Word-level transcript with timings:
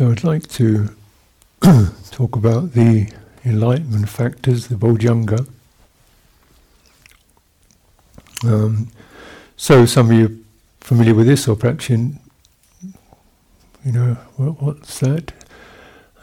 So 0.00 0.10
I'd 0.10 0.24
like 0.24 0.48
to 0.52 0.88
talk 2.10 2.34
about 2.34 2.72
the 2.72 3.12
enlightenment 3.44 4.08
factors, 4.08 4.68
the 4.68 4.74
Bojjhanga. 4.74 5.46
Um, 8.42 8.88
so 9.58 9.84
some 9.84 10.10
of 10.10 10.16
you 10.16 10.24
are 10.24 10.30
familiar 10.80 11.14
with 11.14 11.26
this, 11.26 11.46
or 11.46 11.54
perhaps 11.54 11.90
you, 11.90 12.14
you 13.84 13.92
know 13.92 14.14
what, 14.36 14.62
what's 14.62 15.00
that? 15.00 15.34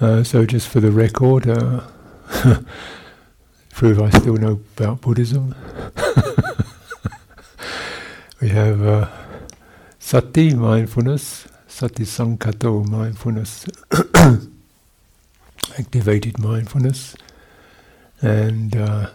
Uh, 0.02 0.24
so 0.24 0.48
just 0.48 0.70
for 0.70 0.80
the 0.80 0.90
record, 0.90 1.48
uh, 1.48 1.82
prove 3.76 4.02
I 4.02 4.10
still 4.10 4.38
know 4.38 4.60
about 4.76 5.02
Buddhism. 5.02 5.54
we 8.42 8.50
have 8.50 8.84
uh, 8.84 9.08
sati, 10.00 10.56
mindfulness, 10.56 11.48
sati 11.68 12.04
sankhato, 12.04 12.88
mindfulness, 12.88 13.66
activated 15.80 16.40
mindfulness, 16.40 17.16
and 18.22 18.76
uh, 18.76 19.10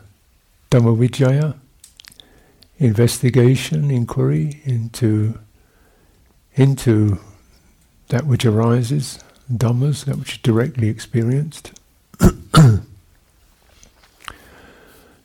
Dhammavicaya, 0.70 1.58
investigation, 2.78 3.90
inquiry 3.90 4.60
into 4.64 5.38
into 6.54 7.18
that 8.08 8.26
which 8.26 8.44
arises, 8.44 9.18
dhammas, 9.50 10.04
that 10.04 10.18
which 10.18 10.32
is 10.32 10.38
directly 10.38 10.88
experienced. 10.88 11.72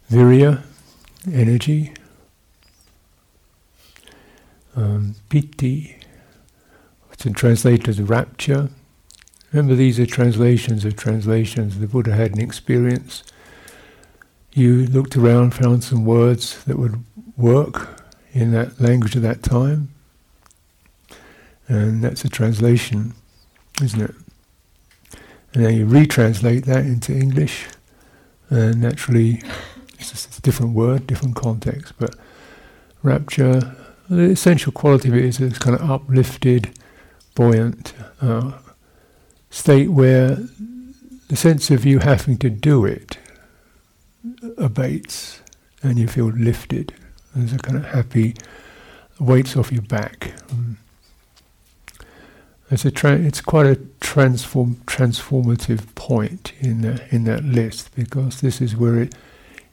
Virya, 0.09 0.63
energy. 1.31 1.93
Um, 4.75 5.15
piti, 5.27 5.96
it's 7.19 7.39
translated 7.39 7.89
as 7.89 8.01
rapture. 8.01 8.69
Remember, 9.51 9.75
these 9.75 9.99
are 9.99 10.05
translations 10.05 10.85
of 10.85 10.95
translations. 10.95 11.79
The 11.79 11.87
Buddha 11.87 12.13
had 12.13 12.33
an 12.33 12.41
experience. 12.41 13.23
You 14.53 14.85
looked 14.87 15.15
around, 15.15 15.53
found 15.53 15.83
some 15.83 16.05
words 16.05 16.63
that 16.65 16.77
would 16.77 17.03
work 17.37 18.03
in 18.33 18.51
that 18.51 18.79
language 18.79 19.15
of 19.15 19.21
that 19.23 19.41
time, 19.41 19.89
and 21.67 22.03
that's 22.03 22.23
a 22.23 22.29
translation, 22.29 23.13
isn't 23.81 24.01
it? 24.01 24.15
And 25.53 25.65
then 25.65 25.73
you 25.75 25.85
retranslate 25.85 26.65
that 26.65 26.85
into 26.85 27.13
English, 27.13 27.67
and 28.49 28.81
naturally, 28.81 29.41
it's 29.99 30.37
a 30.37 30.41
different 30.41 30.73
word, 30.73 31.07
different 31.07 31.35
context, 31.35 31.93
but 31.97 32.15
rapture, 33.01 33.75
the 34.09 34.23
essential 34.23 34.71
quality 34.71 35.09
of 35.09 35.15
it 35.15 35.25
is 35.25 35.39
it's 35.39 35.59
kind 35.59 35.75
of 35.79 35.89
uplifted, 35.89 36.77
buoyant 37.37 37.93
uh, 38.19 38.51
state 39.51 39.89
where 39.89 40.39
the 41.27 41.35
sense 41.35 41.69
of 41.69 41.85
you 41.85 41.99
having 41.99 42.35
to 42.35 42.49
do 42.49 42.83
it 42.83 43.19
abates 44.57 45.41
and 45.83 45.99
you 45.99 46.07
feel 46.07 46.29
lifted. 46.29 46.95
There's 47.35 47.53
a 47.53 47.59
kind 47.59 47.77
of 47.77 47.85
happy 47.85 48.35
weights 49.19 49.55
off 49.55 49.71
your 49.71 49.83
back. 49.83 50.33
Mm. 50.47 50.77
It's 52.71 52.85
a 52.85 52.91
tra- 52.91 53.19
it's 53.19 53.39
quite 53.39 53.67
a 53.67 53.79
transform 53.99 54.77
transformative 54.87 55.93
point 55.93 56.53
in 56.59 56.81
the, 56.81 57.03
in 57.11 57.25
that 57.25 57.43
list 57.43 57.95
because 57.95 58.41
this 58.41 58.59
is 58.59 58.75
where 58.75 58.97
it 59.03 59.15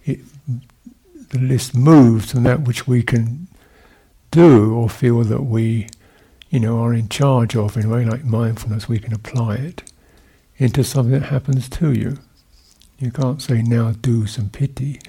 it 0.05 0.21
the 1.31 1.39
list 1.39 1.75
moves 1.75 2.33
from 2.33 2.43
that 2.43 2.61
which 2.61 2.87
we 2.87 3.03
can 3.03 3.49
do 4.31 4.75
or 4.75 4.91
feel 4.91 5.25
that 5.25 5.45
we 5.45 5.89
you 6.55 6.61
know 6.61 6.79
are 6.79 6.95
in 6.95 7.09
charge 7.09 7.57
of 7.57 7.77
in 7.77 7.87
a 7.87 7.89
way 7.89 8.05
like 8.05 8.25
mindfulness 8.25 8.89
we 8.89 9.01
can 9.01 9.13
apply 9.13 9.57
it 9.57 9.91
into 10.57 10.85
something 10.85 11.11
that 11.11 11.27
happens 11.27 11.69
to 11.69 11.93
you. 11.93 12.17
You 12.97 13.11
can't 13.11 13.43
say 13.43 13.61
now 13.61 13.91
do 13.91 14.29
some 14.29 14.51
piti. 14.51 15.01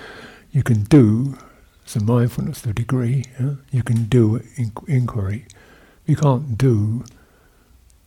you 0.50 0.62
can 0.62 0.82
do 0.82 1.38
some 1.86 2.04
mindfulness 2.04 2.60
to 2.62 2.70
a 2.70 2.72
degree. 2.74 3.24
Yeah? 3.40 3.54
You 3.70 3.82
can 3.82 4.04
do 4.04 4.42
inquiry. 4.86 5.46
You 6.04 6.16
can't 6.16 6.58
do 6.58 7.06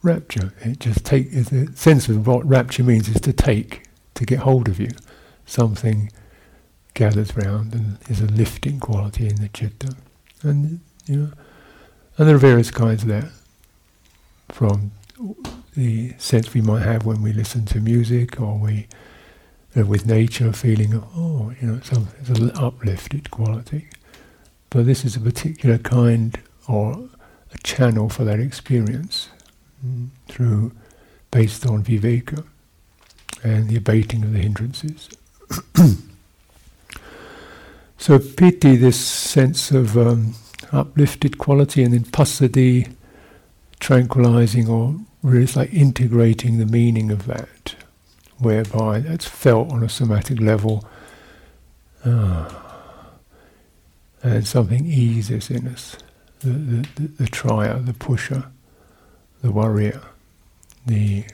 rapture. 0.04 0.54
It 0.62 0.80
just 0.80 1.04
take 1.04 1.32
the 1.32 1.72
sense 1.74 2.08
of 2.10 2.28
what 2.28 2.48
rapture 2.48 2.84
means 2.84 3.10
is 3.10 3.22
to 3.22 3.34
take, 3.34 3.86
to 4.14 4.24
get 4.24 4.40
hold 4.40 4.70
of 4.70 4.80
you. 4.80 4.92
Something 5.48 6.12
gathers 6.94 7.36
round 7.36 7.74
and 7.74 7.98
is 8.08 8.22
a 8.22 8.28
lifting 8.28 8.80
quality 8.80 9.28
in 9.28 9.38
the 9.38 9.50
chitta. 9.50 9.96
And 10.44 10.82
you 11.08 11.16
know, 11.18 11.32
and 12.18 12.28
there 12.28 12.36
are 12.36 12.40
various 12.40 12.72
kinds 12.72 13.04
of 13.04 13.10
that, 13.10 13.32
from 14.50 14.92
the 15.76 16.14
sense 16.18 16.54
we 16.54 16.62
might 16.62 16.84
have 16.84 17.06
when 17.06 17.22
we 17.22 17.34
listen 17.34 17.66
to 17.66 17.80
music 17.80 18.40
or 18.40 18.58
we 18.58 18.88
uh, 19.76 19.86
with 19.86 20.06
nature, 20.06 20.48
a 20.48 20.54
feeling 20.54 20.94
of, 20.94 21.04
oh, 21.16 21.54
you 21.60 21.68
know, 21.68 21.80
some, 21.82 22.08
it's 22.20 22.30
an 22.30 22.52
uplifted 22.52 23.32
quality. 23.32 23.88
But 24.70 24.86
this 24.86 25.04
is 25.04 25.16
a 25.16 25.20
particular 25.20 25.78
kind 25.78 26.40
or 26.68 27.10
a 27.52 27.58
channel 27.64 28.10
for 28.10 28.24
that 28.24 28.40
experience 28.40 29.30
mm, 29.86 30.10
through, 30.28 30.74
based 31.32 31.66
on 31.66 31.84
viveka 31.84 32.46
and 33.44 33.68
the 33.68 33.78
abating 33.78 34.24
of 34.24 34.34
the 34.34 34.40
hindrances. 34.40 35.10
so 37.98 38.20
piti, 38.20 38.76
this 38.76 39.00
sense 39.00 39.72
of 39.72 39.98
um, 39.98 40.36
uplifted 40.72 41.38
quality, 41.38 41.84
and 41.84 41.94
then 41.94 42.04
passaddhi, 42.04 42.94
tranquilizing 43.80 44.70
or 44.70 44.96
really 45.22 45.44
it's 45.44 45.56
like 45.56 45.74
integrating 45.74 46.58
the 46.58 46.66
meaning 46.66 47.12
of 47.12 47.26
that 47.26 47.76
whereby 48.40 49.00
that's 49.00 49.26
felt 49.26 49.72
on 49.72 49.84
a 49.84 49.90
somatic 49.90 50.40
level, 50.40 50.86
uh, 52.06 52.52
and 54.22 54.48
something 54.48 54.86
eases 54.86 55.50
in 55.50 55.68
us. 55.68 55.98
The, 56.40 56.50
the, 56.50 56.88
the, 56.96 57.08
the 57.08 57.28
trier, 57.28 57.80
the 57.80 57.94
pusher, 57.94 58.46
the 59.42 59.52
worrier, 59.52 60.02
the 60.86 61.26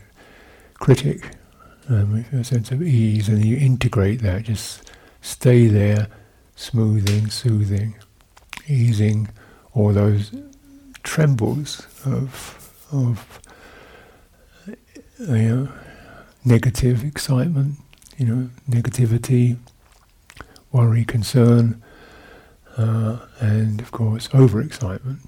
critic, 0.76 1.36
um, 1.90 2.26
a 2.32 2.44
sense 2.44 2.72
of 2.72 2.82
ease, 2.84 3.28
and 3.28 3.44
you 3.44 3.58
integrate 3.58 4.22
that, 4.22 4.44
just 4.44 4.92
stay 5.22 5.68
there, 5.68 6.08
smoothing, 6.56 7.30
soothing, 7.30 7.96
easing 8.70 9.30
all 9.74 9.92
those 9.92 10.32
trembles 11.04 11.88
of 12.06 12.56
of 12.92 13.40
you 15.20 15.28
know, 15.28 15.70
negative 16.46 17.04
excitement, 17.04 17.76
you 18.18 18.26
know, 18.26 18.50
negativity, 18.70 19.58
worry, 20.72 21.04
concern, 21.04 21.82
uh, 22.78 23.20
and 23.40 23.82
of 23.82 23.92
course 23.92 24.28
overexcitement. 24.30 25.20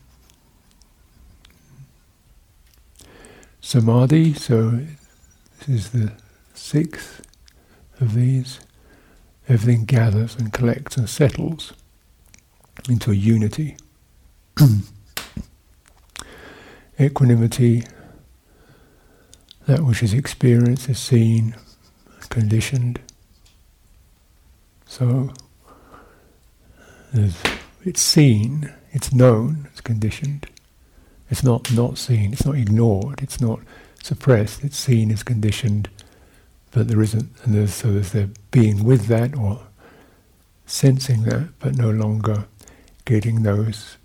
Samadhi, 3.59 4.34
so 4.34 4.80
this 5.59 5.69
is 5.69 5.90
the 5.91 6.13
sixth 6.53 7.22
of 8.00 8.16
these. 8.16 8.59
Everything 9.50 9.85
gathers 9.85 10.35
and 10.35 10.53
collects 10.53 10.96
and 10.96 11.09
settles 11.09 11.74
into 12.89 13.11
a 13.11 13.15
unity. 13.15 13.77
Equanimity, 16.99 17.83
that 19.67 19.81
which 19.81 20.03
is 20.03 20.13
experienced 20.13 20.89
is 20.89 20.99
seen, 20.99 21.55
conditioned. 22.31 22.99
So 24.85 25.31
it's 27.83 28.01
seen, 28.01 28.73
it's 28.91 29.13
known, 29.13 29.67
it's 29.71 29.81
conditioned. 29.81 30.47
It's 31.29 31.43
not 31.43 31.71
not 31.71 31.97
seen, 31.97 32.33
it's 32.33 32.45
not 32.45 32.55
ignored, 32.55 33.21
it's 33.21 33.39
not 33.39 33.59
suppressed, 34.03 34.63
it's 34.63 34.77
seen, 34.77 35.12
it's 35.12 35.24
conditioned, 35.24 35.89
but 36.71 36.88
there 36.88 37.01
isn't, 37.01 37.29
and 37.44 37.53
there's, 37.53 37.74
so 37.74 37.91
there's 37.91 38.12
the 38.12 38.29
being 38.50 38.83
with 38.83 39.07
that 39.07 39.38
or 39.38 39.62
sensing 40.65 41.24
that, 41.24 41.50
but 41.59 41.77
no 41.77 41.89
longer 41.89 42.47
getting 43.12 43.44
those 43.44 43.98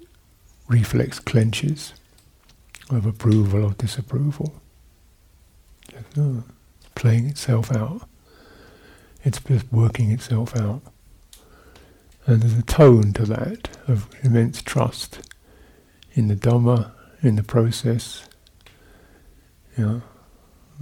reflex 0.66 1.20
clenches 1.20 1.94
of 2.90 3.06
approval 3.06 3.64
or 3.64 3.70
disapproval 3.74 4.52
playing 6.96 7.28
itself 7.28 7.70
out. 7.70 8.08
It's 9.22 9.38
just 9.38 9.72
working 9.72 10.10
itself 10.10 10.56
out. 10.56 10.82
And 12.26 12.42
there's 12.42 12.58
a 12.58 12.62
tone 12.62 13.12
to 13.12 13.24
that 13.26 13.68
of 13.86 14.08
immense 14.24 14.60
trust 14.60 15.20
in 16.14 16.26
the 16.26 16.34
Dhamma, 16.34 16.90
in 17.22 17.36
the 17.36 17.44
process. 17.44 18.28
Yeah. 19.78 20.00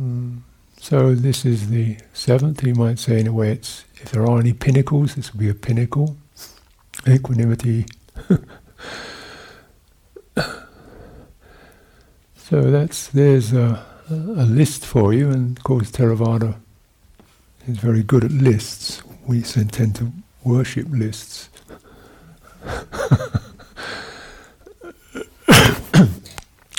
Mm. 0.01 0.41
So 0.79 1.15
this 1.15 1.45
is 1.45 1.69
the 1.69 1.99
seventh. 2.15 2.65
You 2.65 2.75
might 2.75 2.99
say, 2.99 3.21
in 3.21 3.27
a 3.27 3.35
way, 3.35 3.51
it's 3.51 3.85
if 3.97 4.13
there 4.13 4.25
are 4.25 4.41
any 4.41 4.55
pinnacles, 4.55 5.15
this 5.15 5.31
will 5.31 5.41
be 5.41 5.51
a 5.51 5.55
pinnacle. 5.55 6.17
Equanimity. 7.07 7.85
so 12.37 12.71
that's 12.71 13.09
there's 13.09 13.53
a 13.53 13.85
a 14.11 14.47
list 14.47 14.85
for 14.85 15.13
you, 15.13 15.31
and 15.31 15.57
of 15.57 15.65
course 15.65 15.91
Theravada 15.91 16.57
is 17.67 17.79
very 17.79 18.03
good 18.03 18.25
at 18.25 18.33
lists. 18.33 19.03
We 19.27 19.43
tend 19.43 19.97
to 19.97 20.13
worship 20.45 20.87
lists. 20.91 21.49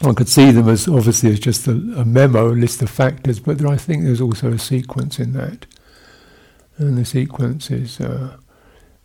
One 0.01 0.13
could 0.13 0.27
see 0.29 0.51
them 0.51 0.69
as 0.69 0.87
obviously 0.87 1.31
as 1.31 1.39
just 1.39 1.67
a, 1.67 1.71
a 1.71 2.05
memo, 2.05 2.49
a 2.49 2.53
list 2.53 2.81
of 2.83 2.89
factors, 2.89 3.39
but 3.39 3.65
I 3.65 3.77
think 3.77 4.03
there's 4.03 4.21
also 4.21 4.51
a 4.51 4.59
sequence 4.59 5.19
in 5.19 5.33
that. 5.33 5.65
And 6.77 6.97
the 6.97 7.05
sequence 7.05 7.71
is 7.71 7.99
uh, 7.99 8.37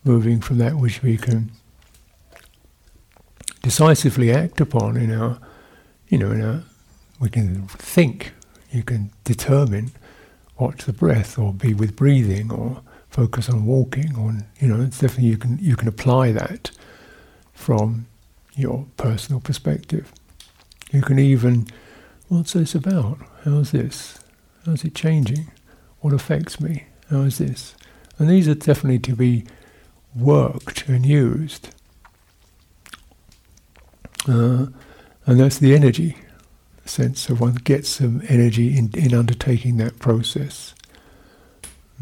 moving 0.05 0.41
from 0.41 0.59
that 0.59 0.77
which 0.77 1.03
we 1.03 1.17
can 1.17 1.53
decisively 3.63 4.33
act 4.33 4.61
upon 4.61 4.97
in 4.97 5.13
our, 5.13 5.39
you 6.09 6.19
know, 6.19 6.31
in 6.33 6.43
our, 6.43 6.63
we 7.21 7.29
can 7.29 7.67
think, 7.69 8.33
you 8.71 8.83
can 8.83 9.11
determine, 9.25 9.93
watch 10.59 10.85
the 10.85 10.93
breath, 10.93 11.39
or 11.39 11.53
be 11.53 11.75
with 11.75 11.97
breathing, 11.97 12.51
or 12.51 12.83
focus 13.09 13.49
on 13.49 13.67
walking, 13.67 14.17
or 14.17 14.35
you 14.61 14.69
know, 14.69 14.83
it's 14.83 14.99
definitely 14.99 15.29
you 15.29 15.39
can 15.39 15.59
you 15.61 15.77
can 15.77 15.89
apply 15.89 16.33
that 16.33 16.71
from 17.53 18.07
your 18.57 18.87
personal 18.97 19.41
perspective. 19.41 20.13
You 20.93 21.03
can 21.03 21.19
even, 21.19 21.67
what's 22.29 22.53
this 22.53 22.75
about? 22.75 23.19
How's 23.45 23.71
this? 23.71 24.19
How's 24.65 24.85
it 24.85 24.95
changing? 24.95 25.51
What 26.01 26.13
affects 26.13 26.61
me? 26.61 26.87
How 27.11 27.23
is 27.23 27.39
this? 27.39 27.75
And 28.19 28.29
these 28.29 28.49
are 28.49 28.55
definitely 28.55 28.99
to 29.01 29.17
be 29.17 29.45
worked 30.15 30.89
and 30.89 31.07
used. 31.07 31.71
Uh, 34.29 34.67
and 35.27 35.41
that's 35.41 35.59
the 35.59 35.75
energy, 35.75 36.17
the 36.83 36.89
sense 36.89 37.29
of 37.29 37.41
one 37.41 37.55
gets 37.55 37.89
some 37.89 38.23
energy 38.29 38.77
in, 38.77 38.91
in 38.95 39.15
undertaking 39.15 39.77
that 39.79 39.99
process. 39.99 40.75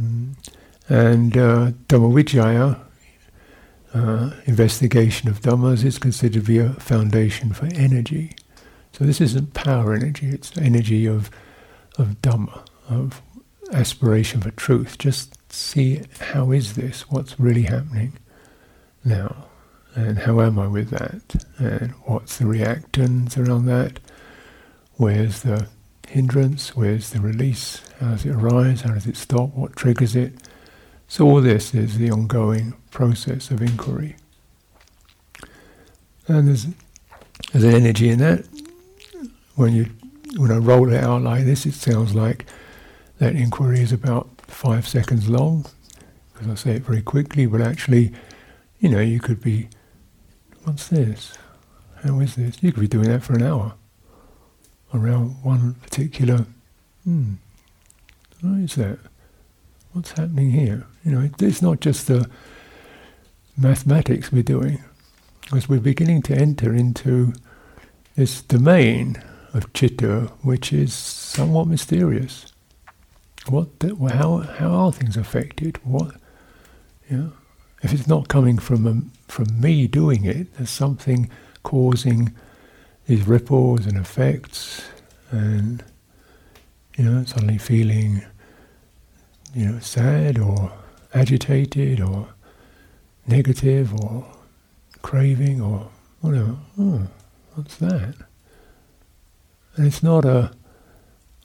Mm. 0.00 0.34
And 0.88 1.36
uh, 1.36 1.72
Dhamma 1.88 2.80
uh, 3.94 4.30
investigation 4.46 5.28
of 5.28 5.40
Dhammas, 5.40 5.84
is 5.84 5.98
considered 5.98 6.40
to 6.40 6.46
be 6.46 6.58
a 6.58 6.70
foundation 6.74 7.52
for 7.52 7.66
energy. 7.74 8.34
So 8.92 9.04
this 9.04 9.20
isn't 9.20 9.54
power 9.54 9.94
energy, 9.94 10.28
it's 10.28 10.56
energy 10.56 11.06
of, 11.06 11.30
of 11.98 12.20
Dhamma, 12.22 12.66
of 12.88 13.22
aspiration 13.72 14.40
for 14.40 14.50
truth. 14.50 14.98
Just 14.98 15.52
see 15.52 16.02
how 16.20 16.50
is 16.52 16.74
this, 16.74 17.10
what's 17.10 17.38
really 17.38 17.62
happening 17.62 18.14
now, 19.04 19.47
and 19.98 20.20
how 20.20 20.40
am 20.40 20.58
I 20.60 20.68
with 20.68 20.90
that, 20.90 21.44
and 21.58 21.90
what's 22.04 22.38
the 22.38 22.44
reactance 22.44 23.36
around 23.36 23.66
that, 23.66 23.98
where's 24.94 25.42
the 25.42 25.66
hindrance, 26.06 26.76
where's 26.76 27.10
the 27.10 27.20
release, 27.20 27.82
how 27.98 28.12
does 28.12 28.24
it 28.24 28.34
arise, 28.34 28.82
how 28.82 28.94
does 28.94 29.08
it 29.08 29.16
stop, 29.16 29.54
what 29.54 29.74
triggers 29.74 30.14
it. 30.14 30.32
So 31.08 31.26
all 31.26 31.40
this 31.40 31.74
is 31.74 31.98
the 31.98 32.10
ongoing 32.12 32.74
process 32.90 33.50
of 33.50 33.60
inquiry. 33.60 34.14
And 36.28 36.46
there's, 36.46 36.66
there's 37.52 37.64
an 37.64 37.74
energy 37.74 38.08
in 38.08 38.20
that. 38.20 38.44
When 39.56 39.74
you 39.74 39.90
when 40.36 40.52
I 40.52 40.58
roll 40.58 40.92
it 40.92 41.02
out 41.02 41.22
like 41.22 41.44
this, 41.44 41.66
it 41.66 41.74
sounds 41.74 42.14
like 42.14 42.46
that 43.18 43.34
inquiry 43.34 43.80
is 43.80 43.92
about 43.92 44.28
five 44.42 44.86
seconds 44.86 45.28
long, 45.28 45.66
because 46.32 46.48
I 46.48 46.54
say 46.54 46.76
it 46.76 46.82
very 46.82 47.02
quickly, 47.02 47.46
but 47.46 47.60
actually, 47.60 48.12
you 48.78 48.88
know, 48.90 49.00
you 49.00 49.18
could 49.18 49.40
be, 49.40 49.68
what's 50.68 50.88
this? 50.88 51.38
How 52.04 52.20
is 52.20 52.34
this? 52.34 52.62
You 52.62 52.72
could 52.72 52.82
be 52.82 52.88
doing 52.88 53.08
that 53.08 53.22
for 53.22 53.32
an 53.32 53.42
hour 53.42 53.74
around 54.92 55.42
one 55.42 55.74
particular, 55.74 56.44
hmm, 57.04 57.34
what 58.42 58.58
is 58.58 58.74
that? 58.74 58.98
What's 59.92 60.10
happening 60.10 60.50
here? 60.50 60.86
You 61.04 61.12
know, 61.12 61.20
it, 61.22 61.40
it's 61.40 61.62
not 61.62 61.80
just 61.80 62.06
the 62.06 62.28
mathematics 63.56 64.30
we're 64.30 64.42
doing, 64.42 64.84
as 65.54 65.70
we're 65.70 65.80
beginning 65.80 66.20
to 66.22 66.36
enter 66.36 66.74
into 66.74 67.32
this 68.14 68.42
domain 68.42 69.22
of 69.54 69.72
chitta, 69.72 70.30
which 70.42 70.70
is 70.70 70.92
somewhat 70.92 71.66
mysterious. 71.66 72.52
What, 73.48 73.68
how, 74.10 74.38
how 74.38 74.70
are 74.70 74.92
things 74.92 75.16
affected? 75.16 75.78
What, 75.82 76.14
you 77.08 77.16
know, 77.16 77.32
if 77.82 77.92
it's 77.92 78.06
not 78.06 78.28
coming 78.28 78.58
from 78.58 78.86
um, 78.86 79.12
from 79.28 79.60
me 79.60 79.86
doing 79.86 80.24
it, 80.24 80.54
there's 80.56 80.70
something 80.70 81.30
causing 81.62 82.34
these 83.06 83.26
ripples 83.26 83.86
and 83.86 83.96
effects, 83.96 84.88
and 85.30 85.84
you 86.96 87.04
know, 87.04 87.24
suddenly 87.24 87.58
feeling, 87.58 88.24
you 89.54 89.66
know, 89.66 89.78
sad 89.78 90.38
or 90.38 90.72
agitated 91.14 92.00
or 92.00 92.28
negative 93.26 93.94
or 93.94 94.26
craving 95.02 95.60
or 95.60 95.88
whatever. 96.20 96.56
Oh, 96.78 97.06
what's 97.54 97.76
that? 97.76 98.14
And 99.76 99.86
it's 99.86 100.02
not 100.02 100.24
a 100.24 100.52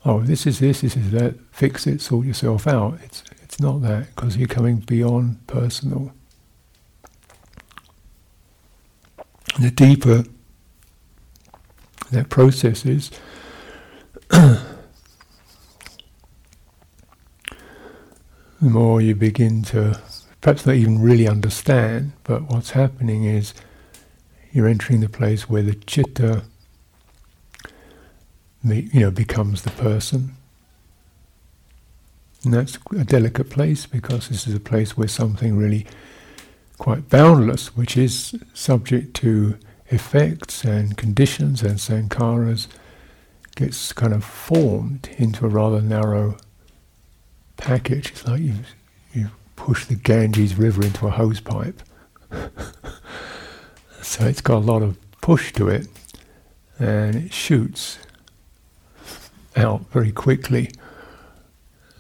oh, 0.06 0.22
this 0.22 0.46
is 0.46 0.60
this, 0.60 0.82
this 0.82 0.96
is 0.96 1.12
that, 1.12 1.36
fix 1.52 1.88
it, 1.88 2.02
sort 2.02 2.26
yourself 2.26 2.68
out. 2.68 3.00
It's, 3.04 3.24
it's 3.42 3.60
not 3.60 3.82
that, 3.84 4.14
because 4.16 4.38
you're 4.38 4.48
coming 4.48 4.78
beyond 4.78 5.46
personal. 5.48 6.12
The 9.60 9.72
deeper 9.72 10.24
that 12.12 12.30
process 12.30 12.86
is, 12.86 13.12
the 14.30 14.60
more 18.62 19.02
you 19.02 19.16
begin 19.16 19.64
to 19.64 20.00
perhaps 20.42 20.66
not 20.66 20.76
even 20.76 21.02
really 21.02 21.28
understand, 21.28 22.12
but 22.24 22.44
what's 22.44 22.72
happening 22.72 23.24
is 23.24 23.54
you're 24.52 24.68
entering 24.68 25.00
the 25.00 25.10
place 25.10 25.50
where 25.50 25.64
the 25.64 25.74
chitta 25.74 26.44
you 28.64 29.00
know, 29.00 29.12
becomes 29.12 29.64
the 29.64 29.72
person. 29.72 30.36
And 32.44 32.54
that's 32.54 32.78
a 32.92 33.04
delicate 33.04 33.50
place 33.50 33.86
because 33.86 34.30
this 34.30 34.48
is 34.48 34.54
a 34.54 34.60
place 34.60 34.98
where 34.98 35.08
something 35.08 35.58
really 35.58 35.86
quite 36.78 37.10
boundless, 37.10 37.76
which 37.76 37.96
is 37.98 38.36
subject 38.54 39.14
to 39.16 39.58
effects 39.88 40.64
and 40.64 40.98
conditions 40.98 41.62
and 41.62 41.78
sankharas, 41.78 42.68
gets 43.56 43.94
kind 43.94 44.14
of 44.14 44.24
formed 44.24 45.10
into 45.18 45.46
a 45.46 45.50
rather 45.50 45.82
narrow 45.82 46.38
package. 47.58 48.12
It's 48.12 48.28
like 48.28 48.42
you 48.42 48.56
you 49.14 49.30
push 49.56 49.86
the 49.86 49.96
Ganges 49.96 50.56
River 50.56 50.84
into 50.84 51.08
a 51.08 51.12
hose 51.12 51.40
pipe. 51.40 51.82
so 54.02 54.26
it's 54.26 54.42
got 54.42 54.58
a 54.58 54.66
lot 54.66 54.82
of 54.82 54.98
push 55.22 55.54
to 55.54 55.70
it, 55.70 55.88
and 56.80 57.16
it 57.16 57.34
shoots 57.34 58.00
out 59.56 59.90
very 59.92 60.12
quickly. 60.12 60.72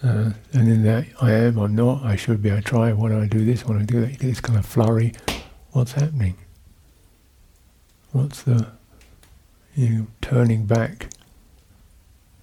Uh, 0.04 0.32
and 0.52 0.68
in 0.68 0.84
that, 0.84 1.06
I 1.22 1.32
am, 1.32 1.58
I'm 1.58 1.76
not, 1.76 2.04
I 2.04 2.18
should 2.18 2.42
be, 2.42 2.52
I 2.52 2.60
try, 2.60 2.92
why 2.92 3.10
don't 3.10 3.24
I 3.24 3.28
do 3.28 3.46
this, 3.46 3.66
why 3.66 3.74
don't 3.74 3.84
I 3.84 3.86
do 3.86 4.02
that? 4.02 4.12
You 4.12 4.18
get 4.18 4.28
this 4.28 4.42
kind 4.42 4.60
of 4.60 4.66
flurry. 4.66 5.14
What's 5.72 5.94
happening? 5.94 6.36
What's 8.12 8.44
the, 8.44 8.68
you 9.76 10.08
turning 10.22 10.66
back 10.66 11.08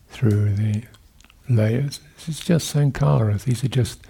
through 0.08 0.54
the 0.54 0.84
layers? 1.48 2.00
Is 2.26 2.40
just 2.40 2.74
sankharas. 2.74 3.44
These 3.44 3.62
are 3.62 3.68
just 3.68 4.00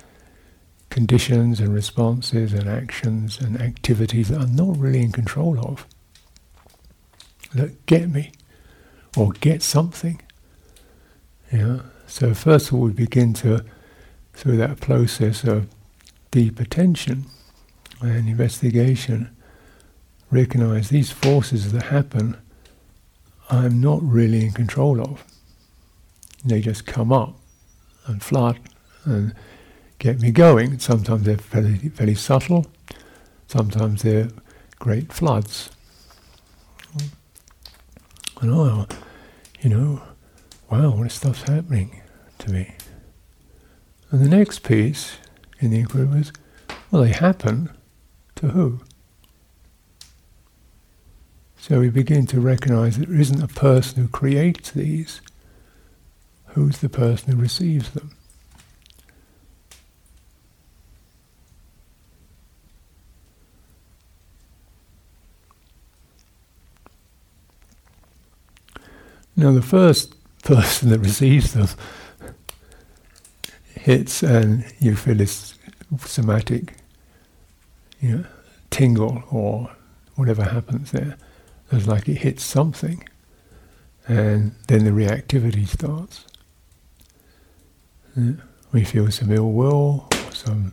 conditions 0.88 1.60
and 1.60 1.74
responses 1.74 2.52
and 2.52 2.68
actions 2.68 3.40
and 3.40 3.60
activities 3.60 4.28
that 4.28 4.40
I'm 4.40 4.54
not 4.54 4.76
really 4.76 5.00
in 5.00 5.12
control 5.12 5.58
of. 5.58 5.86
That 7.54 7.84
get 7.86 8.08
me 8.10 8.32
or 9.16 9.32
get 9.32 9.62
something. 9.62 10.20
Yeah. 11.52 11.80
So 12.10 12.34
first 12.34 12.68
of 12.68 12.74
all, 12.74 12.80
we 12.80 12.92
begin 12.92 13.34
to, 13.34 13.64
through 14.34 14.56
that 14.56 14.80
process 14.80 15.44
of 15.44 15.68
deep 16.32 16.58
attention 16.58 17.26
and 18.00 18.28
investigation, 18.28 19.34
recognize 20.28 20.88
these 20.88 21.12
forces 21.12 21.70
that 21.70 21.84
happen. 21.84 22.36
I'm 23.48 23.80
not 23.80 24.02
really 24.02 24.44
in 24.44 24.50
control 24.50 25.00
of. 25.00 25.24
They 26.44 26.60
just 26.60 26.84
come 26.84 27.12
up 27.12 27.36
and 28.06 28.20
flood 28.20 28.58
and 29.04 29.32
get 30.00 30.20
me 30.20 30.32
going. 30.32 30.80
Sometimes 30.80 31.22
they're 31.22 31.36
very, 31.36 31.76
very 31.76 32.16
subtle. 32.16 32.66
Sometimes 33.46 34.02
they're 34.02 34.30
great 34.80 35.12
floods. 35.12 35.70
And 38.40 38.50
oh, 38.50 38.88
you 39.60 39.70
know, 39.70 40.02
wow, 40.68 40.90
what 40.90 41.12
stuff's 41.12 41.42
happening 41.42 41.99
to 42.40 42.50
me. 42.50 42.74
And 44.10 44.20
the 44.24 44.28
next 44.28 44.60
piece 44.60 45.18
in 45.60 45.70
the 45.70 45.80
inquiry 45.80 46.06
was, 46.06 46.32
well, 46.90 47.02
they 47.02 47.12
happen 47.12 47.70
to 48.36 48.48
who? 48.48 48.80
So 51.56 51.78
we 51.78 51.90
begin 51.90 52.26
to 52.26 52.40
recognize 52.40 52.98
that 52.98 53.08
there 53.08 53.20
isn't 53.20 53.42
a 53.42 53.48
person 53.48 54.02
who 54.02 54.08
creates 54.08 54.70
these, 54.70 55.20
who's 56.46 56.78
the 56.78 56.88
person 56.88 57.32
who 57.32 57.40
receives 57.40 57.90
them? 57.90 58.10
Now, 69.36 69.52
the 69.52 69.62
first 69.62 70.14
person 70.42 70.88
that 70.90 70.98
receives 70.98 71.52
them 71.52 71.68
and 74.22 74.64
feel 74.98 75.14
this 75.14 75.54
somatic 75.98 76.74
you 78.00 78.18
know, 78.18 78.24
tingle 78.70 79.22
or 79.30 79.70
whatever 80.14 80.44
happens 80.44 80.92
there. 80.92 81.16
It's 81.72 81.86
like 81.86 82.08
it 82.08 82.18
hits 82.18 82.42
something, 82.44 83.06
and 84.08 84.54
then 84.68 84.84
the 84.84 84.90
reactivity 84.90 85.66
starts. 85.68 86.24
We 88.72 88.84
feel 88.84 89.10
some 89.10 89.30
ill 89.32 89.52
will, 89.52 90.08
some 90.32 90.72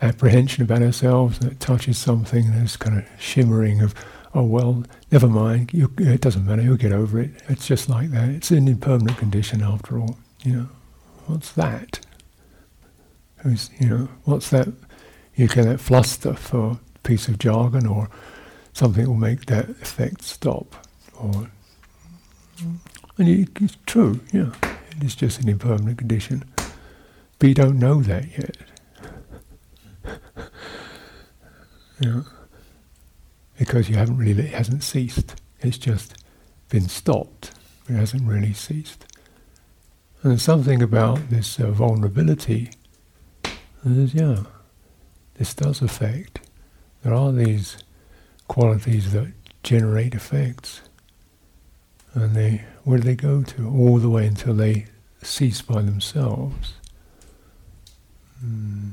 apprehension 0.00 0.62
about 0.64 0.82
ourselves 0.82 1.38
that 1.38 1.60
touches 1.60 1.98
something, 1.98 2.50
there's 2.52 2.76
kind 2.76 2.98
of 2.98 3.04
shimmering 3.18 3.80
of 3.80 3.94
oh 4.34 4.42
well, 4.42 4.84
never 5.12 5.28
mind, 5.28 5.72
you, 5.72 5.90
it 5.98 6.20
doesn't 6.20 6.44
matter, 6.44 6.60
you'll 6.62 6.76
get 6.76 6.92
over 6.92 7.20
it. 7.20 7.30
It's 7.48 7.66
just 7.66 7.88
like 7.88 8.10
that. 8.10 8.28
It's 8.30 8.50
an 8.50 8.68
impermanent 8.68 9.16
condition 9.16 9.62
after 9.62 9.98
all. 9.98 10.18
You 10.42 10.52
know, 10.52 10.68
what's 11.26 11.52
that? 11.52 12.00
Who's, 13.38 13.70
you 13.78 13.88
know, 13.88 14.08
what's 14.24 14.50
that? 14.50 14.68
You 15.34 15.48
get 15.48 15.64
that 15.64 15.80
fluster 15.80 16.34
for 16.34 16.78
a 16.94 16.98
piece 17.00 17.28
of 17.28 17.38
jargon 17.38 17.86
or 17.86 18.08
something 18.72 19.06
will 19.06 19.14
make 19.16 19.46
that 19.46 19.68
effect 19.68 20.22
stop. 20.22 20.86
Or, 21.18 21.50
and 23.18 23.28
it, 23.28 23.48
it's 23.60 23.76
true, 23.86 24.20
yeah, 24.32 24.52
it 24.96 25.02
is 25.04 25.14
just 25.14 25.40
an 25.40 25.48
impermanent 25.48 25.98
condition. 25.98 26.44
But 27.38 27.48
you 27.48 27.54
don't 27.54 27.78
know 27.78 28.00
that 28.02 28.26
yet. 28.38 28.56
know 32.00 32.24
because 33.58 33.88
you 33.88 33.96
haven't 33.96 34.16
really, 34.16 34.44
it 34.44 34.54
hasn't 34.54 34.82
ceased. 34.82 35.34
It's 35.60 35.78
just 35.78 36.22
been 36.68 36.88
stopped. 36.88 37.52
It 37.88 37.94
hasn't 37.94 38.26
really 38.28 38.52
ceased. 38.52 39.06
And 40.24 40.30
there's 40.30 40.42
something 40.42 40.80
about 40.80 41.28
this 41.28 41.60
uh, 41.60 41.70
vulnerability. 41.70 42.70
There's, 43.84 44.14
yeah, 44.14 44.44
this 45.34 45.52
does 45.52 45.82
affect. 45.82 46.40
There 47.02 47.12
are 47.12 47.30
these 47.30 47.76
qualities 48.48 49.12
that 49.12 49.34
generate 49.62 50.14
effects. 50.14 50.80
And 52.14 52.34
they, 52.34 52.64
where 52.84 52.96
do 52.96 53.04
they 53.04 53.14
go 53.14 53.42
to? 53.42 53.68
All 53.68 53.98
the 53.98 54.08
way 54.08 54.26
until 54.26 54.54
they 54.54 54.86
cease 55.22 55.60
by 55.60 55.82
themselves. 55.82 56.72
Mm. 58.42 58.92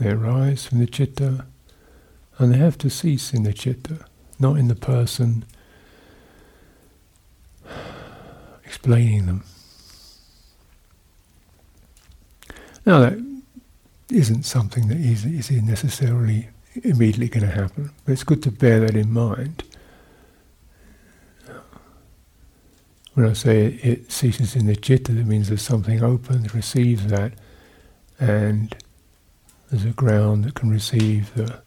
They 0.00 0.10
arise 0.10 0.66
from 0.66 0.80
the 0.80 0.86
chitta 0.86 1.46
and 2.38 2.52
they 2.52 2.58
have 2.58 2.76
to 2.78 2.90
cease 2.90 3.32
in 3.32 3.44
the 3.44 3.52
chitta, 3.52 4.04
not 4.40 4.58
in 4.58 4.66
the 4.66 4.74
person 4.74 5.44
explaining 8.70 9.26
them. 9.26 9.42
Now 12.86 13.00
that 13.00 13.18
isn't 14.12 14.44
something 14.44 14.86
that 14.86 14.98
is, 14.98 15.24
is 15.24 15.50
necessarily 15.50 16.48
immediately 16.84 17.28
going 17.28 17.44
to 17.44 17.52
happen, 17.52 17.90
but 18.04 18.12
it's 18.12 18.22
good 18.22 18.44
to 18.44 18.52
bear 18.52 18.78
that 18.78 18.94
in 18.94 19.12
mind. 19.12 19.64
When 23.14 23.28
I 23.28 23.32
say 23.32 23.66
it, 23.66 23.84
it 23.84 24.12
ceases 24.12 24.54
in 24.54 24.66
the 24.66 24.76
chitta, 24.76 25.10
that 25.10 25.26
means 25.26 25.48
there's 25.48 25.62
something 25.62 26.00
open 26.04 26.44
that 26.44 26.54
receives 26.54 27.08
that 27.08 27.32
and 28.20 28.72
there's 29.68 29.84
a 29.84 29.90
ground 29.90 30.44
that 30.44 30.54
can 30.54 30.70
receive 30.70 31.34
the 31.34 31.60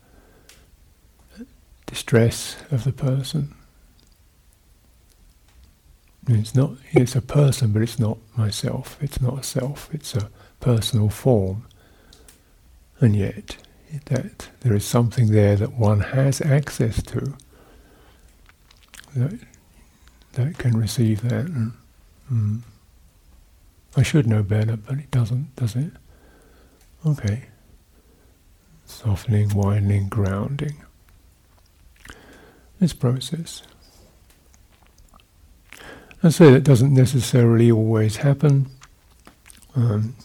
distress 1.85 2.55
of 2.71 2.85
the 2.85 2.93
person. 2.93 3.53
It's 6.27 6.55
not. 6.55 6.71
It's 6.91 7.15
a 7.15 7.21
person, 7.21 7.71
but 7.73 7.81
it's 7.81 7.99
not 7.99 8.17
myself. 8.37 8.97
It's 9.01 9.21
not 9.21 9.39
a 9.39 9.43
self. 9.43 9.93
It's 9.93 10.15
a 10.15 10.29
personal 10.59 11.09
form, 11.09 11.65
and 12.99 13.15
yet 13.15 13.57
that 14.05 14.49
there 14.61 14.73
is 14.73 14.85
something 14.85 15.31
there 15.31 15.55
that 15.55 15.73
one 15.73 15.99
has 15.99 16.41
access 16.41 17.03
to 17.03 17.35
that 19.15 19.39
that 20.33 20.57
can 20.57 20.77
receive 20.77 21.21
that. 21.21 21.45
And, 21.45 21.73
mm, 22.31 22.61
I 23.95 24.01
should 24.01 24.25
know 24.25 24.41
better, 24.41 24.77
but 24.77 24.97
it 24.97 25.11
doesn't, 25.11 25.55
does 25.55 25.75
it? 25.75 25.91
Okay 27.05 27.43
softening, 28.93 29.49
widening, 29.49 30.07
grounding. 30.07 30.83
This 32.79 32.93
process. 32.93 33.63
I 36.25 36.29
say 36.29 36.51
that 36.51 36.63
doesn't 36.63 36.93
necessarily 36.93 37.69
always 37.69 38.15
happen, 38.17 38.67
um, 39.75 40.15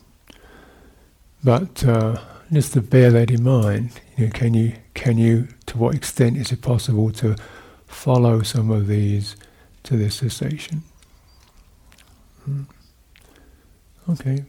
but 1.42 1.84
uh, 1.84 2.20
just 2.52 2.74
to 2.74 2.80
bear 2.80 3.10
that 3.10 3.32
in 3.32 3.42
mind. 3.42 4.00
You 4.16 4.26
know, 4.26 4.32
can 4.32 4.54
you 4.54 4.74
can 4.94 5.18
you 5.18 5.48
to 5.66 5.76
what 5.76 5.96
extent 5.96 6.36
is 6.36 6.52
it 6.52 6.62
possible 6.62 7.10
to 7.14 7.34
follow 7.86 8.42
some 8.42 8.70
of 8.70 8.86
these 8.86 9.34
to 9.82 9.96
this 9.96 10.14
cessation? 10.14 10.84
Hmm. 12.44 12.62
Okay, 14.08 14.44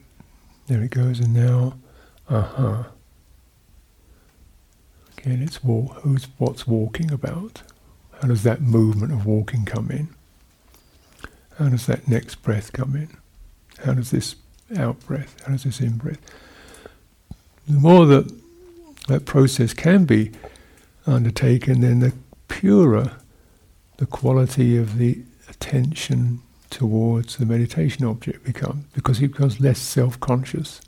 there 0.68 0.82
it 0.82 0.92
goes, 0.92 1.18
and 1.18 1.34
now, 1.34 1.74
uh 2.28 2.42
huh. 2.42 2.82
Again, 5.18 5.42
it's 5.42 5.64
walk, 5.64 5.96
who's 6.02 6.28
what's 6.38 6.66
walking 6.66 7.10
about. 7.10 7.62
How 8.22 8.28
does 8.28 8.44
that 8.44 8.62
movement 8.62 9.12
of 9.12 9.26
walking 9.26 9.64
come 9.64 9.90
in? 9.90 10.14
How 11.60 11.68
does 11.68 11.84
that 11.86 12.08
next 12.08 12.36
breath 12.36 12.72
come 12.72 12.96
in? 12.96 13.10
How 13.84 13.92
does 13.92 14.10
this 14.10 14.34
out 14.78 14.98
breath? 15.00 15.42
How 15.44 15.52
does 15.52 15.64
this 15.64 15.78
in 15.78 15.98
breath? 15.98 16.18
The 17.68 17.78
more 17.78 18.06
that 18.06 18.32
that 19.08 19.26
process 19.26 19.74
can 19.74 20.06
be 20.06 20.30
undertaken, 21.06 21.82
then 21.82 22.00
the 22.00 22.14
purer 22.48 23.12
the 23.98 24.06
quality 24.06 24.78
of 24.78 24.96
the 24.96 25.20
attention 25.50 26.40
towards 26.70 27.36
the 27.36 27.44
meditation 27.44 28.06
object 28.06 28.42
becomes, 28.42 28.86
because 28.94 29.20
it 29.20 29.32
becomes 29.32 29.60
less 29.60 29.78
self-conscious, 29.78 30.80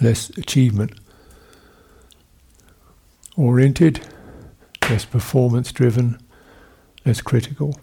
less 0.00 0.30
achievement 0.30 0.92
oriented, 3.36 4.00
less 4.88 5.04
performance 5.04 5.70
driven, 5.70 6.18
less 7.04 7.20
critical 7.20 7.78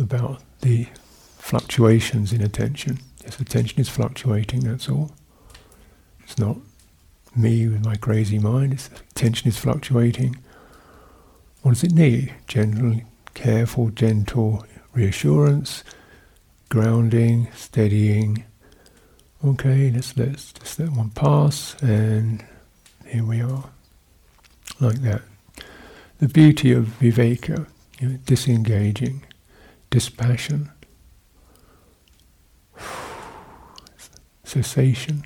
about 0.00 0.42
the 0.62 0.86
fluctuations 1.38 2.32
in 2.32 2.40
attention. 2.42 3.00
Yes, 3.22 3.38
attention 3.38 3.80
is 3.80 3.88
fluctuating, 3.88 4.60
that's 4.60 4.88
all. 4.88 5.12
It's 6.24 6.38
not 6.38 6.56
me 7.36 7.68
with 7.68 7.84
my 7.84 7.96
crazy 7.96 8.38
mind, 8.38 8.72
it's 8.72 8.88
attention 9.10 9.48
is 9.48 9.58
fluctuating. 9.58 10.36
What 11.62 11.72
does 11.72 11.84
it 11.84 11.92
need? 11.92 12.34
Gentle, 12.46 13.02
careful, 13.34 13.90
gentle 13.90 14.64
reassurance, 14.92 15.84
grounding, 16.68 17.48
steadying. 17.54 18.44
Okay, 19.44 19.90
let's 19.90 20.16
let's 20.16 20.52
just 20.52 20.78
let 20.78 20.90
one 20.92 21.10
pass 21.10 21.74
and 21.82 22.44
here 23.06 23.24
we 23.24 23.40
are 23.40 23.64
like 24.80 25.02
that. 25.02 25.22
The 26.18 26.28
beauty 26.28 26.72
of 26.72 26.86
viveka, 27.00 27.66
you 27.98 28.08
know, 28.08 28.18
disengaging, 28.24 29.22
dispassion, 29.90 30.70
cessation, 34.44 35.24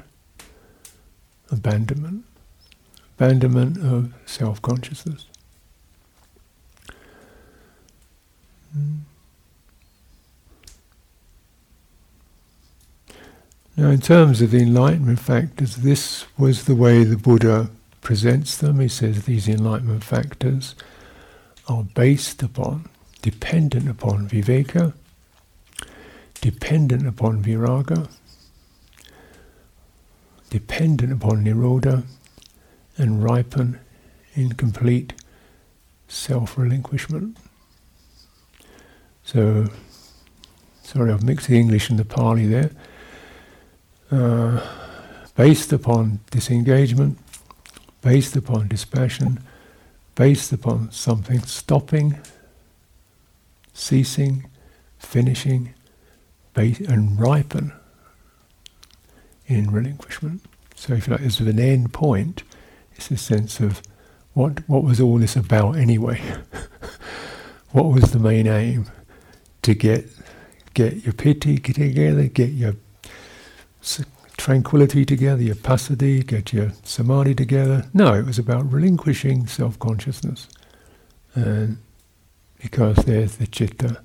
abandonment, 1.50 2.24
abandonment 3.16 3.78
of 3.78 4.12
self 4.26 4.60
consciousness. 4.62 5.26
Hmm. 8.72 8.96
Now, 13.76 13.90
in 13.90 14.00
terms 14.00 14.40
of 14.40 14.52
the 14.52 14.62
enlightenment 14.62 15.18
factors, 15.18 15.76
this 15.76 16.26
was 16.38 16.64
the 16.64 16.76
way 16.76 17.02
the 17.02 17.16
Buddha 17.16 17.70
presents 18.02 18.56
them. 18.56 18.78
He 18.78 18.86
says 18.86 19.24
these 19.24 19.48
enlightenment 19.48 20.04
factors 20.04 20.76
are 21.66 21.82
based 21.82 22.42
upon, 22.42 22.88
dependent 23.24 23.88
upon 23.88 24.28
viveka, 24.28 24.92
dependent 26.42 27.06
upon 27.06 27.42
viraga, 27.42 28.06
dependent 30.50 31.10
upon 31.10 31.42
nirodha, 31.42 32.02
and 32.98 33.24
ripen 33.24 33.80
in 34.34 34.52
complete 34.52 35.14
self 36.06 36.58
relinquishment. 36.58 37.38
So, 39.24 39.68
sorry, 40.82 41.10
I've 41.10 41.24
mixed 41.24 41.48
the 41.48 41.58
English 41.58 41.88
and 41.88 41.98
the 41.98 42.04
Pali 42.04 42.46
there. 42.46 42.72
Uh, 44.10 44.60
based 45.34 45.72
upon 45.72 46.20
disengagement, 46.30 47.16
based 48.02 48.36
upon 48.36 48.68
dispassion, 48.68 49.42
based 50.14 50.52
upon 50.52 50.92
something 50.92 51.40
stopping, 51.40 52.20
ceasing, 53.74 54.46
finishing, 54.96 55.74
and 56.56 57.20
ripen 57.20 57.72
in 59.46 59.70
relinquishment. 59.70 60.42
So 60.74 60.94
if 60.94 61.06
you 61.06 61.12
like, 61.12 61.20
there's 61.20 61.40
an 61.40 61.58
end 61.58 61.92
point, 61.92 62.42
it's 62.94 63.10
a 63.10 63.16
sense 63.16 63.60
of 63.60 63.82
what 64.32 64.68
what 64.68 64.82
was 64.82 65.00
all 65.00 65.18
this 65.18 65.36
about 65.36 65.76
anyway? 65.76 66.20
what 67.72 67.86
was 67.86 68.12
the 68.12 68.18
main 68.18 68.46
aim? 68.46 68.86
To 69.62 69.74
get 69.74 70.08
get 70.74 71.04
your 71.04 71.12
piti 71.12 71.58
together, 71.58 72.24
get 72.24 72.50
your 72.50 72.74
tranquility 74.36 75.04
together, 75.04 75.42
your 75.42 75.54
passaddhi, 75.54 76.26
get 76.26 76.52
your 76.52 76.72
samadhi 76.82 77.34
together. 77.34 77.86
No, 77.94 78.14
it 78.14 78.26
was 78.26 78.38
about 78.38 78.70
relinquishing 78.70 79.46
self-consciousness. 79.46 80.48
And 81.34 81.78
because 82.64 82.96
there's 83.04 83.36
the 83.36 83.46
chitta, 83.46 84.00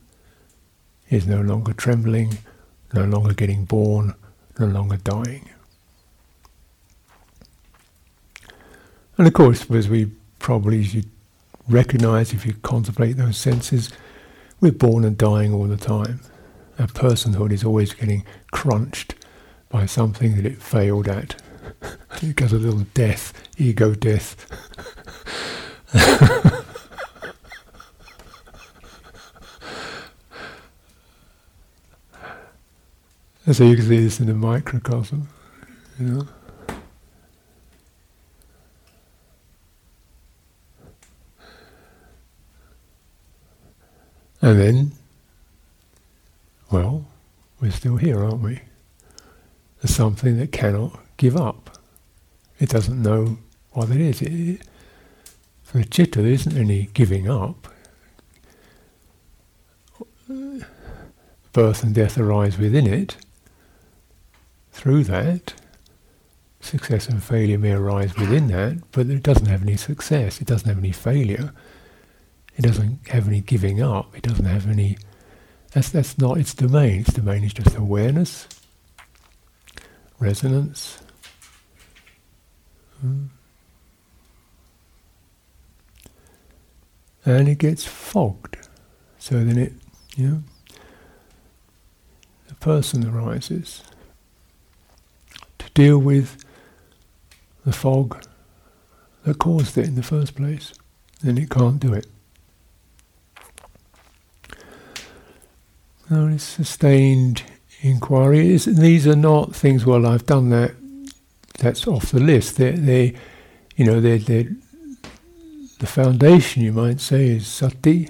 is 1.10 1.25
no 1.25 1.39
longer 1.39 1.72
trembling, 1.72 2.39
no 2.94 3.06
longer 3.06 3.34
getting 3.34 3.63
born, 3.63 4.13
no 4.60 4.66
longer 4.66 4.98
dying. 4.98 5.50
And 9.18 9.25
of 9.25 9.32
course, 9.34 9.72
as 9.72 9.88
we 9.88 10.12
probably 10.39 10.80
you 10.80 11.04
recognize 11.70 12.34
if 12.34 12.46
you 12.46 12.54
contemplate 12.56 13.16
those 13.16 13.38
senses, 13.38 13.92
we're 14.60 14.74
born 14.74 15.06
and 15.06 15.18
dying 15.18 15.54
all 15.54 15.68
the 15.68 15.78
time. 15.78 16.20
Our 16.78 16.88
personhood 16.88 17.54
is 17.54 17.63
always 17.63 17.94
getting 17.94 18.25
crunched 18.51 19.16
by 19.70 19.86
something 19.86 20.36
that 20.36 20.46
it 20.46 20.62
failed 20.62 21.08
at. 21.08 21.42
it 22.22 22.36
goes 22.36 22.51
a 22.51 22.58
little 22.58 22.86
death, 22.94 23.32
ego 23.58 23.96
death. 23.96 24.36
so 33.56 33.63
you 33.63 33.75
can 33.75 33.86
see 33.86 34.00
this 34.00 34.20
in 34.20 34.27
the 34.27 34.34
microcosm, 34.34 35.27
you 36.00 36.06
know. 36.06 36.27
And 44.41 44.60
then, 44.60 44.91
well, 46.72 47.06
we're 47.60 47.72
still 47.72 47.98
here, 47.98 48.24
aren't 48.24 48.41
we? 48.41 48.62
There's 49.82 49.96
something 49.96 50.38
that 50.38 50.51
cannot 50.51 51.00
give 51.18 51.36
up. 51.36 51.77
It 52.60 52.70
doesn't 52.70 53.01
know 53.01 53.38
what 53.72 53.89
it 53.89 53.98
is. 53.98 54.22
It, 54.22 54.62
for 55.63 55.79
the 55.79 55.86
chitta, 55.86 56.22
there 56.22 56.32
isn't 56.32 56.56
any 56.56 56.89
giving 56.94 57.29
up. 57.29 57.68
Birth 61.51 61.84
and 61.84 61.96
death 61.96 62.18
arise 62.18 62.58
within 62.58 62.86
it. 62.88 63.18
Through 64.80 65.04
that, 65.04 65.56
success 66.62 67.10
and 67.10 67.22
failure 67.22 67.58
may 67.58 67.74
arise 67.74 68.16
within 68.16 68.48
that, 68.48 68.82
but 68.94 69.08
it 69.08 69.24
doesn't 69.24 69.48
have 69.48 69.62
any 69.62 69.76
success, 69.76 70.40
it 70.40 70.48
doesn't 70.48 70.70
have 70.70 70.78
any 70.78 70.94
failure, 70.94 71.52
it 72.56 72.62
doesn't 72.62 73.06
have 73.10 73.28
any 73.28 73.42
giving 73.42 73.82
up, 73.82 74.16
it 74.16 74.24
doesn't 74.24 74.46
have 74.46 74.70
any. 74.70 74.98
That's, 75.74 75.89
that's 75.89 76.18
not 76.18 76.38
its 76.38 76.54
domain. 76.54 77.02
Its 77.02 77.12
domain 77.12 77.44
is 77.44 77.54
just 77.54 77.76
awareness, 77.76 78.48
resonance. 80.18 81.00
Hmm. 83.02 83.26
And 87.26 87.50
it 87.50 87.58
gets 87.58 87.84
fogged. 87.84 88.65
So 89.18 89.44
then 89.44 89.58
it, 89.58 89.74
you 90.15 90.28
know, 90.30 90.44
the 92.48 92.56
person 92.56 93.06
arises 93.06 93.84
deal 95.80 95.98
with 95.98 96.44
the 97.65 97.72
fog 97.72 98.22
that 99.24 99.39
caused 99.39 99.78
it 99.78 99.88
in 99.88 99.96
the 99.96 100.04
first 100.04 100.36
place. 100.36 100.74
Then 101.24 101.38
it 101.38 101.50
can't 101.50 101.80
do 101.80 101.94
it. 101.94 102.06
No, 106.10 106.28
it's 106.28 106.44
sustained 106.44 107.44
inquiry. 107.80 108.56
It's, 108.56 108.65
these 108.65 109.08
are 109.08 109.15
not 109.15 109.56
things. 109.56 109.86
Well, 109.86 110.06
I've 110.06 110.26
done 110.26 110.50
that. 110.50 110.74
That's 111.60 111.88
off 111.88 112.12
the 112.12 112.20
list. 112.20 112.58
They, 112.58 112.72
they, 112.72 113.13
you 113.78 113.86
know, 113.86 114.02
they, 114.02 114.18
they, 114.18 114.50
the 115.80 115.88
foundation 115.88 116.62
you 116.62 116.74
might 116.74 117.00
say 117.00 117.28
is 117.28 117.48
sati, 117.48 118.10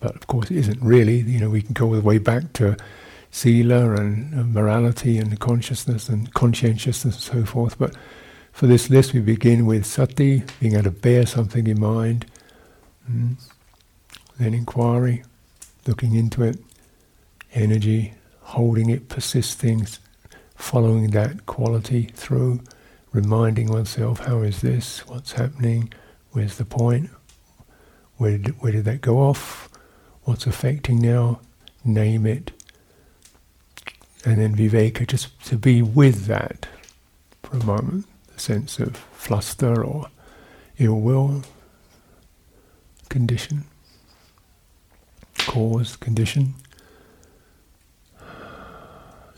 but 0.00 0.16
of 0.16 0.26
course 0.26 0.50
it 0.50 0.56
isn't 0.56 0.80
really. 0.80 1.18
You 1.18 1.40
know, 1.40 1.50
we 1.50 1.60
can 1.60 1.74
go 1.74 1.88
all 1.88 1.92
the 1.92 2.00
way 2.00 2.16
back 2.16 2.54
to 2.54 2.78
sila 3.30 3.94
and, 3.94 4.32
and 4.34 4.52
morality 4.52 5.18
and 5.18 5.38
consciousness 5.38 6.08
and 6.08 6.32
conscientiousness 6.34 7.14
and 7.30 7.44
so 7.44 7.44
forth. 7.44 7.78
But 7.78 7.94
for 8.52 8.66
this 8.66 8.90
list, 8.90 9.12
we 9.14 9.20
begin 9.20 9.66
with 9.66 9.86
sati, 9.86 10.42
being 10.58 10.74
able 10.74 10.84
to 10.84 10.90
bear 10.90 11.26
something 11.26 11.66
in 11.66 11.80
mind, 11.80 12.26
mm. 13.10 13.36
then 14.38 14.54
inquiry, 14.54 15.22
looking 15.86 16.14
into 16.14 16.42
it, 16.42 16.58
energy, 17.54 18.14
holding 18.40 18.90
it, 18.90 19.08
persisting, 19.08 19.86
following 20.56 21.10
that 21.10 21.46
quality 21.46 22.04
through, 22.14 22.60
reminding 23.12 23.68
oneself, 23.68 24.20
how 24.20 24.42
is 24.42 24.60
this? 24.60 25.06
What's 25.06 25.32
happening? 25.32 25.92
Where's 26.32 26.58
the 26.58 26.64
point? 26.64 27.10
Where 28.16 28.38
did, 28.38 28.60
where 28.60 28.72
did 28.72 28.84
that 28.84 29.00
go 29.00 29.18
off? 29.18 29.68
What's 30.24 30.46
affecting 30.46 31.00
now? 31.00 31.40
Name 31.84 32.26
it. 32.26 32.52
And 34.24 34.38
then 34.38 34.54
viveka, 34.54 35.06
just 35.06 35.40
to 35.46 35.56
be 35.56 35.82
with 35.82 36.26
that 36.26 36.66
for 37.42 37.56
a 37.56 37.64
moment, 37.64 38.06
the 38.32 38.40
sense 38.40 38.78
of 38.78 38.96
fluster 38.96 39.82
or 39.84 40.08
ill 40.78 41.00
will, 41.00 41.42
condition 43.08 43.64
cause, 45.50 45.96
condition? 45.96 46.54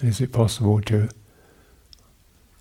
Is 0.01 0.21
it 0.21 0.33
possible 0.33 0.81
to 0.83 1.09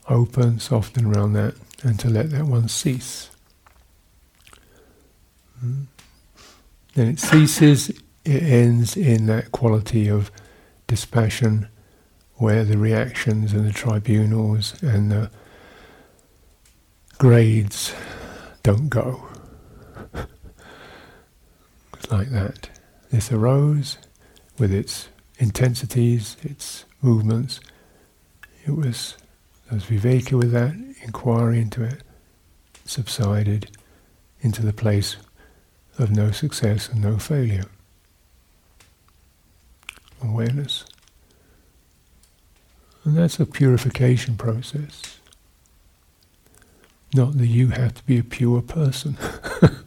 open, 0.08 0.60
soften 0.60 1.06
around 1.06 1.34
that, 1.34 1.56
and 1.84 2.00
to 2.00 2.10
let 2.10 2.30
that 2.32 2.46
one 2.46 2.68
cease? 2.68 3.30
Mm. 5.64 5.88
Then 6.94 7.08
it 7.08 7.20
ceases, 7.20 7.90
it 8.24 8.44
ends 8.44 8.96
in 8.96 9.26
that 9.26 9.52
quality 9.52 10.08
of 10.08 10.32
dispassion 10.88 11.68
where 12.42 12.64
the 12.64 12.76
reactions 12.76 13.54
and 13.54 13.68
the 13.68 13.72
tribunals 13.72 14.74
and 14.82 15.12
the 15.12 15.30
grades 17.20 17.94
don't 18.64 18.90
go. 18.90 19.24
it's 21.94 22.12
like 22.12 22.32
that. 22.32 22.68
This 23.12 23.32
arose 23.32 24.00
with 24.58 24.74
its 24.74 25.10
intensities, 25.38 26.36
its 26.42 26.86
movements. 27.04 27.60
It 28.66 28.72
was, 28.72 29.18
there 29.70 29.76
was 29.76 29.86
viveka 29.86 30.34
with 30.36 30.52
that, 30.52 30.74
inquiry 31.04 31.62
into 31.62 31.84
it, 31.84 32.02
subsided 32.86 33.70
into 34.42 34.66
the 34.66 34.74
place 34.74 35.16
of 36.00 36.10
no 36.10 36.32
success 36.32 36.90
and 36.90 37.04
no 37.04 37.20
failure. 37.20 37.66
Awareness. 40.24 40.86
And 43.04 43.18
that's 43.18 43.40
a 43.40 43.46
purification 43.46 44.38
process. 44.38 45.20
Not 47.14 47.38
that 47.38 47.48
you 47.48 47.70
have 47.70 47.96
to 47.96 48.04
be 48.06 48.18
a 48.18 48.24
pure 48.24 48.62
person. 48.62 49.18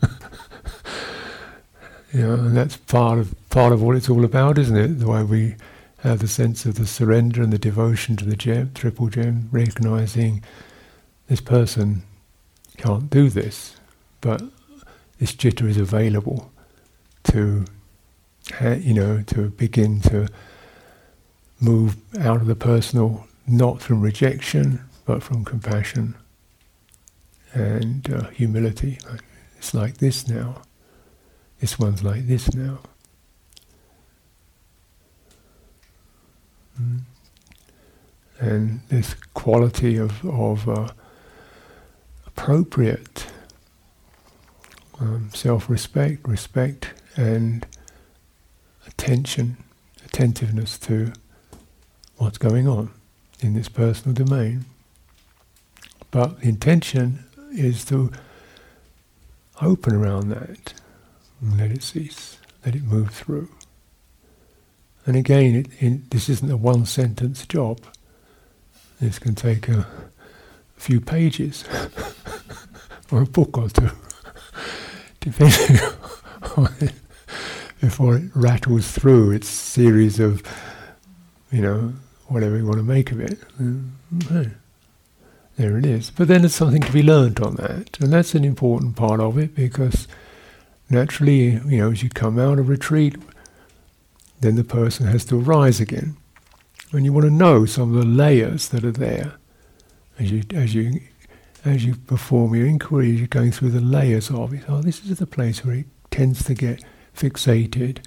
You 2.14 2.20
know, 2.20 2.35
and 2.35 2.57
that's 2.57 2.77
part 2.77 3.18
of 3.18 3.35
part 3.50 3.72
of 3.72 3.83
what 3.83 3.96
it's 3.96 4.09
all 4.09 4.24
about, 4.24 4.57
isn't 4.57 4.77
it? 4.77 5.00
The 5.00 5.09
way 5.09 5.24
we 5.24 5.57
have 5.98 6.20
the 6.20 6.29
sense 6.29 6.64
of 6.64 6.77
the 6.77 6.87
surrender 6.87 7.42
and 7.42 7.53
the 7.53 7.59
devotion 7.59 8.14
to 8.18 8.24
the 8.24 8.37
gem, 8.37 8.70
triple 8.72 9.09
gem, 9.09 9.48
recognizing 9.50 10.44
this 11.27 11.40
person 11.40 12.05
can't 12.77 13.11
do 13.11 13.29
this, 13.29 13.74
but 14.20 14.42
this 15.18 15.35
chitta 15.35 15.66
is 15.66 15.77
available 15.77 16.53
to, 17.24 17.64
you 18.62 18.94
know, 18.94 19.22
to 19.22 19.48
begin 19.50 20.00
to 20.03 20.29
move 21.64 21.96
out 22.20 22.40
of 22.40 22.46
the 22.46 22.55
personal, 22.55 23.27
not 23.46 23.81
from 23.81 24.00
rejection, 24.00 24.85
but 25.05 25.22
from 25.22 25.44
compassion 25.44 26.14
and 27.53 28.12
uh, 28.12 28.29
humility. 28.31 28.98
It's 29.57 29.72
like 29.72 29.98
this 29.98 30.29
now. 30.29 30.62
This 31.61 31.79
one's 31.79 32.03
like 32.03 32.27
this 32.27 32.53
now. 32.55 32.81
Mm. 36.81 37.00
And 38.40 38.81
this 38.88 39.14
quality 39.33 39.96
of, 39.96 40.24
of 40.24 40.68
uh, 40.68 40.88
appropriate 42.27 43.27
um, 45.00 45.31
self-respect, 45.33 46.27
respect, 46.29 46.92
and 47.16 47.66
attention, 48.87 49.57
attentiveness 50.05 50.79
to 50.81 51.12
what's 52.25 52.39
going 52.39 52.67
on 52.67 52.91
in 53.41 53.53
this 53.53 53.69
personal 53.69 54.15
domain. 54.15 54.65
But 56.11 56.41
the 56.41 56.49
intention 56.49 57.23
is 57.53 57.85
to 57.87 58.11
open 59.61 59.95
around 59.95 60.31
that 60.31 60.73
and 61.43 61.59
let 61.59 61.71
it 61.71 61.83
cease, 61.83 62.39
let 62.65 62.75
it 62.75 62.83
move 62.83 63.11
through. 63.11 63.51
And 65.05 65.17
again, 65.17 65.67
it, 65.79 66.11
this 66.11 66.31
isn't 66.31 66.51
a 66.51 66.57
one 66.57 66.87
sentence 66.87 67.45
job. 67.45 67.81
This 69.03 69.19
can 69.19 69.35
take 69.35 69.69
a, 69.69 69.81
a 69.81 70.81
few 70.81 71.03
pages 71.03 71.65
or 73.13 73.21
a 73.21 73.27
book 73.27 73.59
or 73.59 73.69
two, 73.69 73.91
depending 75.21 75.79
on 76.57 76.73
it, 76.81 76.95
before 77.83 78.17
it 78.17 78.31
rattles 78.35 78.93
through 78.93 79.33
its 79.33 79.47
series 79.47 80.19
of, 80.19 80.43
you 81.53 81.61
know, 81.61 81.93
whatever 82.29 82.57
you 82.57 82.65
want 82.65 82.79
to 82.79 82.83
make 82.83 83.11
of 83.11 83.21
it. 83.21 83.39
Okay. 84.25 84.51
There 85.57 85.79
it 85.79 85.87
is. 85.87 86.11
But 86.11 86.29
then 86.29 86.43
there's 86.43 86.55
something 86.55 86.83
to 86.83 86.93
be 86.93 87.03
learned 87.03 87.41
on 87.41 87.57
that. 87.57 88.01
And 88.01 88.13
that's 88.13 88.35
an 88.35 88.45
important 88.45 88.97
part 88.97 89.21
of 89.21 89.39
it 89.39 89.55
because 89.55 90.09
naturally, 90.91 91.61
you 91.67 91.79
know, 91.79 91.93
as 91.93 92.03
you 92.03 92.11
come 92.11 92.39
out 92.39 92.59
of 92.59 92.69
retreat, 92.69 93.17
then 94.41 94.57
the 94.57 94.65
person 94.65 95.07
has 95.07 95.25
to 95.27 95.41
arise 95.41 95.81
again. 95.81 96.17
And 96.93 97.05
you 97.05 97.13
want 97.13 97.27
to 97.27 97.31
know 97.31 97.67
some 97.67 97.97
of 97.97 98.01
the 98.01 98.09
layers 98.09 98.69
that 98.69 98.85
are 98.85 98.93
there 98.93 99.35
as 100.19 100.31
you 100.31 100.43
as 100.53 100.75
you 100.75 101.01
as 101.65 101.85
you 101.85 101.97
perform 101.97 102.55
your 102.55 102.67
inquiry, 102.67 103.11
you're 103.11 103.27
going 103.27 103.51
through 103.51 103.71
the 103.71 103.81
layers 103.81 104.31
of 104.31 104.53
it. 104.53 104.65
Oh, 104.69 104.83
this 104.83 105.05
is 105.05 105.19
the 105.19 105.27
place 105.27 105.65
where 105.65 105.77
it 105.77 105.87
tends 106.11 106.45
to 106.45 106.55
get 106.55 106.85
fixated. 107.17 108.05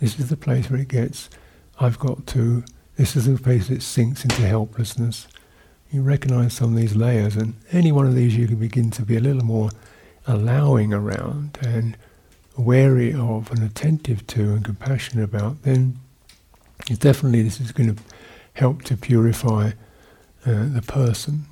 This 0.00 0.18
is 0.18 0.30
the 0.30 0.36
place 0.36 0.70
where 0.70 0.80
it 0.80 0.88
gets, 0.88 1.28
I've 1.78 1.98
got 1.98 2.26
to, 2.28 2.64
this 3.00 3.16
is 3.16 3.24
the 3.24 3.42
place 3.42 3.68
that 3.68 3.80
sinks 3.80 4.24
into 4.24 4.42
helplessness. 4.42 5.26
You 5.90 6.02
recognize 6.02 6.52
some 6.52 6.74
of 6.74 6.78
these 6.78 6.94
layers, 6.94 7.34
and 7.34 7.54
any 7.72 7.92
one 7.92 8.06
of 8.06 8.14
these 8.14 8.36
you 8.36 8.46
can 8.46 8.56
begin 8.56 8.90
to 8.90 9.00
be 9.00 9.16
a 9.16 9.20
little 9.20 9.42
more 9.42 9.70
allowing 10.26 10.92
around 10.92 11.56
and 11.62 11.96
wary 12.58 13.14
of 13.14 13.50
and 13.50 13.62
attentive 13.62 14.26
to 14.26 14.52
and 14.52 14.62
compassionate 14.62 15.24
about, 15.24 15.62
then 15.62 15.98
it's 16.90 16.98
definitely 16.98 17.40
this 17.40 17.58
is 17.58 17.72
going 17.72 17.96
to 17.96 18.02
help 18.52 18.82
to 18.82 18.98
purify 18.98 19.70
uh, 20.44 20.66
the 20.68 20.84
person. 20.86 21.46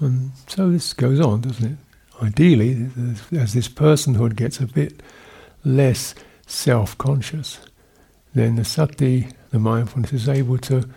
And 0.00 0.30
so 0.46 0.70
this 0.70 0.94
goes 0.94 1.20
on, 1.20 1.42
doesn't 1.42 1.72
it? 1.72 1.78
Ideally, 2.22 2.88
as 3.30 3.52
this 3.52 3.68
personhood 3.68 4.36
gets 4.36 4.58
a 4.58 4.66
bit 4.66 5.02
less 5.66 6.14
self-conscious, 6.46 7.60
then 8.38 8.56
the 8.56 8.64
sati, 8.64 9.28
the 9.50 9.58
mindfulness, 9.58 10.12
is 10.12 10.28
able 10.28 10.58
to 10.58 10.88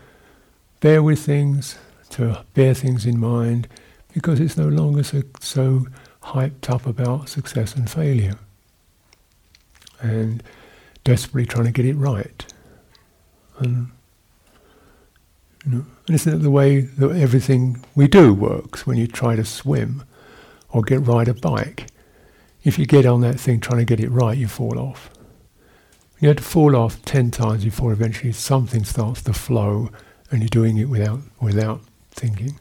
bear 0.79 1.01
with 1.01 1.19
things, 1.19 1.77
to 2.09 2.43
bear 2.53 2.73
things 2.73 3.05
in 3.05 3.19
mind, 3.19 3.67
because 4.13 4.39
it's 4.39 4.57
no 4.57 4.67
longer 4.67 5.03
so, 5.03 5.23
so 5.39 5.87
hyped 6.23 6.69
up 6.69 6.85
about 6.85 7.29
success 7.29 7.75
and 7.75 7.89
failure, 7.89 8.35
and 10.01 10.43
desperately 11.03 11.45
trying 11.45 11.65
to 11.65 11.71
get 11.71 11.85
it 11.85 11.95
right. 11.95 12.45
And 13.59 13.91
you 15.65 15.71
know, 15.71 15.85
and 16.07 16.15
isn't 16.15 16.33
it 16.33 16.37
the 16.39 16.51
way 16.51 16.81
that 16.81 17.11
everything 17.11 17.83
we 17.95 18.07
do 18.07 18.33
works 18.33 18.87
when 18.87 18.97
you 18.97 19.07
try 19.07 19.35
to 19.35 19.45
swim 19.45 20.03
or 20.69 20.81
get 20.81 21.05
ride 21.05 21.27
a 21.27 21.33
bike? 21.33 21.87
If 22.63 22.77
you 22.77 22.85
get 22.85 23.05
on 23.05 23.21
that 23.21 23.39
thing 23.39 23.59
trying 23.59 23.79
to 23.79 23.85
get 23.85 23.99
it 23.99 24.09
right, 24.09 24.37
you 24.37 24.47
fall 24.47 24.77
off. 24.79 25.09
You 26.21 26.29
have 26.29 26.37
to 26.37 26.43
fall 26.43 26.77
off 26.77 27.03
ten 27.03 27.31
times 27.31 27.65
before 27.65 27.91
eventually 27.91 28.31
something 28.31 28.85
starts 28.85 29.21
to 29.23 29.33
flow 29.33 29.89
and 30.29 30.41
you're 30.41 30.47
doing 30.47 30.77
it 30.77 30.87
without 30.87 31.19
without 31.41 31.81
thinking. 32.11 32.57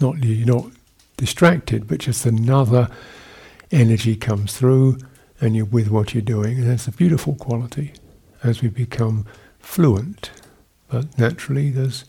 Not 0.00 0.24
you're 0.24 0.46
not 0.46 0.72
distracted, 1.16 1.86
but 1.86 2.00
just 2.00 2.26
another 2.26 2.88
energy 3.70 4.16
comes 4.16 4.56
through 4.56 4.98
and 5.40 5.54
you're 5.54 5.64
with 5.66 5.88
what 5.88 6.14
you're 6.14 6.22
doing. 6.22 6.58
And 6.58 6.68
that's 6.68 6.88
a 6.88 6.92
beautiful 6.92 7.36
quality 7.36 7.92
as 8.42 8.62
we 8.62 8.68
become 8.68 9.26
fluent 9.60 10.30
but 10.90 11.16
naturally 11.16 11.70
there's 11.70 12.04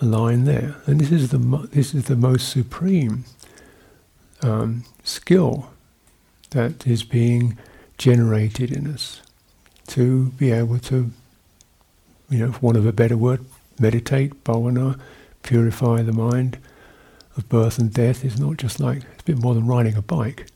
a 0.00 0.04
line 0.04 0.44
there. 0.44 0.76
And 0.86 1.00
this 1.00 1.10
is 1.10 1.30
the, 1.30 1.38
mo- 1.38 1.66
this 1.66 1.94
is 1.94 2.04
the 2.04 2.16
most 2.16 2.50
supreme 2.50 3.24
um, 4.42 4.84
skill 5.02 5.70
that 6.50 6.86
is 6.86 7.02
being 7.02 7.58
generated 7.98 8.70
in 8.70 8.86
us 8.86 9.20
to 9.88 10.30
be 10.30 10.52
able 10.52 10.78
to, 10.78 11.10
you 12.30 12.38
know, 12.38 12.52
for 12.52 12.60
want 12.60 12.76
of 12.78 12.86
a 12.86 12.92
better 12.92 13.16
word, 13.16 13.44
meditate, 13.78 14.44
bhavana, 14.44 14.98
purify 15.42 16.02
the 16.02 16.12
mind 16.12 16.58
of 17.36 17.48
birth 17.48 17.78
and 17.78 17.92
death 17.92 18.24
is 18.24 18.38
not 18.38 18.56
just 18.56 18.80
like, 18.80 18.98
it's 18.98 19.22
a 19.22 19.24
bit 19.24 19.38
more 19.38 19.54
than 19.54 19.66
riding 19.66 19.96
a 19.96 20.02
bike. 20.02 20.46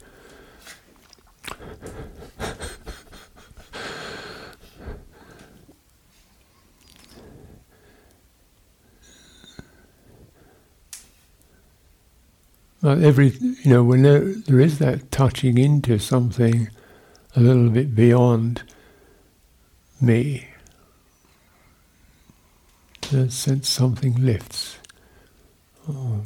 Every, 12.85 13.29
you 13.29 13.71
know, 13.71 13.85
when 13.85 14.03
there, 14.03 14.21
there 14.21 14.59
is 14.59 14.79
that 14.81 15.13
touching 15.13 15.57
into 15.57 15.99
something 15.99 16.69
a 17.35 17.40
little 17.40 17.71
bit 17.71 17.95
beyond 17.95 18.62
me, 20.01 20.49
the 23.11 23.31
sense 23.31 23.68
something 23.68 24.25
lifts. 24.25 24.79
Oh. 25.88 26.23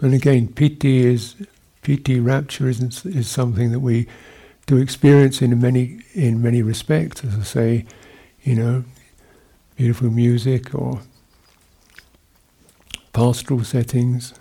And 0.00 0.14
again, 0.14 0.48
piti 0.48 1.06
is 1.06 1.36
piti 1.82 2.18
rapture 2.20 2.68
is 2.68 3.04
is 3.04 3.28
something 3.28 3.70
that 3.72 3.80
we 3.80 4.08
do 4.66 4.76
experience 4.78 5.42
in 5.42 5.60
many 5.60 6.00
in 6.14 6.42
many 6.42 6.62
respects. 6.62 7.24
As 7.24 7.36
I 7.36 7.42
say, 7.42 7.86
you 8.42 8.56
know, 8.56 8.84
beautiful 9.76 10.10
music 10.10 10.74
or 10.74 11.00
pastoral 13.12 13.64
settings. 13.64 14.34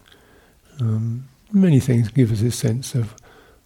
Um, 0.79 1.27
many 1.51 1.79
things 1.79 2.09
give 2.09 2.31
us 2.31 2.41
a 2.41 2.51
sense 2.51 2.95
of, 2.95 3.15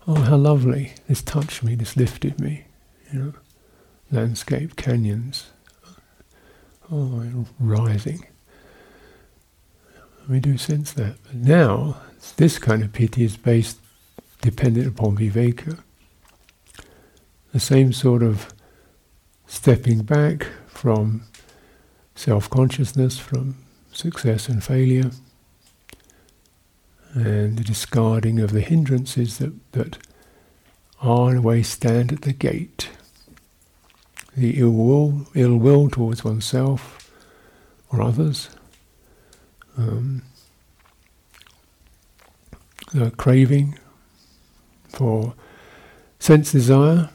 oh, 0.08 0.16
how 0.16 0.38
lovely, 0.38 0.94
this 1.08 1.22
touched 1.22 1.64
me, 1.64 1.76
this 1.76 1.98
lifted 1.98 2.40
me, 2.40 2.66
you 3.12 3.20
know, 3.20 3.34
landscape, 4.12 4.76
canyons, 4.76 5.48
oh, 6.92 7.46
rising. 7.60 8.26
We 10.30 10.40
do 10.40 10.58
sense 10.58 10.92
that. 10.94 11.18
But 11.24 11.36
now, 11.36 11.98
this 12.38 12.58
kind 12.58 12.84
of 12.84 12.94
piti 12.94 13.24
is 13.24 13.38
based, 13.38 13.78
dependent 14.42 14.88
upon 14.88 15.18
viveka. 15.18 15.80
The 17.54 17.60
same 17.60 17.94
sort 17.94 18.24
of 18.24 18.54
stepping 19.48 20.02
back 20.04 20.48
from 20.68 21.24
self-consciousness, 22.16 23.18
from 23.20 23.58
success 23.92 24.50
and 24.50 24.64
failure, 24.64 25.12
and 27.16 27.58
the 27.58 27.64
discarding 27.64 28.40
of 28.42 28.52
the 28.52 28.60
hindrances 28.60 29.38
that, 29.38 29.54
that 29.72 29.98
are 31.02 31.32
in 31.32 31.38
a 31.38 31.42
way 31.42 31.64
stand 31.64 32.12
at 32.12 32.24
the 32.24 32.34
gate. 32.34 32.90
The 34.36 34.60
ill 34.60 34.72
will, 34.72 35.28
ill 35.34 35.56
will 35.56 35.90
towards 35.90 36.26
oneself 36.26 37.10
or 37.90 38.02
others, 38.02 38.50
um, 39.78 40.24
the 42.94 43.12
craving 43.12 43.80
for 44.90 45.36
sense 46.20 46.52
desire, 46.52 47.10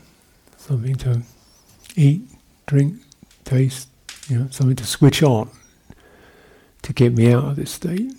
something 0.57 0.97
to 0.97 1.23
eat, 1.95 2.23
drink, 2.65 3.03
taste, 3.45 3.89
you 4.29 4.39
know, 4.39 4.49
something 4.51 4.77
to 4.77 4.87
switch 4.87 5.23
on 5.23 5.51
to 6.83 6.95
get 6.95 7.13
me 7.13 7.31
out 7.31 7.45
of 7.45 7.57
this 7.57 7.73
state 7.73 8.13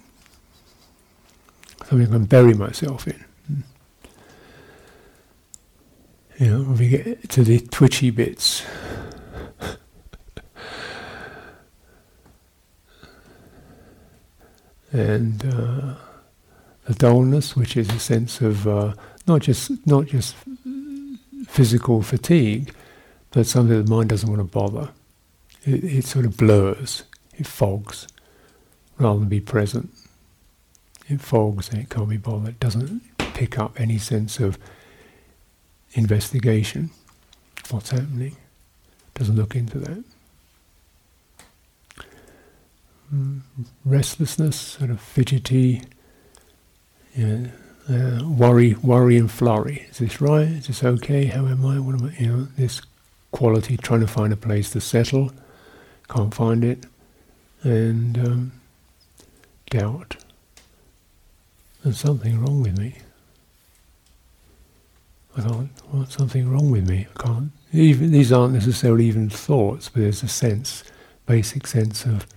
something 1.91 2.08
I 2.08 2.12
can 2.12 2.25
bury 2.25 2.54
myself 2.54 3.06
in. 3.06 3.21
You 6.39 6.47
know, 6.47 6.62
when 6.63 6.77
we 6.77 6.88
get 6.88 7.30
to 7.32 7.43
the 7.43 7.60
twitchy 7.60 8.12
bits. 8.12 8.65
and 14.93 15.43
uh, 15.45 15.95
the 16.86 16.93
dullness, 16.97 17.58
which 17.58 17.75
is 17.75 17.89
a 17.89 17.99
sense 17.99 18.39
of 18.39 18.65
uh, 18.65 18.93
not 19.27 19.41
just 19.41 19.86
not 19.86 20.06
just 20.06 20.36
physical 21.45 22.01
fatigue, 22.01 22.73
but 23.32 23.45
something 23.45 23.84
the 23.84 23.91
mind 23.91 24.10
doesn't 24.10 24.30
want 24.30 24.39
to 24.39 24.45
bother. 24.45 24.91
It, 25.65 25.84
it 25.84 26.06
sort 26.06 26.23
of 26.23 26.38
blurs, 26.38 27.04
it 27.38 27.47
fogs, 27.47 28.08
rather 28.97 29.19
than 29.19 29.27
be 29.27 29.41
present. 29.41 29.91
It 31.12 31.21
fogs 31.21 31.69
and 31.69 31.80
it 31.82 31.89
can't 31.89 32.10
be 32.10 32.17
bothered. 32.17 32.50
It 32.50 32.60
doesn't 32.60 33.02
pick 33.34 33.60
up 33.60 33.80
any 33.80 33.97
sense 33.97 34.39
of 34.39 34.58
investigation. 35.93 36.91
What's 37.69 37.91
happening? 37.91 38.38
Doesn't 39.13 39.36
look 39.36 39.56
into 39.56 39.80
that. 39.80 40.04
Mm, 43.13 43.41
restlessness, 43.84 44.56
sort 44.56 44.89
of 44.89 45.02
fidgety, 45.02 45.84
yeah, 47.13 47.47
uh, 47.89 48.24
worry, 48.24 48.76
worry 48.76 49.17
and 49.17 49.30
flurry. 49.30 49.86
Is 49.89 49.97
this 49.97 50.21
right? 50.21 50.47
Is 50.47 50.67
this 50.67 50.84
okay? 50.84 51.26
How 51.26 51.45
am 51.45 51.65
I? 51.65 51.78
What 51.78 52.00
am 52.00 52.08
I? 52.08 52.21
You 52.21 52.28
know, 52.28 52.47
this 52.58 52.82
quality, 53.32 53.76
trying 53.76 54.00
to 54.00 54.08
find 54.08 54.32
a 54.32 54.38
place 54.38 54.69
to 54.71 54.80
settle, 54.80 55.34
can't 56.10 56.34
find 56.34 56.63
it, 56.63 56.86
and 57.63 58.17
um, 58.17 58.52
doubt. 59.69 60.15
There's 61.84 62.00
something 62.00 62.39
wrong 62.39 62.62
with 62.62 62.78
me. 62.78 62.96
I 65.36 65.41
can't. 65.41 65.70
What's 65.89 66.15
something 66.15 66.50
wrong 66.52 66.70
with 66.70 66.88
me? 66.88 67.08
I 67.15 67.24
can't. 67.24 67.52
Even 67.74 68.12
these 68.12 68.32
aren't 68.32 68.54
necessarily 68.54 69.06
even 69.06 69.30
thoughts, 69.30 69.89
but 69.89 70.02
there's 70.02 70.24
a 70.24 70.28
sense, 70.28 70.84
basic 71.26 71.65
sense 71.65 72.06
of. 72.06 72.28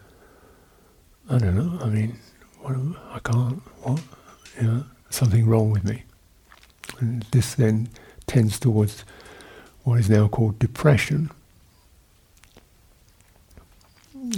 I 1.29 1.39
don't 1.39 1.57
know. 1.57 1.79
I 1.85 1.89
mean, 1.89 2.19
what? 2.61 2.77
I 3.11 3.19
can't. 3.19 3.61
What? 3.83 4.01
You 4.61 4.67
know, 4.67 4.85
something 5.11 5.47
wrong 5.47 5.71
with 5.71 5.85
me. 5.85 6.05
And 7.01 7.23
this 7.33 7.55
then 7.55 7.89
tends 8.27 8.59
towards 8.59 9.05
what 9.83 10.01
is 10.01 10.09
now 10.09 10.29
called 10.29 10.59
depression. 10.59 11.31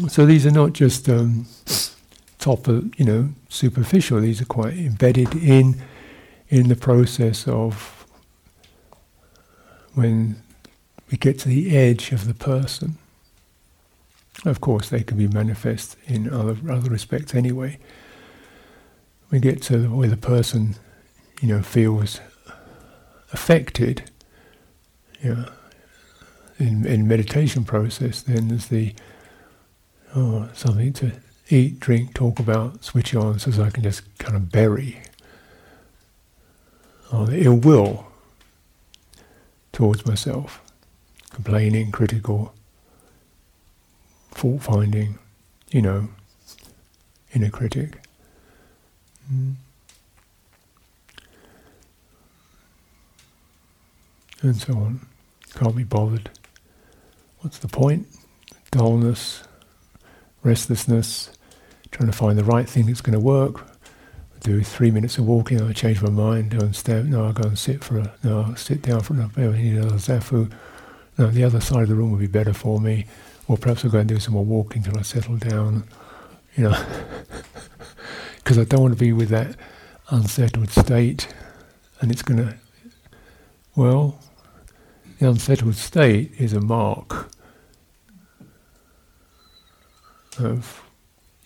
So 0.09 0.27
these 0.27 0.45
are 0.47 0.51
not 0.51 0.73
just 0.73 1.09
um, 1.09 1.47
top 2.47 2.69
of, 2.69 2.97
you 2.97 3.05
know, 3.05 3.31
superficial. 3.49 4.21
These 4.21 4.41
are 4.41 4.45
quite 4.45 4.75
embedded 4.75 5.35
in 5.35 5.83
in 6.49 6.69
the 6.69 6.77
process 6.77 7.49
of 7.49 8.07
when 9.95 10.41
we 11.11 11.19
get 11.19 11.41
to 11.41 11.49
the 11.49 11.77
edge 11.77 12.13
of 12.13 12.29
the 12.29 12.35
person. 12.35 12.99
Of 14.45 14.61
course, 14.61 14.89
they 14.91 15.03
can 15.03 15.19
be 15.19 15.27
manifest 15.27 15.97
in 16.07 16.33
other 16.33 16.57
other 16.71 16.89
respects 16.89 17.35
anyway. 17.35 17.81
We 19.33 19.41
get 19.41 19.61
to 19.63 19.89
where 19.93 20.09
the 20.09 20.17
person, 20.17 20.77
you 21.43 21.49
know, 21.49 21.63
feels 21.63 22.21
affected. 23.33 24.09
You 25.21 25.35
know, 25.35 25.49
in 26.61 26.87
in 26.87 27.09
meditation 27.09 27.65
process, 27.65 28.23
then 28.23 28.49
there's 28.49 28.69
the 28.69 28.95
oh 30.15 30.49
something 30.55 30.93
to 30.93 31.26
eat, 31.49 31.81
drink, 31.81 32.15
talk 32.15 32.39
about, 32.39 32.85
switch 32.85 33.15
on, 33.15 33.39
so 33.39 33.63
I 33.63 33.71
can 33.71 33.83
just 33.83 34.03
kind 34.19 34.37
of 34.37 34.51
bury. 34.51 35.01
Or 37.13 37.27
the 37.27 37.45
ill 37.45 37.57
will 37.57 38.09
towards 39.73 40.07
myself, 40.07 40.61
complaining, 41.31 41.93
critical, 41.93 42.55
fault 44.33 44.63
finding, 44.63 45.19
you 45.71 45.83
know, 45.83 46.09
inner 47.35 47.51
critic. 47.51 47.99
Mm. 49.33 49.55
And 54.43 54.57
so 54.57 54.75
on. 54.75 55.07
Can't 55.55 55.77
be 55.77 55.85
bothered. 55.85 56.31
What's 57.41 57.59
the 57.59 57.69
point? 57.69 58.07
Dullness, 58.71 59.45
restlessness, 60.43 61.31
trying 61.91 62.11
to 62.11 62.17
find 62.17 62.39
the 62.39 62.45
right 62.45 62.69
thing 62.69 62.87
that's 62.87 63.01
going 63.01 63.15
to 63.15 63.21
work. 63.21 63.67
do 64.41 64.63
three 64.63 64.91
minutes 64.91 65.19
of 65.19 65.27
walking, 65.27 65.61
I 65.61 65.73
change 65.73 66.03
my 66.03 66.11
mind, 66.11 66.51
go 66.51 66.59
and 66.59 66.77
step, 66.77 67.05
no, 67.05 67.25
I'll 67.25 67.33
go 67.33 67.49
and 67.49 67.59
sit 67.59 67.83
for 67.83 67.99
a, 67.99 68.15
no, 68.23 68.43
I'll 68.43 68.57
sit 68.57 68.83
down 68.83 69.01
for 69.01 69.15
a, 69.15 69.31
I 69.37 69.57
need 69.57 69.77
another 69.77 69.97
zafu. 69.97 70.53
No, 71.19 71.29
the 71.29 71.45
other 71.45 71.61
side 71.61 71.85
of 71.85 71.89
the 71.89 71.95
room 71.95 72.11
would 72.13 72.21
be 72.21 72.27
better 72.27 72.53
for 72.53 72.81
me. 72.81 73.07
Or 73.49 73.57
perhaps 73.57 73.85
I'll 73.85 73.91
go 73.91 73.99
and 73.99 74.09
do 74.09 74.21
some 74.21 74.35
more 74.35 74.45
walking 74.45 74.83
till 74.83 74.99
I 74.99 75.03
settle 75.03 75.37
down, 75.37 75.85
you 76.57 76.65
know. 76.65 76.85
Because 78.37 78.59
I 78.59 78.65
don't 78.65 78.81
want 78.81 78.95
to 78.95 79.01
be 79.01 79.13
with 79.13 79.31
that 79.31 79.57
unsettled 80.09 80.71
state. 80.71 81.27
And 82.01 82.13
it's 82.13 82.23
going 82.23 82.39
to, 82.39 82.55
well, 83.75 84.21
the 85.19 85.29
unsettled 85.29 85.75
state 85.75 86.31
is 86.39 86.53
a 86.53 86.61
mark 86.61 87.33
of 90.39 90.86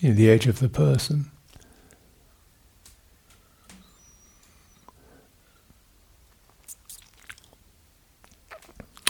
you 0.00 0.10
know, 0.10 0.14
the 0.14 0.30
edge 0.30 0.46
of 0.46 0.58
the 0.58 0.68
person. 0.68 1.30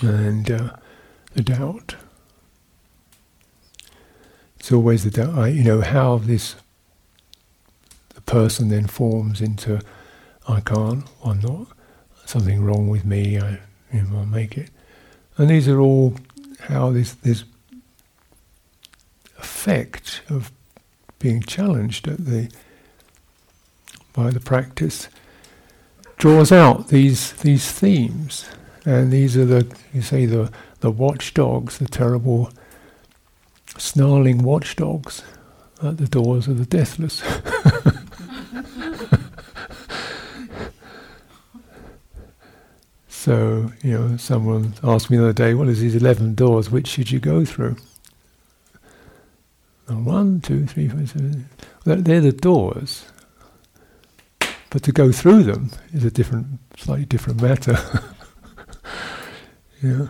And 0.03 0.51
uh, 0.51 0.71
the 1.35 1.43
doubt. 1.43 1.97
It's 4.59 4.73
always 4.73 5.05
the 5.05 5.11
doubt, 5.11 5.53
you 5.53 5.63
know, 5.63 5.81
how 5.81 6.19
this 6.19 6.57
the 8.15 8.21
person 8.23 8.69
then 8.69 8.87
forms 8.87 9.41
into 9.41 9.81
I 10.49 10.61
can't, 10.61 11.05
I'm 11.25 11.41
not, 11.41 11.69
something 12.25 12.63
wrong 12.65 12.89
with 12.89 13.05
me, 13.05 13.39
I, 13.39 13.61
you 13.93 14.03
know, 14.03 14.19
I'll 14.19 14.27
make 14.27 14.57
it. 14.57 14.71
And 15.37 15.51
these 15.51 15.69
are 15.69 15.79
all 15.79 16.15
how 16.61 16.91
this, 16.91 17.13
this 17.13 17.45
effect 19.39 20.23
of 20.29 20.51
being 21.21 21.43
challenged 21.43 22.09
at 22.09 22.25
the 22.25 22.51
by 24.13 24.31
the 24.31 24.41
practice 24.41 25.09
draws 26.17 26.51
out 26.51 26.89
these 26.89 27.33
these 27.35 27.71
themes, 27.71 28.51
and 28.85 29.13
these 29.13 29.37
are 29.37 29.45
the 29.45 29.73
you 29.95 30.03
say 30.03 30.27
the 30.27 30.51
the 30.81 30.91
watchdogs, 30.91 31.79
the 31.79 31.87
terrible 31.87 32.51
snarling 33.79 34.43
watchdogs 34.43 35.23
at 35.83 35.99
the 35.99 36.09
doors 36.09 36.49
of 36.49 36.59
the 36.59 36.67
deathless. 36.67 37.19
so 43.09 43.73
you 43.83 43.99
know, 43.99 44.17
someone 44.17 44.75
asked 44.83 45.11
me 45.11 45.17
the 45.17 45.25
other 45.25 45.33
day, 45.33 45.55
"What 45.55 45.69
is 45.69 45.81
these 45.81 45.95
eleven 45.95 46.35
doors? 46.35 46.71
Which 46.71 46.89
should 46.89 47.11
you 47.11 47.21
go 47.21 47.45
through?" 47.45 47.77
One, 49.91 50.41
two, 50.41 50.67
three, 50.67 50.89
four, 50.89 51.05
seven. 51.07 51.49
They're 51.85 52.21
the 52.21 52.33
doors. 52.33 53.05
But 54.71 54.85
to 54.85 54.93
go 54.93 55.11
through 55.11 55.45
them 55.45 55.71
is 55.93 56.05
a 56.05 56.11
different, 56.11 56.47
slightly 56.77 57.05
different 57.05 57.43
matter. 57.43 57.77
yeah. 59.83 60.07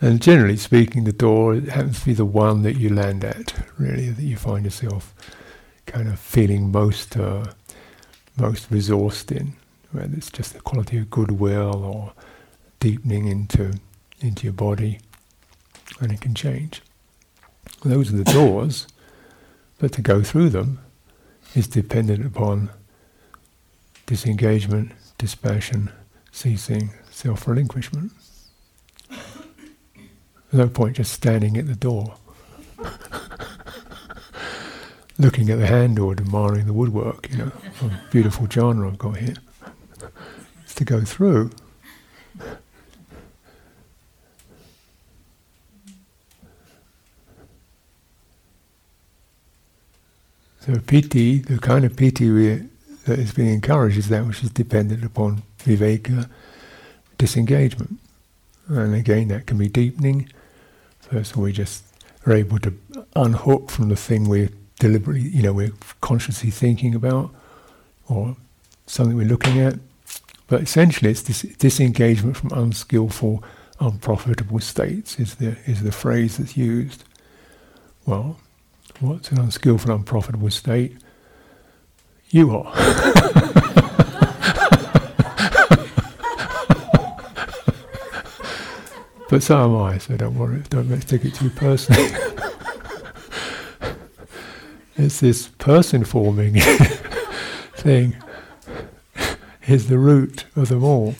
And 0.00 0.22
generally 0.22 0.56
speaking, 0.56 1.02
the 1.02 1.12
door 1.12 1.56
happens 1.56 2.00
to 2.00 2.06
be 2.06 2.14
the 2.14 2.24
one 2.24 2.62
that 2.62 2.76
you 2.76 2.88
land 2.88 3.24
at, 3.24 3.52
really, 3.78 4.10
that 4.10 4.22
you 4.22 4.36
find 4.36 4.64
yourself 4.64 5.12
kind 5.86 6.08
of 6.08 6.20
feeling 6.20 6.70
most 6.70 7.16
uh, 7.16 7.46
most 8.36 8.70
resourced 8.70 9.36
in, 9.36 9.54
whether 9.90 10.14
it's 10.14 10.30
just 10.30 10.52
the 10.52 10.60
quality 10.60 10.98
of 10.98 11.10
goodwill 11.10 11.82
or 11.82 12.12
deepening 12.78 13.26
into 13.26 13.80
into 14.20 14.44
your 14.44 14.52
body 14.52 15.00
and 16.00 16.12
it 16.12 16.20
can 16.20 16.34
change. 16.34 16.82
Those 17.84 18.12
are 18.12 18.16
the 18.16 18.24
doors, 18.24 18.86
but 19.78 19.92
to 19.92 20.02
go 20.02 20.22
through 20.22 20.50
them 20.50 20.80
is 21.54 21.68
dependent 21.68 22.24
upon 22.26 22.70
disengagement, 24.06 24.92
dispassion, 25.18 25.90
ceasing, 26.32 26.90
self 27.10 27.46
relinquishment. 27.46 28.12
No 30.50 30.66
point 30.68 30.96
just 30.96 31.12
standing 31.12 31.58
at 31.58 31.66
the 31.66 31.74
door, 31.74 32.14
looking 35.18 35.50
at 35.50 35.58
the 35.58 35.66
handle, 35.66 36.10
admiring 36.10 36.64
the 36.64 36.72
woodwork, 36.72 37.28
you 37.30 37.36
know, 37.36 37.52
beautiful 38.10 38.46
jhana 38.46 38.88
I've 38.88 38.98
got 38.98 39.18
here. 39.18 39.34
It's 40.64 40.74
to 40.76 40.84
go 40.84 41.02
through. 41.02 41.50
So 50.68 50.78
piti, 50.80 51.38
the 51.38 51.58
kind 51.58 51.86
of 51.86 51.96
piti 51.96 52.30
we, 52.30 52.68
that 53.06 53.18
is 53.18 53.32
being 53.32 53.48
encouraged 53.48 53.96
is 53.96 54.10
that 54.10 54.26
which 54.26 54.44
is 54.44 54.50
dependent 54.50 55.02
upon 55.02 55.42
viveka, 55.60 56.28
disengagement. 57.16 57.98
And 58.68 58.94
again, 58.94 59.28
that 59.28 59.46
can 59.46 59.56
be 59.56 59.68
deepening. 59.68 60.28
First 61.00 61.32
of 61.32 61.38
all, 61.38 61.44
we 61.44 61.54
just 61.54 61.84
are 62.26 62.34
able 62.34 62.58
to 62.58 62.74
unhook 63.16 63.70
from 63.70 63.88
the 63.88 63.96
thing 63.96 64.28
we're 64.28 64.50
deliberately, 64.78 65.22
you 65.22 65.40
know, 65.40 65.54
we're 65.54 65.72
consciously 66.02 66.50
thinking 66.50 66.94
about, 66.94 67.34
or 68.06 68.36
something 68.84 69.16
we're 69.16 69.26
looking 69.26 69.58
at. 69.58 69.76
But 70.48 70.60
essentially, 70.60 71.10
it's 71.10 71.22
this 71.22 71.40
disengagement 71.56 72.36
from 72.36 72.50
unskillful, 72.52 73.42
unprofitable 73.80 74.60
states 74.60 75.18
is 75.18 75.36
the 75.36 75.56
is 75.64 75.82
the 75.82 75.92
phrase 75.92 76.36
that's 76.36 76.58
used. 76.58 77.04
Well, 78.04 78.38
what's 79.00 79.30
an 79.30 79.38
unskillful, 79.38 79.94
unprofitable 79.94 80.50
state? 80.50 80.96
You 82.30 82.56
are. 82.56 82.72
but 89.30 89.42
so 89.42 89.64
am 89.64 89.76
I, 89.76 89.98
so 89.98 90.16
don't 90.16 90.36
worry, 90.36 90.62
don't 90.68 91.00
take 91.08 91.24
it 91.24 91.34
too 91.34 91.50
personally. 91.50 92.10
it's 94.96 95.20
this 95.20 95.48
person 95.58 96.04
forming 96.04 96.54
thing 97.76 98.16
is 99.66 99.88
the 99.88 99.98
root 99.98 100.44
of 100.56 100.68
them 100.68 100.82
all. 100.82 101.14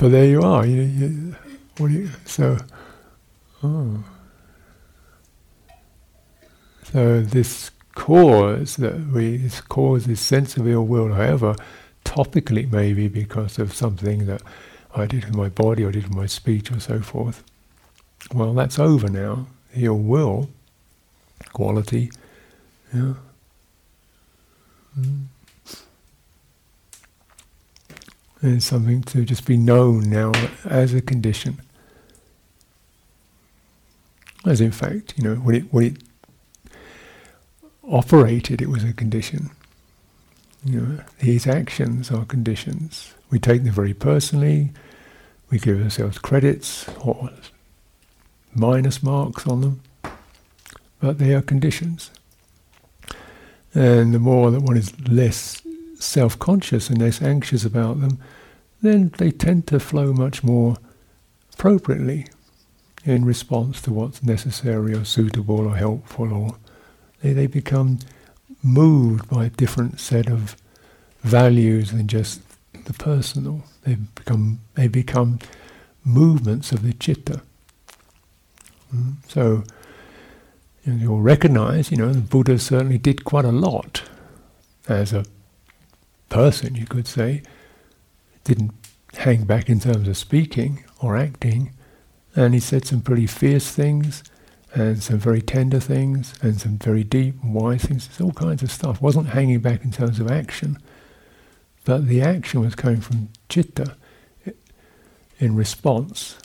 But 0.00 0.12
there 0.12 0.24
you 0.24 0.40
are. 0.42 0.64
You, 0.64 0.80
you, 0.80 1.36
you, 1.88 2.10
so, 2.24 2.58
oh. 3.62 4.04
so 6.84 7.20
this 7.22 7.70
cause 7.94 8.76
that 8.76 8.98
we 9.12 9.36
this 9.36 9.60
cause 9.60 10.06
this 10.06 10.20
sense 10.20 10.56
of 10.56 10.68
ill 10.68 10.86
will, 10.86 11.14
however 11.14 11.54
topically 12.04 12.64
it 12.64 12.72
may 12.72 12.92
be 12.92 13.08
because 13.08 13.58
of 13.58 13.72
something 13.72 14.26
that 14.26 14.42
I 14.94 15.06
did 15.06 15.24
with 15.26 15.34
my 15.34 15.48
body 15.48 15.84
or 15.84 15.92
did 15.92 16.04
with 16.04 16.16
my 16.16 16.26
speech 16.26 16.72
or 16.72 16.80
so 16.80 17.00
forth. 17.00 17.44
Well, 18.34 18.52
that's 18.54 18.78
over 18.78 19.08
now. 19.08 19.46
The 19.74 19.86
ill 19.86 19.98
will 19.98 20.48
quality, 21.52 22.10
yeah. 22.92 23.14
Mm. 24.98 25.26
It's 28.42 28.64
something 28.64 29.02
to 29.02 29.24
just 29.24 29.44
be 29.44 29.56
known 29.56 30.08
now 30.08 30.32
as 30.64 30.94
a 30.94 31.02
condition. 31.02 31.60
As 34.46 34.60
in 34.60 34.72
fact, 34.72 35.14
you 35.16 35.24
know, 35.24 35.34
when 35.36 35.54
it 35.54 35.64
it 35.74 36.02
operated, 37.86 38.62
it 38.62 38.68
was 38.68 38.84
a 38.84 38.92
condition. 38.92 39.50
You 40.64 40.80
know, 40.80 41.00
these 41.20 41.46
actions 41.46 42.10
are 42.10 42.24
conditions. 42.24 43.14
We 43.30 43.38
take 43.38 43.64
them 43.64 43.72
very 43.72 43.94
personally. 43.94 44.70
We 45.50 45.58
give 45.58 45.82
ourselves 45.82 46.18
credits 46.18 46.88
or 47.04 47.30
minus 48.54 49.02
marks 49.02 49.46
on 49.46 49.60
them, 49.60 49.80
but 51.00 51.18
they 51.18 51.34
are 51.34 51.42
conditions. 51.42 52.10
And 53.74 54.12
the 54.14 54.18
more 54.18 54.50
that 54.50 54.62
one 54.62 54.76
is 54.76 54.98
less 55.08 55.62
self 55.98 56.38
conscious 56.38 56.88
and 56.88 56.98
less 56.98 57.22
anxious 57.22 57.64
about 57.64 58.00
them, 58.00 58.18
then 58.82 59.12
they 59.18 59.30
tend 59.30 59.66
to 59.68 59.80
flow 59.80 60.12
much 60.12 60.42
more 60.42 60.76
appropriately 61.52 62.26
in 63.04 63.24
response 63.24 63.80
to 63.82 63.92
what's 63.92 64.22
necessary 64.22 64.94
or 64.94 65.04
suitable 65.04 65.66
or 65.66 65.76
helpful, 65.76 66.32
or 66.32 66.56
they, 67.22 67.32
they 67.32 67.46
become 67.46 67.98
moved 68.62 69.28
by 69.28 69.46
a 69.46 69.50
different 69.50 70.00
set 70.00 70.28
of 70.28 70.56
values 71.22 71.92
than 71.92 72.06
just 72.06 72.40
the 72.84 72.92
personal. 72.92 73.64
They 73.84 73.94
become 73.94 74.60
they 74.74 74.88
become 74.88 75.38
movements 76.04 76.72
of 76.72 76.82
the 76.82 76.92
chitta. 76.92 77.42
Mm. 78.94 79.14
So 79.28 79.64
you 80.84 81.10
will 81.10 81.20
recognize, 81.20 81.90
you 81.90 81.96
know, 81.96 82.12
the 82.12 82.20
Buddha 82.20 82.58
certainly 82.58 82.98
did 82.98 83.24
quite 83.24 83.44
a 83.44 83.52
lot 83.52 84.02
as 84.88 85.12
a 85.12 85.24
person, 86.28 86.74
you 86.74 86.86
could 86.86 87.06
say, 87.06 87.42
didn't 88.44 88.72
hang 89.14 89.44
back 89.44 89.68
in 89.68 89.80
terms 89.80 90.08
of 90.08 90.16
speaking 90.16 90.84
or 91.00 91.16
acting, 91.16 91.72
and 92.36 92.54
he 92.54 92.60
said 92.60 92.84
some 92.84 93.00
pretty 93.00 93.26
fierce 93.26 93.70
things 93.70 94.22
and 94.74 95.02
some 95.02 95.18
very 95.18 95.42
tender 95.42 95.80
things 95.80 96.34
and 96.42 96.60
some 96.60 96.78
very 96.78 97.02
deep 97.02 97.34
and 97.42 97.54
wise 97.54 97.82
things. 97.82 98.06
There's 98.06 98.20
all 98.20 98.32
kinds 98.32 98.62
of 98.62 98.70
stuff. 98.70 99.00
wasn't 99.00 99.28
hanging 99.28 99.60
back 99.60 99.84
in 99.84 99.90
terms 99.90 100.20
of 100.20 100.30
action, 100.30 100.78
but 101.84 102.06
the 102.06 102.22
action 102.22 102.60
was 102.60 102.74
coming 102.74 103.00
from 103.00 103.30
chitta 103.48 103.96
in 105.38 105.56
response 105.56 106.36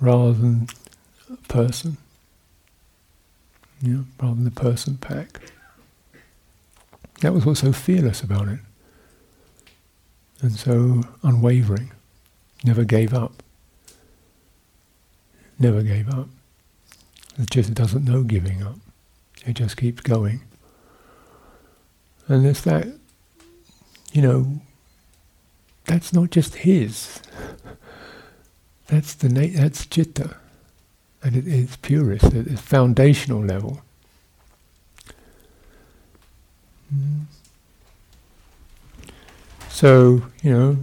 rather 0.00 0.32
than 0.32 0.68
person, 1.48 1.96
know, 3.82 4.04
rather 4.20 4.34
than 4.34 4.44
the 4.44 4.50
person 4.50 4.96
pack. 4.96 5.40
That 7.20 7.32
was 7.32 7.44
what's 7.44 7.60
so 7.60 7.72
fearless 7.72 8.22
about 8.22 8.48
it 8.48 8.60
and 10.40 10.52
so 10.52 11.02
unwavering, 11.22 11.92
never 12.62 12.84
gave 12.84 13.14
up. 13.14 13.42
Never 15.58 15.82
gave 15.82 16.08
up. 16.08 16.28
It 17.38 17.50
just 17.50 17.74
doesn't 17.74 18.04
know 18.04 18.22
giving 18.22 18.62
up. 18.62 18.76
It 19.44 19.54
just 19.54 19.76
keeps 19.76 20.00
going. 20.02 20.42
And 22.28 22.44
it's 22.44 22.62
that, 22.62 22.88
you 24.12 24.22
know, 24.22 24.60
that's 25.84 26.12
not 26.12 26.30
just 26.30 26.56
his. 26.56 27.20
That's 28.88 29.14
the 29.14 29.28
na- 29.28 29.52
that's 29.52 29.84
chitta, 29.84 30.36
and 31.20 31.34
it, 31.34 31.48
it's 31.48 31.74
purest 31.74 32.26
at 32.26 32.46
its 32.46 32.60
foundational 32.60 33.40
level. 33.40 33.82
Mm. 36.94 37.24
So, 39.68 40.22
you 40.40 40.52
know, 40.52 40.76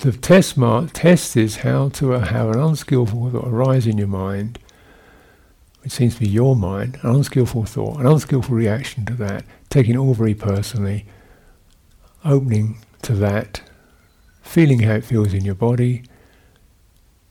the 0.00 0.12
test 0.12 0.56
mark 0.56 0.90
test 0.94 1.36
is 1.36 1.56
how 1.56 1.90
to 1.90 2.14
uh, 2.14 2.20
have 2.20 2.48
an 2.48 2.58
unskillful 2.58 3.30
thought 3.30 3.46
arise 3.46 3.86
in 3.86 3.98
your 3.98 4.08
mind, 4.08 4.58
which 5.82 5.92
seems 5.92 6.14
to 6.14 6.20
be 6.20 6.28
your 6.28 6.56
mind, 6.56 6.98
an 7.02 7.16
unskillful 7.16 7.64
thought, 7.64 8.00
an 8.00 8.06
unskillful 8.06 8.54
reaction 8.54 9.04
to 9.04 9.14
that, 9.14 9.44
taking 9.68 9.94
it 9.94 9.98
all 9.98 10.14
very 10.14 10.34
personally, 10.34 11.04
opening 12.24 12.78
to 13.02 13.14
that, 13.14 13.62
feeling 14.42 14.80
how 14.80 14.94
it 14.94 15.04
feels 15.04 15.34
in 15.34 15.44
your 15.44 15.54
body, 15.54 16.04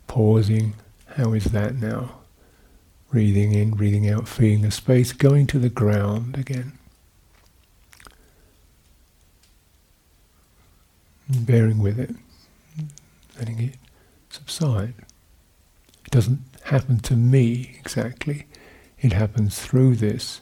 pausing, 0.07 0.75
how 1.15 1.33
is 1.33 1.45
that 1.45 1.75
now? 1.75 2.19
Breathing 3.11 3.53
in, 3.53 3.71
breathing 3.71 4.07
out, 4.07 4.27
feeling 4.27 4.61
the 4.61 4.69
space, 4.69 5.11
going 5.11 5.47
to 5.47 5.57
the 5.57 5.69
ground 5.69 6.37
again. 6.37 6.73
bearing 11.31 11.77
with 11.77 11.99
it, 11.99 12.15
letting 13.39 13.59
it 13.59 13.75
subside. 14.29 14.93
It 16.05 16.11
doesn't 16.11 16.41
happen 16.65 16.99
to 16.99 17.15
me 17.15 17.77
exactly, 17.79 18.45
it 18.99 19.13
happens 19.13 19.59
through 19.59 19.95
this. 19.95 20.41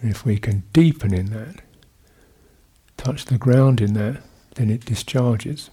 And 0.00 0.10
if 0.10 0.24
we 0.24 0.38
can 0.38 0.62
deepen 0.72 1.12
in 1.12 1.26
that, 1.26 1.62
touch 2.96 3.24
the 3.24 3.38
ground 3.38 3.80
in 3.80 3.94
that, 3.94 4.22
then 4.54 4.70
it 4.70 4.84
discharges. 4.84 5.70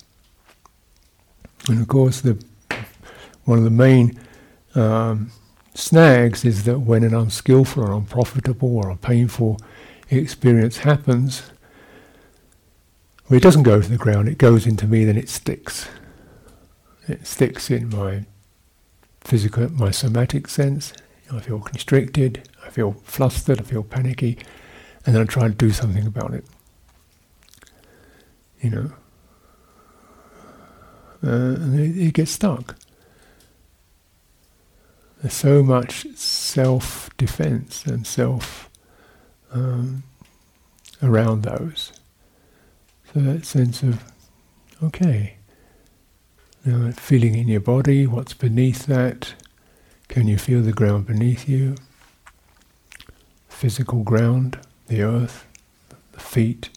And 1.67 1.81
of 1.81 1.87
course, 1.87 2.21
the 2.21 2.43
one 3.45 3.57
of 3.57 3.63
the 3.63 3.69
main 3.69 4.19
um, 4.75 5.31
snags 5.73 6.45
is 6.45 6.63
that 6.63 6.79
when 6.79 7.03
an 7.03 7.13
unskillful 7.13 7.83
or 7.83 7.91
unprofitable 7.91 8.77
or 8.77 8.89
a 8.89 8.95
painful 8.95 9.59
experience 10.09 10.79
happens, 10.79 11.43
well, 13.31 13.37
it 13.37 13.43
doesn't 13.43 13.63
go 13.63 13.79
to 13.79 13.87
the 13.87 13.95
ground, 13.95 14.27
it 14.27 14.37
goes 14.37 14.67
into 14.67 14.85
me, 14.85 15.05
then 15.05 15.15
it 15.15 15.29
sticks. 15.29 15.87
It 17.07 17.25
sticks 17.25 17.71
in 17.71 17.87
my 17.87 18.25
physical, 19.21 19.69
my 19.71 19.89
somatic 19.89 20.49
sense. 20.49 20.91
I 21.31 21.39
feel 21.39 21.61
constricted, 21.61 22.49
I 22.65 22.69
feel 22.69 22.91
flustered, 23.05 23.61
I 23.61 23.63
feel 23.63 23.83
panicky, 23.83 24.37
and 25.05 25.15
then 25.15 25.21
I 25.21 25.25
try 25.25 25.47
to 25.47 25.53
do 25.53 25.71
something 25.71 26.05
about 26.05 26.33
it. 26.33 26.43
You 28.59 28.69
know. 28.69 28.91
Uh, 31.23 31.55
and 31.55 31.79
it, 31.79 32.07
it 32.07 32.13
gets 32.13 32.31
stuck. 32.31 32.75
There's 35.21 35.33
so 35.33 35.63
much 35.63 36.05
self 36.17 37.09
defense 37.15 37.85
and 37.85 38.05
self 38.05 38.69
um, 39.53 40.03
around 41.01 41.43
those. 41.43 41.93
So 43.13 43.19
that 43.19 43.45
sense 43.45 43.83
of, 43.83 44.05
okay, 44.81 45.35
now 46.63 46.91
feeling 46.91 47.35
in 47.35 47.49
your 47.49 47.59
body, 47.59 48.07
what's 48.07 48.33
beneath 48.33 48.85
that? 48.85 49.33
Can 50.07 50.27
you 50.27 50.37
feel 50.37 50.61
the 50.61 50.71
ground 50.71 51.07
beneath 51.07 51.49
you? 51.49 51.75
Physical 53.49 54.03
ground, 54.03 54.59
the 54.87 55.01
earth, 55.01 55.45
the 56.13 56.21
feet, 56.21 56.69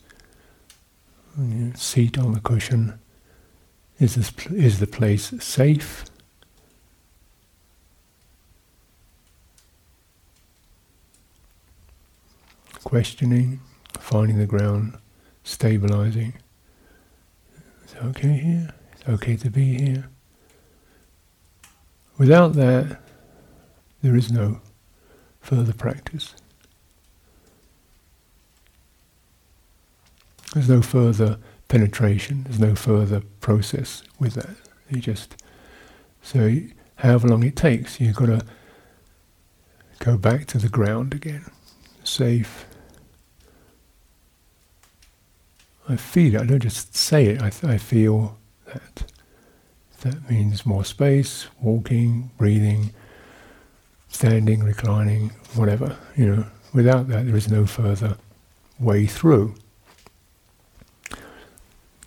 seat 1.74 2.18
on 2.18 2.32
the 2.32 2.40
cushion. 2.40 2.98
Is 4.00 4.16
this 4.16 4.32
is 4.50 4.80
the 4.80 4.88
place 4.88 5.32
safe? 5.38 6.04
Questioning, 12.82 13.60
finding 14.00 14.38
the 14.38 14.46
ground 14.46 14.98
stabilizing. 15.44 16.34
It's 17.84 17.94
okay 17.94 18.32
here. 18.32 18.74
It's 18.92 19.08
okay 19.08 19.36
to 19.36 19.50
be 19.50 19.78
here. 19.78 20.08
Without 22.18 22.54
that, 22.54 23.00
there 24.02 24.16
is 24.16 24.32
no 24.32 24.60
further 25.40 25.72
practice. 25.72 26.34
There's 30.52 30.68
no 30.68 30.82
further 30.82 31.38
penetration. 31.68 32.44
There's 32.44 32.60
no 32.60 32.74
further 32.74 33.20
process 33.40 34.02
with 34.18 34.34
that. 34.34 34.56
You 34.88 35.00
just 35.00 35.42
so 36.22 36.58
however 36.96 37.28
long 37.28 37.42
it 37.42 37.56
takes, 37.56 38.00
you've 38.00 38.16
got 38.16 38.26
to 38.26 38.40
go 39.98 40.16
back 40.16 40.46
to 40.46 40.58
the 40.58 40.68
ground 40.68 41.12
again, 41.12 41.50
safe. 42.04 42.66
I 45.88 45.96
feel 45.96 46.34
it. 46.34 46.40
I 46.40 46.44
don't 46.46 46.60
just 46.60 46.96
say 46.96 47.26
it. 47.26 47.42
I, 47.42 47.46
I 47.62 47.78
feel 47.78 48.38
that. 48.66 49.04
That 50.00 50.30
means 50.30 50.66
more 50.66 50.84
space, 50.84 51.46
walking, 51.62 52.30
breathing, 52.36 52.92
standing, 54.08 54.62
reclining, 54.62 55.30
whatever. 55.54 55.96
You 56.14 56.26
know, 56.26 56.46
without 56.74 57.08
that, 57.08 57.24
there 57.24 57.36
is 57.36 57.48
no 57.48 57.64
further 57.64 58.18
way 58.78 59.06
through. 59.06 59.54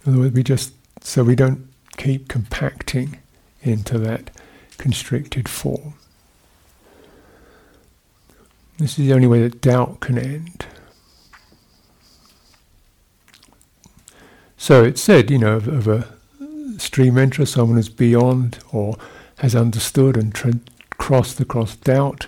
In 0.05 0.13
other 0.13 0.19
words, 0.19 0.35
we 0.35 0.43
just 0.43 0.73
so 1.03 1.23
we 1.23 1.35
don't 1.35 1.67
keep 1.97 2.27
compacting 2.27 3.17
into 3.63 3.97
that 3.97 4.29
constricted 4.77 5.49
form. 5.49 5.95
This 8.77 8.99
is 8.99 9.07
the 9.07 9.13
only 9.13 9.27
way 9.27 9.41
that 9.41 9.59
doubt 9.59 10.01
can 10.01 10.19
end. 10.19 10.67
So 14.57 14.83
it's 14.83 15.01
said, 15.01 15.29
you 15.31 15.37
know, 15.37 15.55
of, 15.55 15.67
of 15.67 15.87
a 15.87 16.07
stream 16.79 17.15
enterer, 17.15 17.47
someone 17.47 17.77
who's 17.77 17.89
beyond 17.89 18.59
or 18.71 18.97
has 19.37 19.55
understood 19.55 20.17
and 20.17 20.33
tra- 20.33 20.59
crossed 20.97 21.39
across 21.39 21.75
doubt, 21.75 22.27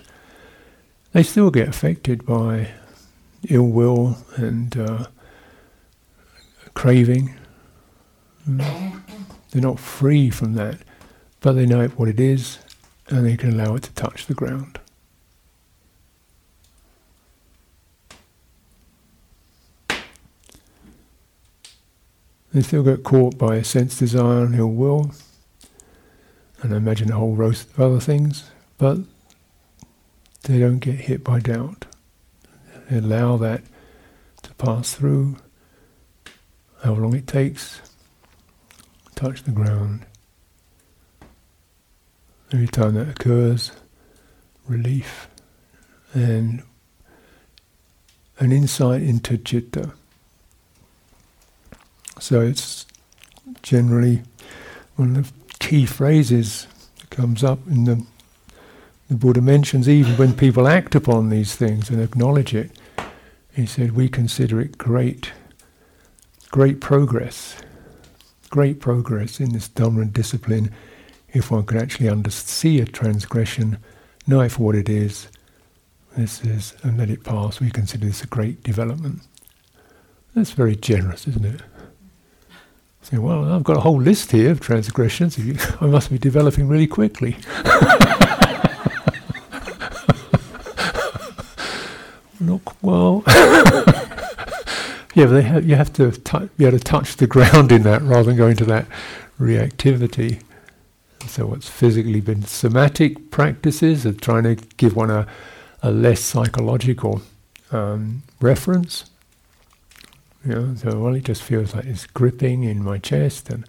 they 1.12 1.22
still 1.22 1.50
get 1.50 1.68
affected 1.68 2.24
by 2.24 2.68
ill 3.48 3.66
will 3.66 4.18
and 4.36 4.76
uh, 4.76 5.06
craving. 6.74 7.34
They're 8.46 9.02
not 9.54 9.80
free 9.80 10.30
from 10.30 10.54
that, 10.54 10.78
but 11.40 11.52
they 11.52 11.66
know 11.66 11.88
what 11.88 12.08
it 12.08 12.20
is 12.20 12.58
and 13.08 13.26
they 13.26 13.36
can 13.36 13.52
allow 13.52 13.74
it 13.74 13.82
to 13.84 13.92
touch 13.92 14.26
the 14.26 14.34
ground. 14.34 14.79
They 22.52 22.62
still 22.62 22.82
get 22.82 23.04
caught 23.04 23.38
by 23.38 23.56
a 23.56 23.64
sense 23.64 23.98
desire 23.98 24.44
and 24.44 24.56
ill 24.56 24.72
will, 24.72 25.12
and 26.62 26.74
I 26.74 26.78
imagine 26.78 27.12
a 27.12 27.16
whole 27.16 27.36
host 27.36 27.70
of 27.70 27.80
other 27.80 28.00
things, 28.00 28.50
but 28.76 28.98
they 30.42 30.58
don't 30.58 30.80
get 30.80 30.96
hit 30.96 31.22
by 31.22 31.38
doubt. 31.38 31.86
They 32.88 32.98
allow 32.98 33.36
that 33.36 33.62
to 34.42 34.54
pass 34.54 34.94
through, 34.94 35.36
however 36.82 37.02
long 37.02 37.14
it 37.14 37.28
takes, 37.28 37.82
touch 39.14 39.44
the 39.44 39.52
ground. 39.52 40.04
Every 42.52 42.66
time 42.66 42.94
that 42.94 43.08
occurs, 43.08 43.70
relief 44.66 45.28
and 46.12 46.64
an 48.40 48.50
insight 48.50 49.02
into 49.02 49.36
citta. 49.36 49.92
So 52.20 52.40
it's 52.40 52.86
generally 53.62 54.22
one 54.96 55.16
of 55.16 55.32
the 55.32 55.54
key 55.58 55.86
phrases 55.86 56.66
that 57.00 57.10
comes 57.10 57.42
up 57.42 57.58
in 57.66 57.84
the 57.84 58.06
the 59.10 59.16
Buddha 59.16 59.40
mentions 59.40 59.88
even 59.88 60.16
when 60.16 60.32
people 60.34 60.68
act 60.68 60.94
upon 60.94 61.30
these 61.30 61.56
things 61.56 61.90
and 61.90 62.00
acknowledge 62.00 62.54
it, 62.54 62.70
he 63.52 63.66
said, 63.66 63.96
we 63.96 64.08
consider 64.08 64.60
it 64.60 64.78
great, 64.78 65.32
great 66.52 66.80
progress, 66.80 67.56
great 68.50 68.78
progress 68.78 69.40
in 69.40 69.52
this 69.52 69.68
Dhamma 69.68 70.12
discipline 70.12 70.72
if 71.32 71.50
one 71.50 71.66
can 71.66 71.78
actually 71.78 72.08
under- 72.08 72.30
see 72.30 72.80
a 72.80 72.84
transgression, 72.84 73.78
know 74.28 74.40
it 74.42 74.52
for 74.52 74.62
what 74.62 74.76
it 74.76 74.88
is, 74.88 75.26
this 76.16 76.44
is, 76.44 76.74
and 76.84 76.96
let 76.96 77.10
it 77.10 77.24
pass. 77.24 77.60
We 77.60 77.70
consider 77.70 78.06
this 78.06 78.22
a 78.22 78.28
great 78.28 78.62
development. 78.62 79.22
That's 80.36 80.52
very 80.52 80.76
generous, 80.76 81.26
isn't 81.26 81.44
it? 81.44 81.62
Say, 83.02 83.18
well, 83.18 83.50
I've 83.52 83.64
got 83.64 83.76
a 83.76 83.80
whole 83.80 84.00
list 84.00 84.32
here 84.32 84.50
of 84.50 84.60
transgressions. 84.60 85.38
I 85.80 85.86
must 85.86 86.10
be 86.10 86.18
developing 86.18 86.68
really 86.68 86.86
quickly. 86.86 87.36
Not 92.40 92.60
well. 92.82 93.22
yeah, 95.14 95.26
but 95.26 95.64
you 95.64 95.76
have 95.76 95.92
to 95.94 96.10
be 96.56 96.66
able 96.66 96.78
to 96.78 96.84
touch 96.84 97.16
the 97.16 97.26
ground 97.26 97.72
in 97.72 97.82
that 97.82 98.02
rather 98.02 98.24
than 98.24 98.36
go 98.36 98.48
into 98.48 98.64
that 98.66 98.86
reactivity. 99.38 100.42
So, 101.26 101.46
what's 101.46 101.68
physically 101.68 102.20
been 102.20 102.42
somatic 102.42 103.30
practices 103.30 104.06
of 104.06 104.20
trying 104.20 104.44
to 104.44 104.54
give 104.76 104.96
one 104.96 105.10
a, 105.10 105.26
a 105.82 105.90
less 105.90 106.20
psychological 106.20 107.22
um, 107.72 108.22
reference. 108.40 109.10
You 110.44 110.54
know, 110.54 110.74
so 110.74 110.98
well, 110.98 111.14
it 111.14 111.24
just 111.24 111.42
feels 111.42 111.74
like 111.74 111.84
it's 111.84 112.06
gripping 112.06 112.64
in 112.64 112.82
my 112.82 112.98
chest, 112.98 113.50
and 113.50 113.66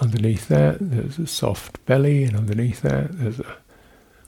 underneath 0.00 0.48
that 0.48 0.78
there's 0.80 1.18
a 1.18 1.26
soft 1.26 1.84
belly, 1.84 2.24
and 2.24 2.36
underneath 2.36 2.80
that 2.82 3.18
there's 3.18 3.40
a 3.40 3.56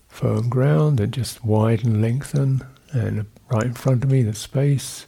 firm 0.06 0.48
ground 0.48 0.98
that 0.98 1.08
just 1.08 1.44
widen, 1.44 2.02
lengthen, 2.02 2.62
and 2.92 3.26
right 3.50 3.64
in 3.64 3.74
front 3.74 4.04
of 4.04 4.10
me 4.10 4.22
there's 4.22 4.38
space, 4.38 5.06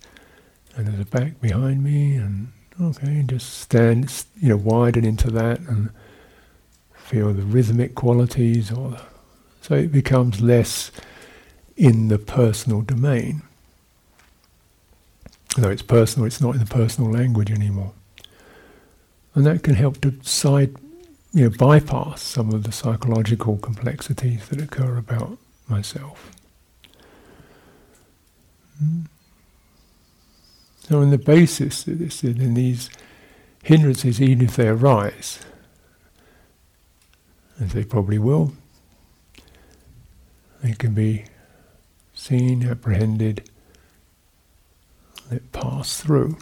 and 0.75 0.87
there's 0.87 1.01
a 1.01 1.05
back 1.05 1.41
behind 1.41 1.85
me, 1.85 2.17
and 2.17 2.53
okay, 2.81 3.23
just 3.27 3.59
stand, 3.59 4.25
you 4.41 4.49
know, 4.49 4.57
widen 4.57 5.05
into 5.05 5.31
that, 5.31 5.61
and 5.61 5.91
feel 6.95 7.35
the 7.35 7.43
rhythmic 7.43 7.95
qualities, 7.95 8.73
or 8.73 8.91
the, 8.91 9.03
so 9.61 9.75
it 9.75 9.93
becomes 9.93 10.41
less 10.41 10.91
in 11.77 12.09
the 12.09 12.19
personal 12.19 12.81
domain. 12.81 13.43
Though 15.57 15.71
it's 15.71 15.83
personal, 15.83 16.27
it's 16.27 16.41
not 16.41 16.55
in 16.55 16.61
the 16.61 16.67
personal 16.67 17.11
language 17.11 17.51
anymore. 17.51 17.93
And 19.35 19.47
that 19.47 19.63
can 19.63 19.75
help 19.75 20.01
to 20.03 20.15
side, 20.23 20.77
you 21.33 21.45
know, 21.45 21.57
bypass 21.57 22.23
some 22.23 22.53
of 22.53 22.65
the 22.65 22.73
psychological 22.73 23.57
complexities 23.57 24.49
that 24.49 24.61
occur 24.61 24.97
about 24.97 25.39
myself. 25.69 26.33
So, 30.89 31.01
on 31.01 31.11
the 31.11 31.19
basis 31.19 31.87
of 31.87 31.99
this, 31.99 32.23
in 32.25 32.55
these 32.55 32.89
hindrances, 33.63 34.21
even 34.23 34.45
if 34.47 34.57
they 34.57 34.69
arise, 34.69 35.41
as 37.61 37.73
they 37.73 37.85
probably 37.85 38.19
will, 38.19 38.53
they 40.63 40.73
can 40.73 40.95
be 40.95 41.25
seen, 42.15 42.67
apprehended, 42.67 43.49
let 45.31 45.53
pass 45.53 46.01
through. 46.01 46.39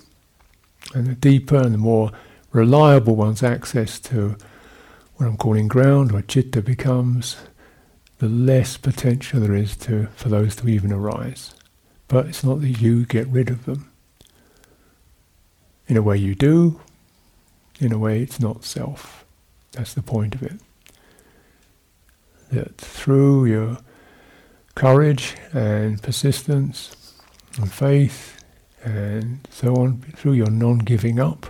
And 0.95 1.07
the 1.07 1.15
deeper 1.15 1.57
and 1.57 1.75
the 1.75 1.79
more 1.79 2.13
reliable 2.53 3.17
one's 3.17 3.43
access 3.43 3.99
to 4.01 4.37
what 5.17 5.27
I'm 5.27 5.37
calling 5.37 5.69
ground 5.69 6.13
or 6.13 6.23
citta 6.23 6.63
becomes, 6.63 7.37
the 8.19 8.29
less 8.29 8.77
potential 8.77 9.41
there 9.41 9.55
is 9.55 9.77
to 9.79 10.07
for 10.17 10.29
those 10.29 10.57
to 10.57 10.69
even 10.69 10.93
arise. 10.93 11.55
But 12.09 12.27
it's 12.27 12.45
not 12.45 12.61
that 12.61 12.81
you 12.81 13.05
get 13.05 13.27
rid 13.29 13.51
of 13.51 13.65
them. 13.65 13.91
In 15.89 15.97
a 15.97 16.03
way 16.03 16.17
you 16.17 16.35
do, 16.35 16.81
in 17.81 17.93
a 17.93 17.99
way 17.99 18.21
it's 18.21 18.41
not 18.41 18.65
self. 18.65 19.25
That's 19.73 19.95
the 19.95 20.03
point 20.03 20.35
of 20.35 20.43
it. 20.43 20.61
That 22.51 22.77
through 22.79 23.47
your 23.47 23.79
courage 24.75 25.35
and 25.53 26.03
persistence 26.03 27.15
and 27.59 27.73
faith 27.73 28.36
and 28.87 29.47
so 29.51 29.75
on, 29.75 30.01
through 30.15 30.35
your 30.35 30.49
non-giving 30.49 31.19
up, 31.19 31.49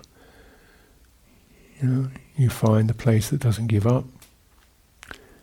you 1.81 1.87
know, 1.89 2.09
you 2.35 2.49
find 2.49 2.89
the 2.89 2.95
place 2.95 3.29
that 3.29 3.41
doesn't 3.41 3.67
give 3.67 3.87
up. 3.87 4.07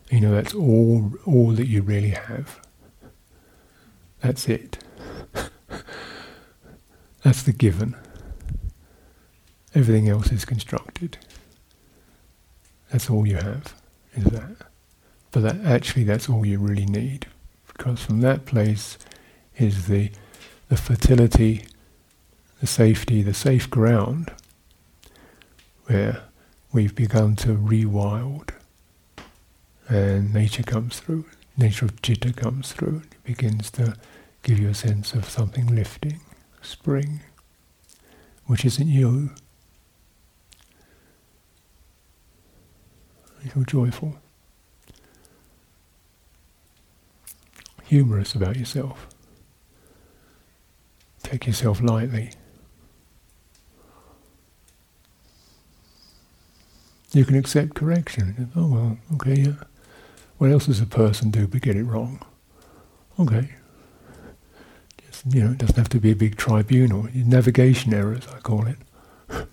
You 0.10 0.20
know, 0.20 0.32
that's 0.32 0.56
all 0.56 1.14
all 1.26 1.52
that 1.52 1.68
you 1.68 1.84
really 1.84 2.10
have. 2.10 2.60
That's 4.22 4.50
it. 4.50 4.84
That's 7.24 7.44
the 7.44 7.54
given. 7.54 7.96
Everything 9.76 10.10
else 10.10 10.32
is 10.32 10.46
constructed. 10.46 11.18
That's 12.92 13.10
all 13.10 13.26
you 13.28 13.38
have, 13.38 13.74
is 14.14 14.26
that. 14.26 14.68
But 15.32 15.44
that 15.44 15.66
actually 15.66 16.04
that's 16.04 16.30
all 16.30 16.46
you 16.46 16.60
really 16.60 16.86
need. 16.86 17.28
Because 17.68 18.04
from 18.04 18.22
that 18.22 18.46
place 18.46 18.98
is 19.58 19.88
the 19.88 20.12
the 20.70 20.78
fertility, 20.78 21.66
the 22.64 22.68
safety, 22.68 23.22
the 23.22 23.34
safe 23.34 23.70
ground, 23.70 24.32
where 25.88 26.22
we've 26.72 26.96
begun 26.96 27.36
to 27.36 27.50
rewild 27.50 28.52
and 29.90 30.34
nature 30.34 30.64
comes 30.64 31.02
through, 31.02 31.26
nature 31.58 31.84
of 31.84 31.92
citta 32.02 32.32
comes 32.32 32.72
through, 32.72 33.02
it 33.12 33.22
begins 33.26 33.70
to 33.70 33.98
give 34.44 34.58
you 34.58 34.70
a 34.70 34.74
sense 34.74 35.12
of 35.12 35.28
something 35.30 35.76
lifting, 35.76 36.22
spring, 36.62 37.20
which 38.46 38.64
isn't 38.64 38.88
you. 38.88 39.32
You're 43.54 43.66
joyful, 43.66 44.16
humorous 47.84 48.34
about 48.34 48.56
yourself. 48.56 49.10
Take 51.24 51.46
yourself 51.46 51.82
lightly. 51.82 52.32
You 57.14 57.26
can 57.26 57.36
accept 57.36 57.76
correction. 57.76 58.52
Oh 58.56 58.68
well, 58.68 58.98
okay, 59.14 59.36
yeah. 59.36 59.54
What 60.40 60.50
else 60.52 60.66
does 60.66 60.82
a 60.82 60.88
person 60.88 61.30
do 61.30 61.48
but 61.48 61.62
get 61.62 61.76
it 61.76 61.84
wrong? 61.84 62.20
Okay. 63.20 63.50
Just, 65.06 65.26
you 65.34 65.44
know, 65.44 65.52
it 65.52 65.60
doesn't 65.60 65.78
have 65.78 65.90
to 65.90 66.00
be 66.00 66.12
a 66.12 66.16
big 66.16 66.38
tribunal. 66.38 67.08
Navigation 67.14 67.94
errors, 67.94 68.28
I 68.36 68.40
call 68.40 68.66
it. 68.66 68.78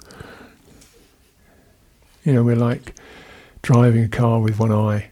you 2.24 2.32
know, 2.32 2.42
we're 2.42 2.56
like 2.56 2.94
driving 3.60 4.04
a 4.04 4.08
car 4.08 4.40
with 4.40 4.58
one 4.58 4.72
eye 4.72 5.10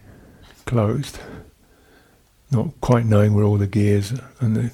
closed, 0.65 1.19
not 2.49 2.69
quite 2.81 3.05
knowing 3.05 3.35
where 3.35 3.45
all 3.45 3.57
the 3.57 3.67
gears 3.67 4.11
and 4.39 4.55
the 4.55 4.71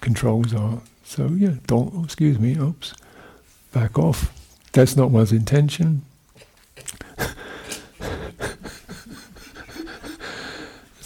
controls 0.00 0.54
are. 0.54 0.80
So 1.04 1.26
yeah, 1.28 1.56
don't 1.66 2.04
excuse 2.04 2.38
me, 2.38 2.56
oops, 2.56 2.94
back 3.72 3.98
off. 3.98 4.32
That's 4.72 4.96
not 4.96 5.10
one's 5.10 5.32
intention. 5.32 6.06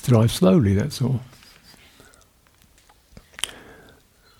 Drive 0.02 0.30
slowly, 0.30 0.74
that's 0.74 1.00
all. 1.00 1.20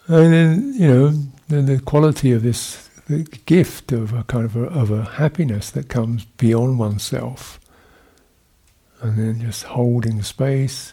And 0.08 0.32
then, 0.32 0.74
you 0.74 0.86
know, 0.88 1.08
then 1.48 1.66
the 1.66 1.80
quality 1.80 2.32
of 2.32 2.42
this 2.42 2.90
gift 3.46 3.92
of 3.92 4.12
a 4.12 4.24
kind 4.24 4.44
of 4.44 4.56
a, 4.56 4.64
of 4.64 4.90
a 4.90 5.04
happiness 5.04 5.70
that 5.70 5.88
comes 5.88 6.24
beyond 6.24 6.78
oneself. 6.78 7.60
And 9.00 9.16
then 9.16 9.40
just 9.40 9.64
holding 9.64 10.22
space. 10.22 10.92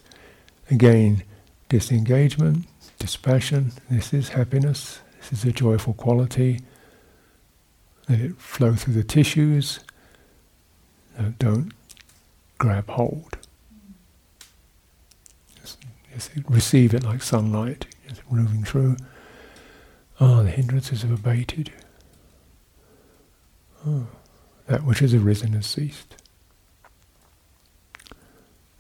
Again, 0.72 1.24
disengagement, 1.70 2.66
dispassion. 2.98 3.72
This 3.90 4.14
is 4.14 4.30
happiness. 4.30 5.00
This 5.20 5.34
is 5.34 5.46
a 5.46 5.52
joyful 5.52 5.94
quality. 5.94 6.62
Let 8.08 8.20
it 8.20 8.38
flow 8.38 8.76
through 8.76 8.94
the 8.94 9.04
tissues. 9.04 9.80
Don't 11.40 11.74
grab 12.58 12.90
hold. 12.90 13.39
Receive 16.48 16.94
it 16.94 17.04
like 17.04 17.22
sunlight, 17.22 17.86
just 18.08 18.22
moving 18.32 18.64
through. 18.64 18.98
Ah, 20.20 20.40
oh, 20.40 20.44
the 20.44 20.52
hindrances 20.52 21.04
have 21.04 21.12
abated. 21.12 21.72
Oh, 23.88 24.08
that 24.68 24.84
which 24.84 25.00
has 25.00 25.14
arisen 25.14 25.54
has 25.54 25.66
ceased. 25.66 26.16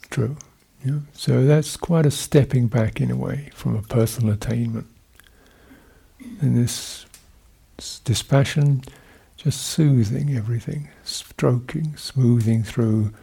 True. 0.10 0.38
Yeah? 0.84 1.00
So 1.14 1.46
that's 1.46 1.78
quite 1.78 2.06
a 2.06 2.12
stepping 2.12 2.68
back 2.68 3.00
in 3.00 3.12
a 3.12 3.16
way 3.16 3.50
from 3.54 3.76
a 3.76 3.82
personal 3.82 4.34
attainment. 4.34 4.88
And 6.42 6.58
this 6.58 7.06
dispassion, 8.04 8.84
just 9.38 9.62
soothing 9.62 10.36
everything, 10.36 10.90
stroking, 11.04 11.96
smoothing 11.96 12.64
through 12.64 13.14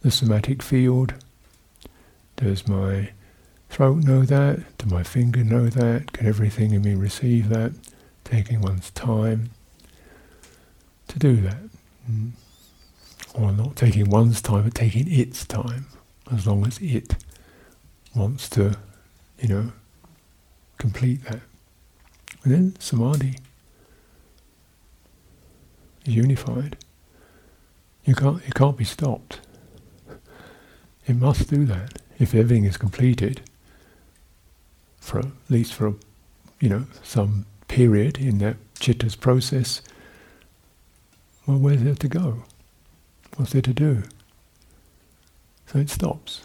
the 0.00 0.10
somatic 0.10 0.62
field. 0.62 1.14
Does 2.36 2.68
my 2.68 3.10
throat 3.68 4.04
know 4.04 4.22
that? 4.22 4.78
Does 4.78 4.90
my 4.90 5.02
finger 5.02 5.44
know 5.44 5.68
that? 5.68 6.12
Can 6.12 6.26
everything 6.26 6.72
in 6.72 6.82
me 6.82 6.94
receive 6.94 7.48
that? 7.50 7.72
Taking 8.24 8.60
one's 8.60 8.90
time 8.90 9.50
to 11.08 11.18
do 11.18 11.36
that. 11.42 11.58
Mm. 12.10 12.30
Or 13.34 13.52
not 13.52 13.76
taking 13.76 14.08
one's 14.08 14.40
time, 14.40 14.64
but 14.64 14.74
taking 14.74 15.10
its 15.10 15.44
time, 15.44 15.86
as 16.32 16.46
long 16.46 16.66
as 16.66 16.78
it 16.80 17.16
wants 18.14 18.48
to, 18.50 18.76
you 19.38 19.48
know, 19.48 19.72
complete 20.78 21.24
that. 21.24 21.40
And 22.44 22.54
then 22.54 22.76
samadhi 22.78 23.38
is 26.06 26.14
unified. 26.14 26.78
You 28.04 28.14
can't, 28.14 28.40
it 28.46 28.54
can't 28.54 28.76
be 28.76 28.84
stopped. 28.84 29.40
It 31.06 31.16
must 31.16 31.50
do 31.50 31.64
that. 31.66 32.00
If 32.18 32.34
everything 32.34 32.64
is 32.64 32.76
completed, 32.76 33.42
for 35.06 35.20
at 35.20 35.26
least 35.48 35.72
for, 35.72 35.94
you 36.58 36.68
know, 36.68 36.84
some 37.04 37.46
period 37.68 38.18
in 38.18 38.38
that 38.38 38.56
chitta's 38.80 39.14
process, 39.14 39.80
well, 41.46 41.58
where's 41.58 41.84
there 41.84 41.94
to 41.94 42.08
go? 42.08 42.42
What's 43.36 43.52
there 43.52 43.62
to 43.62 43.72
do? 43.72 44.02
So 45.66 45.78
it 45.78 45.90
stops. 45.90 46.42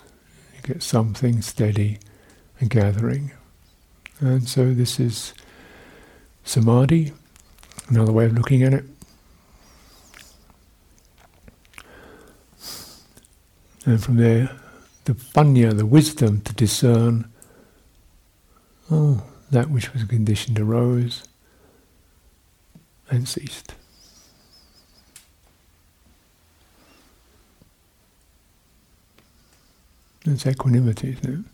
You 0.55 0.73
get 0.73 0.83
something 0.83 1.41
steady 1.41 1.97
and 2.59 2.69
gathering. 2.69 3.31
And 4.19 4.47
so 4.47 4.75
this 4.75 4.99
is 4.99 5.33
samadhi, 6.43 7.13
another 7.87 8.11
way 8.11 8.25
of 8.25 8.33
looking 8.33 8.61
at 8.61 8.75
it. 8.75 8.85
And 13.87 14.03
from 14.03 14.17
there, 14.17 14.51
the 15.05 15.13
panya, 15.13 15.75
the 15.75 15.87
wisdom 15.87 16.41
to 16.41 16.53
discern, 16.53 17.30
oh, 18.91 19.23
that 19.49 19.69
which 19.69 19.93
was 19.93 20.03
conditioned 20.03 20.59
arose 20.59 21.23
and 23.09 23.27
ceased. 23.27 23.73
It's 30.25 30.45
equanimity, 30.45 31.17
isn't 31.19 31.39
it? 31.39 31.45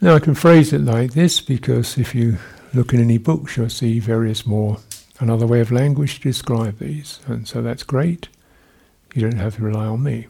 Now 0.00 0.14
I 0.14 0.20
can 0.20 0.34
phrase 0.34 0.72
it 0.72 0.80
like 0.80 1.12
this 1.12 1.40
because 1.40 1.98
if 1.98 2.14
you 2.14 2.38
look 2.72 2.94
in 2.94 3.00
any 3.00 3.18
books, 3.18 3.56
you'll 3.56 3.68
see 3.68 3.98
various 3.98 4.46
more 4.46 4.78
another 5.18 5.46
way 5.46 5.60
of 5.60 5.70
language 5.70 6.16
to 6.16 6.22
describe 6.22 6.78
these, 6.78 7.20
and 7.26 7.46
so 7.46 7.60
that's 7.60 7.82
great. 7.82 8.28
You 9.14 9.22
don't 9.22 9.38
have 9.38 9.56
to 9.56 9.62
rely 9.62 9.86
on 9.86 10.02
me. 10.02 10.28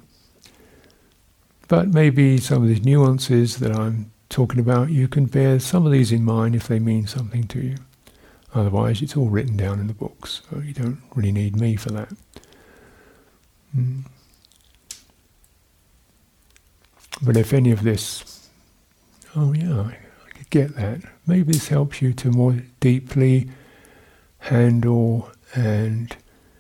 But 1.69 1.89
maybe 1.89 2.39
some 2.39 2.63
of 2.63 2.69
these 2.69 2.85
nuances 2.85 3.59
that 3.59 3.77
I'm 3.77 4.11
talking 4.31 4.61
about, 4.61 4.91
you 4.91 5.09
can 5.09 5.27
bear 5.27 5.61
some 5.61 5.85
of 5.85 5.93
these 5.93 6.13
in 6.13 6.25
mind 6.25 6.55
if 6.55 6.69
they 6.69 6.79
mean 6.79 7.07
something 7.07 7.47
to 7.49 7.61
you. 7.61 7.77
Otherwise, 8.55 9.03
it's 9.03 9.17
all 9.17 9.29
written 9.29 9.57
down 9.57 9.79
in 9.79 9.87
the 9.87 9.93
books, 9.93 10.41
so 10.51 10.61
you 10.61 10.73
don't 10.73 11.03
really 11.15 11.33
need 11.33 11.57
me 11.57 11.77
for 11.77 11.91
that. 11.91 12.09
Mm. 13.77 14.05
But 17.23 17.37
if 17.37 17.53
any 17.53 17.71
of 17.71 17.83
this, 17.83 18.49
oh 19.37 19.53
yeah, 19.53 19.83
I, 19.83 19.99
I 20.27 20.31
could 20.33 20.51
get 20.51 20.75
that. 20.77 21.01
Maybe 21.27 21.53
this 21.53 21.69
helps 21.69 22.01
you 22.01 22.13
to 22.15 22.31
more 22.31 22.63
deeply 22.81 23.51
handle 24.39 25.31
and 25.55 26.17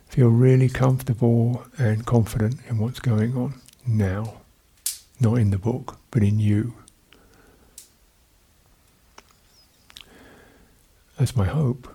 feel 0.06 0.28
really 0.28 0.68
comfortable 0.68 1.64
and 1.78 2.04
confident 2.04 2.56
in 2.68 2.78
what's 2.78 3.00
going 3.00 3.36
on 3.36 3.60
now. 3.86 4.40
Not 5.18 5.34
in 5.38 5.50
the 5.50 5.58
book, 5.58 5.98
but 6.10 6.22
in 6.22 6.38
you. 6.38 6.74
That's 11.20 11.36
my 11.36 11.44
hope. 11.44 11.86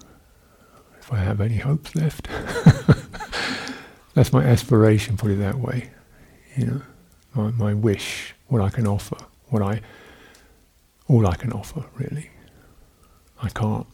If 0.99 1.11
I 1.11 1.17
have 1.17 1.41
any 1.41 1.57
hopes 1.57 1.95
left. 1.95 2.27
That's 4.13 4.31
my 4.31 4.43
aspiration, 4.43 5.17
put 5.17 5.31
it 5.31 5.39
that 5.39 5.55
way. 5.55 5.89
You 6.55 6.65
know, 6.67 6.81
my, 7.33 7.49
my 7.49 7.73
wish 7.73 8.35
what 8.49 8.61
I 8.61 8.69
can 8.69 8.85
offer, 8.85 9.17
what 9.47 9.63
I, 9.63 9.81
all 11.07 11.25
I 11.25 11.35
can 11.37 11.51
offer, 11.51 11.85
really. 11.95 12.29
I 13.41 13.49
can't 13.49 13.87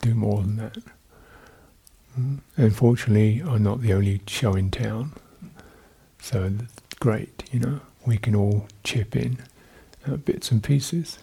do 0.00 0.14
more 0.14 0.42
than 0.42 0.56
that. 0.56 0.78
Mm. 2.18 2.40
Unfortunately, 2.56 3.40
I'm 3.40 3.62
not 3.62 3.82
the 3.82 3.92
only 3.92 4.20
show 4.26 4.54
in 4.54 4.72
town, 4.72 5.12
so 6.20 6.50
great, 6.98 7.44
you 7.52 7.60
know, 7.60 7.82
we 8.04 8.18
can 8.18 8.34
all 8.34 8.66
chip 8.82 9.14
in 9.14 9.38
uh, 10.08 10.16
bits 10.16 10.50
and 10.50 10.60
pieces. 10.60 11.20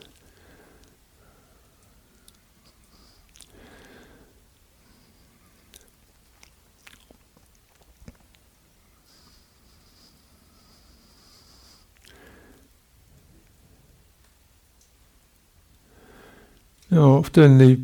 Often 16.92 17.60
the 17.60 17.80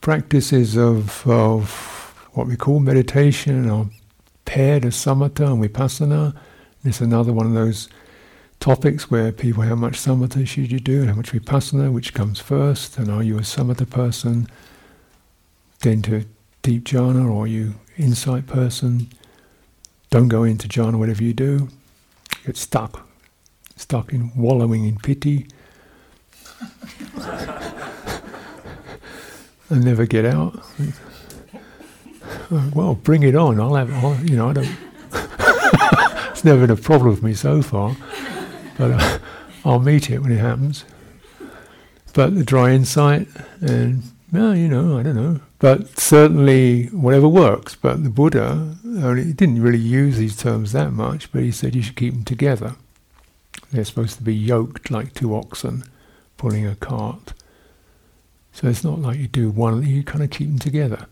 practices 0.00 0.76
of, 0.76 1.24
of 1.28 2.28
what 2.32 2.48
we 2.48 2.56
call 2.56 2.80
meditation, 2.80 3.70
are 3.70 3.86
paired 4.44 4.84
as 4.84 4.96
samatha 4.96 5.52
and 5.52 5.62
vipassana. 5.62 6.34
It's 6.84 7.00
another 7.00 7.32
one 7.32 7.46
of 7.46 7.54
those 7.54 7.88
topics 8.58 9.10
where 9.10 9.30
people, 9.30 9.62
how 9.62 9.76
much 9.76 9.94
samatha 9.94 10.44
should 10.44 10.72
you 10.72 10.80
do, 10.80 11.02
and 11.02 11.10
how 11.10 11.14
much 11.14 11.30
vipassana, 11.30 11.92
which 11.92 12.14
comes 12.14 12.40
first, 12.40 12.98
and 12.98 13.10
are 13.12 13.22
you 13.22 13.38
a 13.38 13.42
samatha 13.42 13.88
person, 13.88 14.48
then 15.80 16.02
to 16.02 16.24
deep 16.62 16.84
jhana, 16.84 17.30
or 17.30 17.44
are 17.44 17.46
you 17.46 17.74
insight 17.96 18.48
person? 18.48 19.08
Don't 20.10 20.28
go 20.28 20.42
into 20.42 20.66
jhana, 20.66 20.98
whatever 20.98 21.22
you 21.22 21.32
do. 21.32 21.68
Get 22.44 22.56
stuck, 22.56 23.06
stuck 23.76 24.12
in 24.12 24.32
wallowing 24.34 24.84
in 24.84 24.96
piti, 24.98 25.46
and 29.72 29.84
never 29.84 30.06
get 30.06 30.24
out. 30.24 30.62
Well, 32.74 32.94
bring 32.94 33.22
it 33.22 33.34
on. 33.34 33.60
I'll 33.60 33.74
have, 33.74 33.92
I'll, 33.92 34.16
you 34.24 34.36
know, 34.36 34.50
I 34.50 34.52
don't. 34.52 34.76
it's 36.30 36.44
never 36.44 36.66
been 36.66 36.70
a 36.70 36.80
problem 36.80 37.16
for 37.16 37.24
me 37.24 37.34
so 37.34 37.62
far 37.62 37.96
but 38.76 38.90
uh, 38.90 39.18
I'll 39.64 39.78
meet 39.78 40.10
it 40.10 40.20
when 40.20 40.32
it 40.32 40.38
happens. 40.38 40.84
But 42.14 42.34
the 42.34 42.44
dry 42.44 42.72
insight, 42.72 43.28
and 43.60 44.02
well, 44.32 44.54
you 44.54 44.68
know, 44.68 44.98
I 44.98 45.02
don't 45.02 45.16
know. 45.16 45.40
But 45.58 45.98
certainly, 45.98 46.86
whatever 46.86 47.28
works. 47.28 47.74
But 47.74 48.02
the 48.02 48.10
Buddha 48.10 48.76
only 48.84 49.32
didn't 49.32 49.62
really 49.62 49.78
use 49.78 50.18
these 50.18 50.36
terms 50.36 50.72
that 50.72 50.92
much, 50.92 51.32
but 51.32 51.42
he 51.42 51.52
said 51.52 51.74
you 51.74 51.82
should 51.82 51.96
keep 51.96 52.12
them 52.12 52.24
together. 52.24 52.74
They're 53.70 53.84
supposed 53.84 54.16
to 54.18 54.22
be 54.22 54.34
yoked 54.34 54.90
like 54.90 55.14
two 55.14 55.34
oxen 55.34 55.84
pulling 56.36 56.66
a 56.66 56.74
cart. 56.74 57.32
So 58.52 58.68
it's 58.68 58.84
not 58.84 58.98
like 58.98 59.18
you 59.18 59.28
do 59.28 59.50
one, 59.50 59.86
you 59.86 60.02
kind 60.02 60.22
of 60.22 60.30
keep 60.30 60.48
them 60.48 60.58
together. 60.58 61.06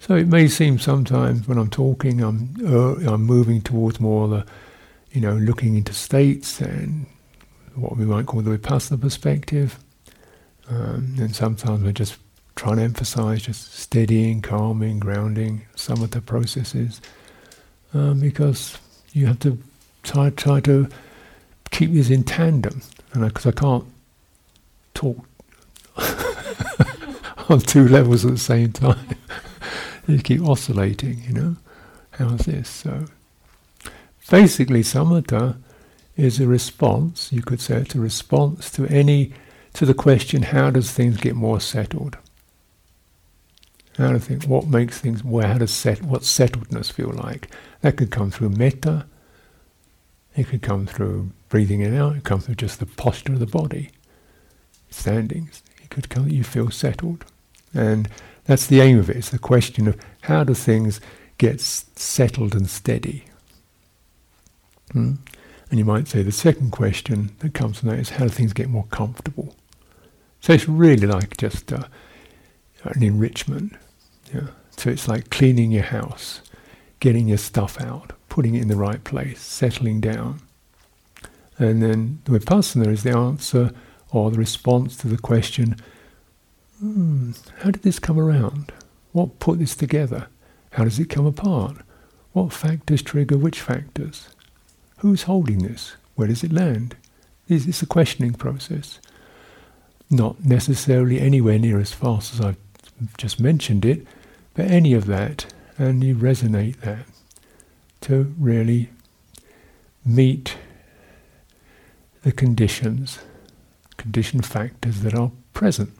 So 0.00 0.16
it 0.16 0.28
may 0.28 0.48
seem 0.48 0.78
sometimes 0.78 1.46
when 1.46 1.58
I'm 1.58 1.70
talking, 1.70 2.22
I'm, 2.22 2.56
uh, 2.64 3.12
I'm 3.12 3.22
moving 3.22 3.60
towards 3.60 4.00
more 4.00 4.28
the 4.28 4.46
you 5.12 5.20
know, 5.20 5.34
looking 5.34 5.76
into 5.76 5.92
states 5.92 6.60
and 6.60 7.06
what 7.74 7.96
we 7.96 8.04
might 8.04 8.26
call 8.26 8.42
the 8.42 8.56
vipassana 8.56 9.00
perspective. 9.00 9.78
Um, 10.68 11.16
and 11.18 11.34
sometimes 11.34 11.82
we're 11.82 11.92
just 11.92 12.16
trying 12.54 12.76
to 12.76 12.82
emphasize 12.82 13.42
just 13.42 13.74
steadying, 13.74 14.40
calming, 14.40 15.00
grounding, 15.00 15.66
some 15.74 16.02
of 16.02 16.12
the 16.12 16.20
processes, 16.20 17.00
um, 17.92 18.20
because 18.20 18.78
you 19.12 19.26
have 19.26 19.40
to 19.40 19.58
try, 20.02 20.30
try 20.30 20.60
to 20.60 20.88
keep 21.70 21.92
this 21.92 22.10
in 22.10 22.22
tandem. 22.22 22.82
And 23.12 23.26
because 23.26 23.46
I, 23.46 23.50
I 23.50 23.52
can't 23.52 23.84
talk 24.94 25.26
on 27.50 27.60
two 27.60 27.88
levels 27.88 28.24
at 28.24 28.30
the 28.30 28.38
same 28.38 28.72
time, 28.72 29.16
you 30.06 30.18
keep 30.20 30.42
oscillating, 30.42 31.22
you 31.26 31.32
know. 31.32 31.56
How's 32.12 32.40
this? 32.40 32.68
So. 32.68 33.06
Basically, 34.30 34.82
samatha 34.82 35.56
is 36.16 36.38
a 36.38 36.46
response, 36.46 37.32
you 37.32 37.42
could 37.42 37.60
say 37.60 37.78
it's 37.78 37.94
a 37.94 38.00
response 38.00 38.70
to 38.70 38.86
any 38.86 39.32
to 39.72 39.86
the 39.86 39.94
question 39.94 40.42
how 40.42 40.70
does 40.70 40.92
things 40.92 41.16
get 41.16 41.34
more 41.34 41.60
settled? 41.60 42.18
How 43.96 44.12
do 44.12 44.18
think 44.18 44.44
what 44.44 44.66
makes 44.66 44.98
things 44.98 45.24
where 45.24 45.48
how 45.48 45.58
does 45.58 45.72
set 45.72 46.02
what 46.02 46.22
settledness 46.22 46.92
feel 46.92 47.12
like? 47.12 47.50
That 47.80 47.96
could 47.96 48.10
come 48.10 48.30
through 48.30 48.50
metta, 48.50 49.06
it 50.36 50.48
could 50.48 50.62
come 50.62 50.86
through 50.86 51.30
breathing 51.48 51.80
in 51.80 51.94
and 51.94 52.02
out, 52.02 52.12
it 52.12 52.14
could 52.16 52.24
come 52.24 52.40
through 52.40 52.54
just 52.56 52.78
the 52.78 52.86
posture 52.86 53.32
of 53.32 53.40
the 53.40 53.46
body. 53.46 53.90
Standing. 54.90 55.50
It 55.82 55.90
could 55.90 56.08
come 56.08 56.28
you 56.28 56.44
feel 56.44 56.70
settled. 56.70 57.24
And 57.74 58.08
that's 58.44 58.66
the 58.66 58.80
aim 58.80 58.98
of 58.98 59.10
it. 59.10 59.16
It's 59.16 59.30
the 59.30 59.38
question 59.38 59.86
of 59.86 59.96
how 60.22 60.44
do 60.44 60.54
things 60.54 61.00
get 61.38 61.60
settled 61.60 62.54
and 62.54 62.68
steady? 62.68 63.24
Mm? 64.92 65.18
And 65.70 65.78
you 65.78 65.84
might 65.84 66.08
say 66.08 66.22
the 66.22 66.32
second 66.32 66.72
question 66.72 67.30
that 67.38 67.54
comes 67.54 67.78
from 67.78 67.90
that 67.90 67.98
is 67.98 68.10
how 68.10 68.24
do 68.24 68.30
things 68.30 68.52
get 68.52 68.68
more 68.68 68.86
comfortable? 68.90 69.54
So 70.40 70.52
it's 70.52 70.68
really 70.68 71.06
like 71.06 71.36
just 71.36 71.72
uh, 71.72 71.84
an 72.84 73.02
enrichment. 73.02 73.74
Yeah. 74.34 74.48
So 74.76 74.90
it's 74.90 75.06
like 75.06 75.30
cleaning 75.30 75.70
your 75.70 75.84
house, 75.84 76.40
getting 76.98 77.28
your 77.28 77.38
stuff 77.38 77.80
out, 77.80 78.14
putting 78.28 78.54
it 78.54 78.62
in 78.62 78.68
the 78.68 78.76
right 78.76 79.02
place, 79.04 79.40
settling 79.40 80.00
down. 80.00 80.40
And 81.58 81.82
then 81.82 82.20
the 82.24 82.38
vipassana 82.38 82.88
is 82.88 83.02
the 83.02 83.16
answer 83.16 83.72
or 84.10 84.30
the 84.30 84.38
response 84.38 84.96
to 84.98 85.08
the 85.08 85.18
question, 85.18 85.76
hmm, 86.80 87.32
how 87.58 87.70
did 87.70 87.82
this 87.82 87.98
come 87.98 88.18
around? 88.18 88.72
What 89.12 89.38
put 89.38 89.58
this 89.58 89.76
together? 89.76 90.28
How 90.72 90.84
does 90.84 90.98
it 90.98 91.10
come 91.10 91.26
apart? 91.26 91.76
What 92.32 92.52
factors 92.52 93.02
trigger 93.02 93.36
which 93.36 93.60
factors? 93.60 94.28
Who's 94.98 95.24
holding 95.24 95.58
this? 95.58 95.96
Where 96.14 96.28
does 96.28 96.44
it 96.44 96.52
land? 96.52 96.96
Is 97.48 97.66
this 97.66 97.82
a 97.82 97.86
questioning 97.86 98.34
process? 98.34 99.00
Not 100.10 100.44
necessarily 100.44 101.20
anywhere 101.20 101.58
near 101.58 101.80
as 101.80 101.92
fast 101.92 102.34
as 102.34 102.40
I've 102.40 102.56
just 103.16 103.40
mentioned 103.40 103.84
it, 103.84 104.06
but 104.54 104.66
any 104.66 104.94
of 104.94 105.06
that, 105.06 105.52
and 105.78 106.02
you 106.02 106.14
resonate 106.14 106.80
that 106.80 107.06
to 108.02 108.34
really 108.38 108.90
meet 110.04 110.56
the 112.22 112.32
conditions, 112.32 113.18
condition 113.96 114.40
factors 114.40 115.00
that 115.00 115.14
are 115.14 115.32
present, 115.52 115.90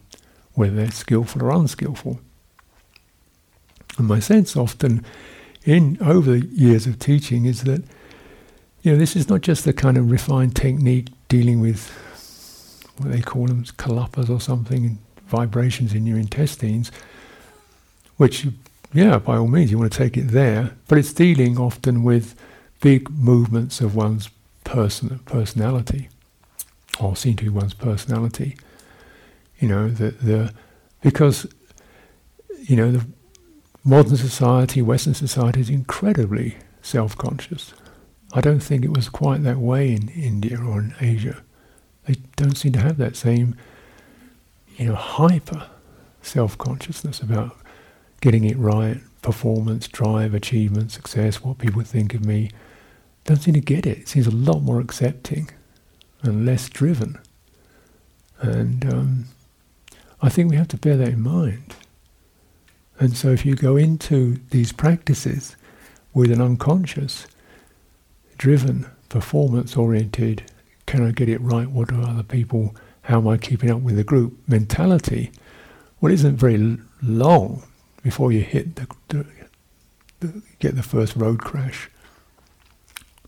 whether 0.60 0.76
they're 0.76 0.90
skillful 0.90 1.42
or 1.42 1.50
unskillful. 1.50 2.20
And 3.98 4.06
my 4.06 4.20
sense 4.20 4.56
often 4.56 5.04
in 5.64 5.98
over 6.00 6.32
the 6.38 6.46
years 6.46 6.86
of 6.86 6.98
teaching 6.98 7.44
is 7.44 7.64
that 7.64 7.82
you 8.82 8.92
know, 8.92 8.98
this 8.98 9.14
is 9.14 9.28
not 9.28 9.42
just 9.42 9.64
the 9.64 9.72
kind 9.72 9.98
of 9.98 10.10
refined 10.10 10.56
technique 10.56 11.08
dealing 11.28 11.60
with 11.60 11.90
what 12.96 13.12
they 13.12 13.20
call 13.20 13.46
them, 13.46 13.64
kalapas 13.64 14.30
or 14.30 14.40
something, 14.40 14.98
vibrations 15.26 15.92
in 15.92 16.06
your 16.06 16.18
intestines, 16.18 16.90
which, 18.16 18.46
yeah, 18.92 19.18
by 19.18 19.36
all 19.36 19.48
means, 19.48 19.70
you 19.70 19.78
want 19.78 19.92
to 19.92 19.98
take 19.98 20.16
it 20.16 20.28
there, 20.28 20.76
but 20.88 20.98
it's 20.98 21.12
dealing 21.12 21.58
often 21.58 22.02
with 22.02 22.34
big 22.80 23.10
movements 23.10 23.80
of 23.80 23.94
one's 23.94 24.30
person, 24.64 25.18
personality, 25.26 26.08
or 26.98 27.16
seen 27.16 27.36
to 27.36 27.44
be 27.44 27.50
one's 27.50 27.74
personality. 27.74 28.56
You 29.60 29.68
know, 29.68 29.88
the, 29.88 30.10
the, 30.10 30.54
because, 31.02 31.46
you 32.62 32.76
know, 32.76 32.90
the 32.92 33.06
modern 33.84 34.16
society, 34.16 34.82
Western 34.82 35.14
society 35.14 35.60
is 35.60 35.70
incredibly 35.70 36.56
self-conscious 36.82 37.74
I 38.32 38.40
don't 38.40 38.60
think 38.60 38.84
it 38.84 38.94
was 38.94 39.08
quite 39.08 39.42
that 39.42 39.58
way 39.58 39.92
in 39.92 40.08
India 40.08 40.58
or 40.58 40.78
in 40.78 40.94
Asia. 41.00 41.42
They 42.06 42.14
don't 42.36 42.56
seem 42.56 42.72
to 42.72 42.80
have 42.80 42.96
that 42.98 43.16
same, 43.16 43.56
you 44.76 44.86
know, 44.86 44.94
hyper 44.94 45.68
self-consciousness 46.22 47.20
about 47.20 47.56
getting 48.20 48.44
it 48.44 48.56
right, 48.56 49.00
performance, 49.22 49.88
drive, 49.88 50.32
achievement, 50.32 50.92
success, 50.92 51.42
what 51.42 51.58
people 51.58 51.82
think 51.82 52.14
of 52.14 52.24
me. 52.24 52.50
Don't 53.24 53.38
seem 53.38 53.54
to 53.54 53.60
get 53.60 53.84
it. 53.84 53.98
It 53.98 54.08
seems 54.08 54.26
a 54.26 54.34
lot 54.34 54.60
more 54.60 54.80
accepting 54.80 55.50
and 56.22 56.46
less 56.46 56.68
driven. 56.68 57.18
And 58.40 58.84
um, 58.92 59.24
I 60.22 60.28
think 60.28 60.50
we 60.50 60.56
have 60.56 60.68
to 60.68 60.76
bear 60.76 60.96
that 60.96 61.08
in 61.08 61.22
mind. 61.22 61.74
And 62.98 63.16
so 63.16 63.30
if 63.30 63.46
you 63.46 63.54
go 63.56 63.76
into 63.76 64.38
these 64.50 64.72
practices 64.72 65.56
with 66.12 66.30
an 66.30 66.40
unconscious, 66.40 67.26
driven, 68.36 68.86
performance 69.08 69.76
oriented, 69.76 70.50
can 70.86 71.06
I 71.06 71.12
get 71.12 71.28
it 71.28 71.40
right? 71.40 71.70
What 71.70 71.88
do 71.88 72.02
other 72.02 72.22
people, 72.22 72.74
how 73.02 73.18
am 73.18 73.28
I 73.28 73.38
keeping 73.38 73.70
up 73.70 73.80
with 73.80 73.96
the 73.96 74.04
group 74.04 74.36
mentality? 74.46 75.32
Well, 76.00 76.12
it 76.12 76.16
isn't 76.16 76.36
very 76.36 76.78
long 77.02 77.62
before 78.02 78.32
you 78.32 78.42
hit 78.42 78.76
the, 78.76 78.86
the, 79.08 79.26
the 80.20 80.42
get 80.58 80.76
the 80.76 80.82
first 80.82 81.16
road 81.16 81.40
crash 81.40 81.88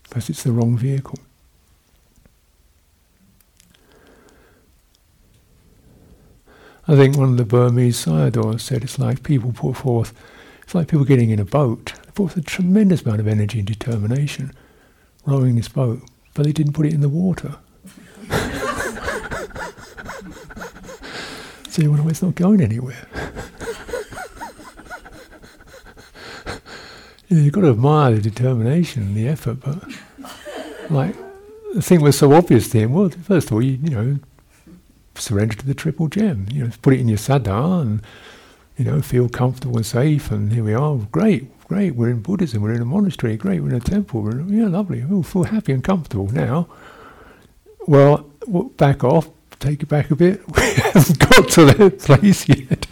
because 0.03 0.29
it's 0.29 0.43
the 0.43 0.51
wrong 0.51 0.77
vehicle. 0.77 1.19
I 6.85 6.95
think 6.95 7.15
one 7.15 7.29
of 7.29 7.37
the 7.37 7.45
Burmese 7.45 8.05
sayadaws 8.05 8.59
said 8.59 8.83
it's 8.83 8.99
like 8.99 9.23
people 9.23 9.53
put 9.53 9.77
forth, 9.77 10.13
it's 10.63 10.75
like 10.75 10.89
people 10.89 11.05
getting 11.05 11.29
in 11.29 11.39
a 11.39 11.45
boat. 11.45 11.93
They 11.95 12.07
put 12.07 12.15
forth 12.15 12.37
a 12.37 12.41
tremendous 12.41 13.03
amount 13.03 13.21
of 13.21 13.27
energy 13.27 13.59
and 13.59 13.67
determination 13.67 14.51
rowing 15.25 15.55
this 15.55 15.69
boat, 15.69 16.01
but 16.33 16.45
they 16.45 16.51
didn't 16.51 16.73
put 16.73 16.85
it 16.85 16.93
in 16.93 16.99
the 16.99 17.07
water. 17.07 17.55
so 21.69 21.81
you 21.81 21.89
wonder, 21.89 22.09
it's 22.09 22.21
not 22.21 22.35
going 22.35 22.59
anywhere. 22.59 23.07
you 27.29 27.37
know, 27.37 27.43
you've 27.43 27.53
got 27.53 27.61
to 27.61 27.69
admire 27.69 28.15
the 28.15 28.21
determination 28.21 29.03
and 29.03 29.15
the 29.15 29.29
effort, 29.29 29.61
but 29.61 29.81
like 30.89 31.15
the 31.73 31.81
thing 31.81 32.01
was 32.01 32.17
so 32.17 32.33
obvious 32.33 32.69
to 32.71 32.79
him. 32.79 32.91
Well, 32.91 33.07
first 33.09 33.47
of 33.47 33.53
all, 33.53 33.61
you, 33.61 33.79
you 33.81 33.89
know, 33.89 34.19
surrender 35.15 35.55
to 35.55 35.65
the 35.65 35.73
triple 35.73 36.07
gem. 36.07 36.47
You 36.51 36.65
know, 36.65 36.71
put 36.81 36.93
it 36.93 36.99
in 36.99 37.07
your 37.07 37.17
saddha 37.17 37.81
and 37.81 38.01
you 38.77 38.85
know, 38.85 39.01
feel 39.01 39.29
comfortable 39.29 39.77
and 39.77 39.85
safe, 39.85 40.31
and 40.31 40.51
here 40.51 40.63
we 40.63 40.73
are, 40.73 40.97
great, 41.11 41.65
great, 41.67 41.95
we're 41.95 42.09
in 42.09 42.21
Buddhism, 42.21 42.63
we're 42.63 42.73
in 42.73 42.81
a 42.81 42.85
monastery, 42.85 43.37
great, 43.37 43.61
we're 43.61 43.69
in 43.69 43.75
a 43.75 43.79
temple, 43.79 44.21
we're 44.21 44.39
in, 44.39 44.49
yeah, 44.49 44.67
lovely, 44.67 45.03
we 45.05 45.21
feel 45.23 45.43
happy 45.43 45.73
and 45.73 45.83
comfortable 45.83 46.27
now. 46.31 46.67
Well, 47.85 48.29
back 48.77 49.03
off, 49.03 49.29
take 49.59 49.83
it 49.83 49.89
back 49.89 50.09
a 50.09 50.15
bit. 50.15 50.41
We 50.55 50.73
haven't 50.73 51.19
got 51.19 51.49
to 51.49 51.65
that 51.65 51.99
place 51.99 52.47
yet. 52.49 52.87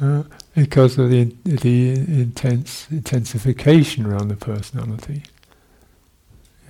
uh, 0.00 0.22
because 0.54 0.98
of 0.98 1.10
the 1.10 1.34
the 1.44 1.90
intense 1.90 2.86
intensification 2.90 4.06
around 4.06 4.28
the 4.28 4.36
personality. 4.36 5.24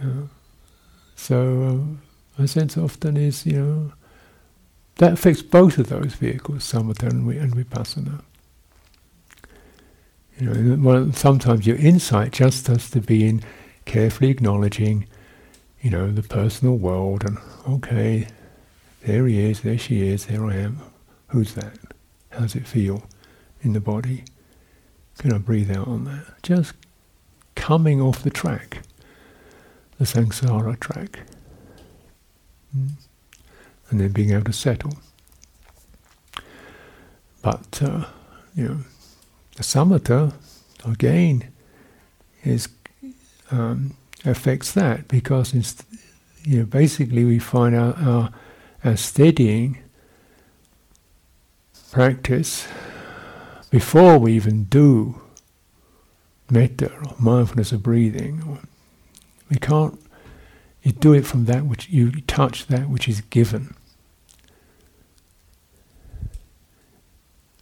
Yeah. 0.03 0.23
So 1.15 1.63
um, 1.69 2.03
my 2.39 2.47
sense 2.47 2.77
often 2.77 3.17
is, 3.17 3.47
you 3.47 3.61
know, 3.61 3.93
that 4.97 5.13
affects 5.15 5.43
both 5.43 5.79
of 5.79 5.89
those 5.89 6.15
vehicles, 6.15 6.71
samatha 6.71 7.11
and, 7.11 7.29
and 7.31 7.55
vipassana. 7.55 8.23
You 10.39 10.51
know, 10.51 10.77
well, 10.83 11.13
sometimes 11.13 11.67
your 11.67 11.77
insight 11.77 12.33
just 12.33 12.67
has 12.67 12.91
to 12.91 13.01
be 13.01 13.27
in 13.27 13.43
carefully 13.85 14.31
acknowledging, 14.31 15.07
you 15.81 15.91
know, 15.91 16.11
the 16.11 16.23
personal 16.23 16.77
world 16.77 17.25
and 17.25 17.39
okay, 17.69 18.29
there 19.03 19.27
he 19.27 19.41
is, 19.41 19.61
there 19.61 19.79
she 19.79 20.09
is, 20.09 20.27
there 20.27 20.45
I 20.47 20.57
am. 20.57 20.81
Who's 21.29 21.55
that? 21.55 21.75
How 22.31 22.41
does 22.41 22.57
it 22.57 22.67
feel 22.67 23.05
in 23.63 23.75
the 23.75 23.81
body? 23.81 24.25
Can 25.19 25.33
I 25.33 25.39
breathe 25.39 25.71
out 25.71 25.87
on 25.87 26.05
that? 26.05 26.43
Just 26.43 26.75
coming 27.55 28.01
off 28.01 28.23
the 28.23 28.31
track, 28.31 28.83
the 29.99 30.05
samsara 30.05 30.79
track. 30.81 31.21
Mm. 32.77 32.91
And 33.91 34.01
then 34.01 34.13
being 34.13 34.33
able 34.33 34.45
to 34.45 34.53
settle. 34.53 34.95
But, 37.43 37.83
uh, 37.83 38.07
you 38.55 38.69
know, 38.69 38.79
the 39.57 39.63
samatha, 39.63 40.33
again, 40.85 41.53
is 42.43 42.69
um, 43.51 43.97
affects 44.25 44.73
that 44.73 45.07
because 45.09 45.55
it's, 45.55 45.77
you 46.45 46.61
know, 46.61 46.65
basically 46.65 47.25
we 47.25 47.39
find 47.39 47.75
our, 47.75 47.95
our, 47.95 48.31
our 48.85 48.97
steadying 48.97 49.79
practice 51.93 52.67
before 53.71 54.19
we 54.19 54.33
even 54.33 54.65
do 54.65 55.21
metta 56.51 56.91
or 56.93 57.15
mindfulness 57.19 57.73
of 57.73 57.83
breathing. 57.83 58.59
We 59.51 59.57
can't. 59.57 60.01
You 60.85 60.93
do 60.93 61.15
it 61.15 61.27
from 61.27 61.47
that 61.47 61.65
which 61.65 61.89
you 61.89 62.11
touch 62.23 62.67
that 62.67 62.91
which 62.91 63.09
is 63.09 63.23
given. 63.23 63.75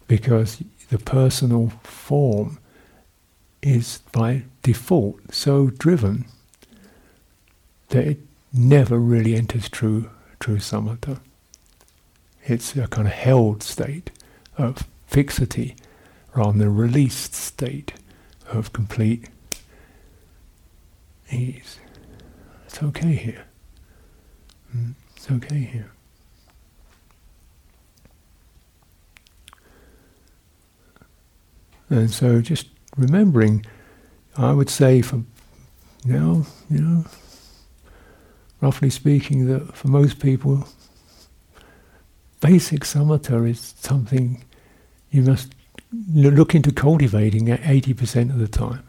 Because 0.09 0.63
the 0.91 0.99
personal 0.99 1.71
form 1.85 2.59
is 3.63 4.01
by 4.11 4.43
default 4.65 5.33
so 5.33 5.69
driven 5.71 6.25
that 7.91 8.05
it 8.05 8.19
never 8.53 8.99
really 8.99 9.37
enters 9.37 9.69
true 9.69 10.11
true 10.41 10.57
samatha. 10.57 11.21
It's 12.45 12.77
a 12.77 12.89
kind 12.89 13.07
of 13.07 13.15
held 13.15 13.63
state 13.63 14.11
of 14.59 14.89
fixity 15.07 15.77
rather 16.35 16.59
than 16.59 16.67
a 16.67 16.71
released 16.71 17.37
state 17.37 17.93
of 18.49 18.73
complete 18.73 19.29
ease. 21.31 21.79
It's 22.73 22.83
okay 22.83 23.13
here. 23.15 23.45
Mm, 24.75 24.95
it's 25.15 25.31
okay 25.31 25.61
here. 25.61 25.93
And 31.91 32.11
so 32.11 32.41
just 32.41 32.69
remembering, 32.97 33.67
I 34.39 34.55
would 34.55 34.71
say 34.71 35.03
for 35.03 35.23
now, 36.07 36.47
you 36.71 36.81
know, 36.81 37.05
roughly 38.63 38.89
speaking, 38.89 39.49
that 39.49 39.77
for 39.77 39.89
most 39.89 40.19
people, 40.19 40.67
basic 42.41 42.85
samatha 42.85 43.51
is 43.51 43.75
something 43.77 44.43
you 45.11 45.21
must 45.21 45.55
look 46.11 46.55
into 46.55 46.73
cultivating 46.73 47.51
at 47.51 47.61
80% 47.61 48.31
of 48.31 48.39
the 48.39 48.49
time. 48.49 48.83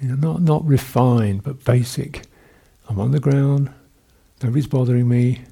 You 0.00 0.08
know, 0.08 0.32
not, 0.32 0.42
not 0.42 0.66
refined, 0.66 1.42
but 1.42 1.64
basic. 1.64 2.22
I'm 2.88 3.00
on 3.00 3.12
the 3.12 3.20
ground, 3.20 3.72
nobody's 4.42 4.66
bothering 4.66 5.08
me, 5.08 5.42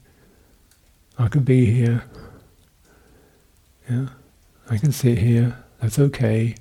I 1.18 1.28
can 1.28 1.42
be 1.42 1.66
here. 1.66 2.04
Yeah. 3.88 4.08
I 4.70 4.78
can 4.78 4.92
sit 4.92 5.18
here, 5.18 5.64
that's 5.80 5.98
okay, 5.98 6.54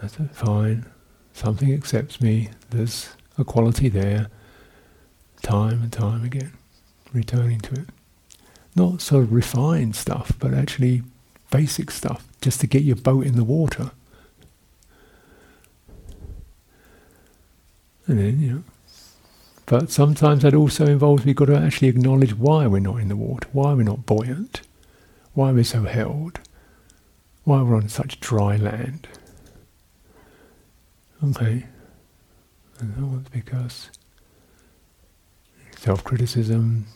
that's 0.00 0.16
fine, 0.32 0.86
something 1.32 1.72
accepts 1.72 2.20
me, 2.20 2.48
there's 2.70 3.10
a 3.36 3.44
quality 3.44 3.88
there, 3.88 4.28
time 5.42 5.82
and 5.82 5.92
time 5.92 6.24
again, 6.24 6.52
returning 7.12 7.60
to 7.60 7.74
it. 7.74 7.86
Not 8.74 9.00
sort 9.00 9.24
of 9.24 9.32
refined 9.32 9.94
stuff, 9.96 10.32
but 10.38 10.54
actually 10.54 11.02
basic 11.50 11.90
stuff, 11.90 12.26
just 12.40 12.60
to 12.60 12.66
get 12.66 12.82
your 12.82 12.96
boat 12.96 13.26
in 13.26 13.36
the 13.36 13.44
water. 13.44 13.90
And 18.10 18.18
then, 18.18 18.40
you 18.40 18.52
know, 18.52 18.62
but 19.66 19.90
sometimes 19.90 20.42
that 20.42 20.54
also 20.54 20.86
involves 20.86 21.24
we've 21.24 21.36
got 21.36 21.46
to 21.46 21.56
actually 21.56 21.88
acknowledge 21.88 22.34
why 22.34 22.66
we're 22.66 22.80
not 22.80 22.96
in 22.96 23.08
the 23.08 23.16
water, 23.16 23.48
why 23.52 23.72
we're 23.72 23.84
not 23.84 24.04
buoyant 24.04 24.62
why 25.34 25.52
we're 25.52 25.64
so 25.64 25.84
held, 25.84 26.40
why 27.44 27.62
we're 27.62 27.76
on 27.76 27.88
such 27.88 28.20
dry 28.20 28.56
land. 28.56 29.06
Okay, 31.22 31.66
and 32.78 32.94
that 32.94 33.06
was 33.06 33.28
because 33.30 33.90
self-criticism, 35.76 36.86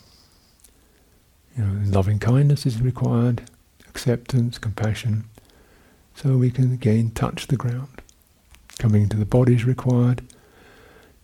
you 1.57 1.63
know, 1.63 1.81
loving 1.85 2.19
kindness 2.19 2.65
is 2.65 2.81
required, 2.81 3.49
acceptance, 3.87 4.57
compassion, 4.57 5.25
so 6.15 6.37
we 6.37 6.49
can 6.51 6.73
again 6.73 7.11
touch 7.11 7.47
the 7.47 7.57
ground. 7.57 8.01
Coming 8.79 9.03
into 9.03 9.17
the 9.17 9.25
body 9.25 9.55
is 9.55 9.63
required, 9.63 10.21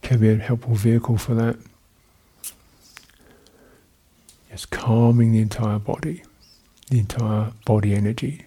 can 0.01 0.19
be 0.19 0.29
a 0.29 0.35
helpful 0.37 0.75
vehicle 0.75 1.17
for 1.17 1.35
that. 1.35 1.57
It's 4.49 4.65
calming 4.65 5.31
the 5.31 5.39
entire 5.39 5.79
body 5.79 6.23
the 6.91 6.99
entire 6.99 7.53
body 7.65 7.95
energy, 7.95 8.45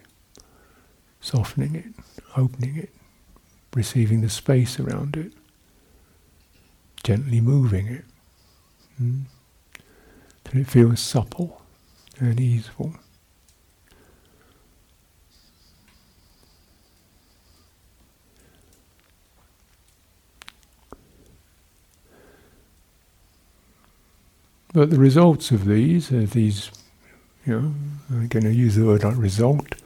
softening 1.18 1.74
it, 1.74 1.86
opening 2.36 2.76
it, 2.76 2.90
receiving 3.74 4.20
the 4.20 4.28
space 4.28 4.78
around 4.78 5.16
it, 5.16 5.32
gently 7.02 7.40
moving 7.40 7.86
it, 7.86 8.04
mm, 9.02 9.22
till 10.44 10.60
it 10.60 10.68
feels 10.68 11.00
supple 11.00 11.62
and 12.20 12.38
easeful. 12.38 12.94
But 24.74 24.90
the 24.90 24.98
results 24.98 25.52
of 25.52 25.66
these, 25.66 26.12
uh, 26.12 26.26
these 26.28 26.70
you 27.46 27.52
know, 27.52 27.74
I'm 28.10 28.26
going 28.26 28.44
to 28.44 28.52
use 28.52 28.74
the 28.74 28.84
word 28.84 29.04
like 29.04 29.16
result 29.16 29.76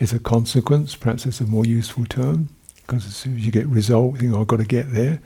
is 0.00 0.12
a 0.12 0.18
consequence. 0.18 0.96
Perhaps 0.96 1.26
it's 1.26 1.40
a 1.40 1.46
more 1.46 1.64
useful 1.64 2.04
term 2.06 2.48
because 2.78 3.06
as 3.06 3.14
soon 3.14 3.36
as 3.36 3.46
you 3.46 3.52
get 3.52 3.66
result, 3.68 4.14
you 4.14 4.20
think, 4.20 4.34
oh, 4.34 4.40
I've 4.40 4.48
got 4.48 4.58
to 4.58 4.64
get 4.64 4.92
there. 4.92 5.20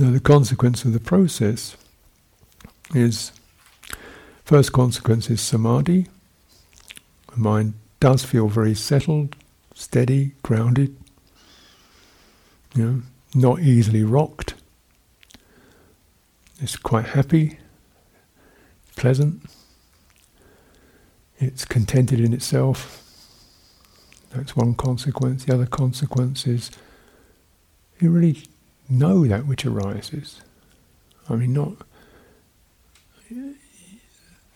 Now, 0.00 0.10
the 0.10 0.20
consequence 0.20 0.84
of 0.84 0.92
the 0.92 1.00
process 1.00 1.76
is 2.94 3.30
first 4.44 4.72
consequence 4.72 5.30
is 5.30 5.40
samadhi. 5.40 6.08
The 7.32 7.40
mind 7.40 7.74
does 8.00 8.24
feel 8.24 8.48
very 8.48 8.74
settled, 8.74 9.36
steady, 9.74 10.32
grounded, 10.42 10.96
you 12.74 12.84
know, 12.84 13.02
not 13.34 13.60
easily 13.60 14.02
rocked. 14.02 14.54
It's 16.60 16.76
quite 16.76 17.06
happy, 17.06 17.58
pleasant. 18.96 19.42
It's 21.38 21.64
contented 21.64 22.20
in 22.20 22.32
itself. 22.32 23.00
That's 24.30 24.56
one 24.56 24.74
consequence. 24.74 25.44
The 25.44 25.54
other 25.54 25.66
consequence 25.66 26.46
is 26.46 26.70
you 28.00 28.10
really 28.10 28.42
know 28.88 29.26
that 29.26 29.46
which 29.46 29.64
arises. 29.64 30.40
I 31.28 31.36
mean, 31.36 31.52
not. 31.52 31.76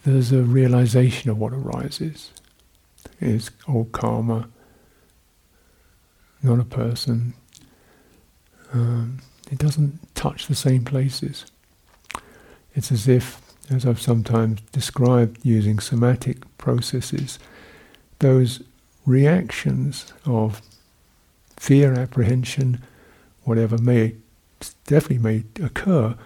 There's 0.05 0.33
a 0.33 0.43
realization 0.43 1.31
of 1.31 1.39
what 1.39 1.53
arises. 1.53 2.31
Is 3.21 3.51
all 3.67 3.87
karma, 3.87 4.49
not 6.43 6.61
a 6.61 6.65
person. 6.65 7.35
Um, 8.73 9.21
it 9.51 9.59
doesn't 9.59 10.15
touch 10.15 10.47
the 10.47 10.55
same 10.55 10.85
places. 10.85 11.47
It's 12.75 12.93
as 12.93 13.09
if 13.09 13.41
as 13.71 13.85
I've 13.85 14.01
sometimes 14.01 14.61
described 14.73 15.39
using 15.43 15.79
somatic 15.79 16.39
processes, 16.59 17.39
those 18.19 18.63
reactions 19.05 20.13
of 20.25 20.63
fear, 21.57 21.93
apprehension, 21.95 22.83
whatever 23.45 23.79
may 23.79 24.15
definitely 24.87 25.19
may 25.19 25.45
occur, 25.65 26.17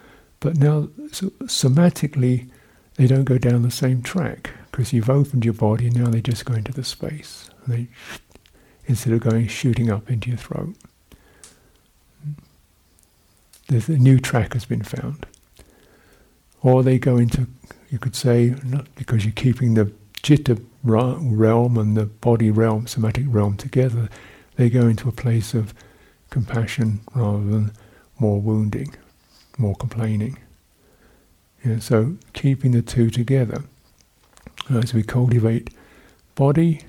but 0.40 0.56
now 0.56 0.88
so 1.10 1.30
somatically 1.44 2.48
they 2.96 3.06
don't 3.06 3.24
go 3.24 3.38
down 3.38 3.62
the 3.62 3.70
same 3.70 4.02
track 4.02 4.50
because 4.70 4.92
you've 4.92 5.10
opened 5.10 5.44
your 5.44 5.54
body 5.54 5.86
and 5.86 5.96
now 5.96 6.10
they 6.10 6.20
just 6.20 6.44
go 6.44 6.54
into 6.54 6.72
the 6.72 6.84
space. 6.84 7.50
They 7.66 7.88
instead 8.86 9.12
of 9.12 9.20
going 9.20 9.46
shooting 9.48 9.90
up 9.90 10.10
into 10.10 10.28
your 10.30 10.38
throat. 10.38 10.74
There's 13.68 13.88
a 13.88 13.96
new 13.96 14.18
track 14.18 14.54
has 14.54 14.64
been 14.64 14.82
found. 14.82 15.26
Or 16.62 16.82
they 16.82 16.98
go 16.98 17.16
into, 17.16 17.48
you 17.90 17.98
could 17.98 18.14
say, 18.14 18.54
not 18.64 18.86
because 18.94 19.24
you're 19.24 19.32
keeping 19.32 19.74
the 19.74 19.92
citta 20.22 20.60
realm 20.84 21.76
and 21.76 21.96
the 21.96 22.06
body 22.06 22.50
realm, 22.50 22.86
somatic 22.86 23.24
realm 23.28 23.56
together, 23.56 24.08
they 24.56 24.70
go 24.70 24.86
into 24.86 25.08
a 25.08 25.12
place 25.12 25.54
of 25.54 25.74
compassion 26.30 27.00
rather 27.14 27.44
than 27.44 27.72
more 28.18 28.40
wounding, 28.40 28.94
more 29.58 29.74
complaining. 29.74 30.38
Yeah, 31.64 31.78
so 31.78 32.16
keeping 32.32 32.72
the 32.72 32.82
two 32.82 33.10
together. 33.10 33.64
As 34.70 34.94
we 34.94 35.02
cultivate 35.02 35.70
body, 36.34 36.82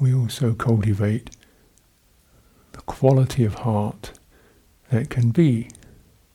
we 0.00 0.14
also 0.14 0.54
cultivate 0.54 1.30
the 2.72 2.80
quality 2.82 3.44
of 3.44 3.54
heart 3.56 4.12
that 4.90 5.10
can 5.10 5.30
be 5.30 5.68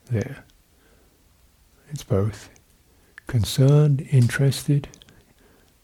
there. 0.10 0.44
It's 1.90 2.04
both 2.04 2.50
concerned, 3.28 4.08
interested. 4.12 4.88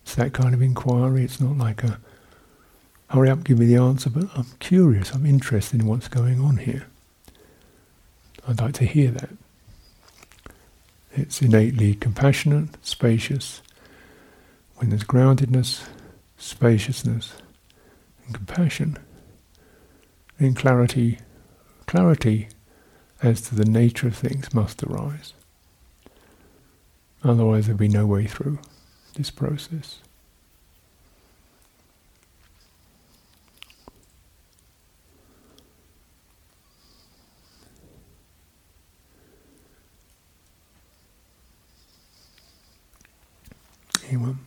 It's 0.04 0.16
that 0.16 0.34
kind 0.34 0.54
of 0.54 0.62
inquiry. 0.62 1.24
It's 1.24 1.40
not 1.40 1.58
like 1.58 1.84
a 1.84 2.00
hurry 3.10 3.30
up, 3.30 3.44
give 3.44 3.60
me 3.60 3.66
the 3.66 3.76
answer, 3.76 4.10
but 4.10 4.28
I'm 4.36 4.48
curious, 4.60 5.12
I'm 5.12 5.26
interested 5.26 5.82
in 5.82 5.88
what's 5.88 6.08
going 6.08 6.40
on 6.40 6.58
here. 6.58 6.88
I'd 8.48 8.60
like 8.60 8.74
to 8.76 8.86
hear 8.86 9.12
that. 9.12 9.30
It's 11.14 11.42
innately 11.42 11.94
compassionate, 11.94 12.70
spacious. 12.84 13.62
When 14.78 14.90
there's 14.90 15.04
groundedness, 15.04 15.84
spaciousness, 16.38 17.36
and 18.26 18.36
compassion, 18.36 18.98
then 20.40 20.56
clarity, 20.56 21.20
clarity 21.86 22.48
as 23.22 23.42
to 23.42 23.56
the 23.56 23.66
nature 23.66 24.08
of 24.08 24.16
things 24.16 24.54
must 24.54 24.84
arise. 24.84 25.34
Otherwise, 27.24 27.68
there'll 27.68 27.78
be 27.78 27.88
no 27.88 28.06
way 28.06 28.26
through 28.28 28.60
this 29.16 29.32
process. 29.32 30.00
Anyone? 44.10 44.40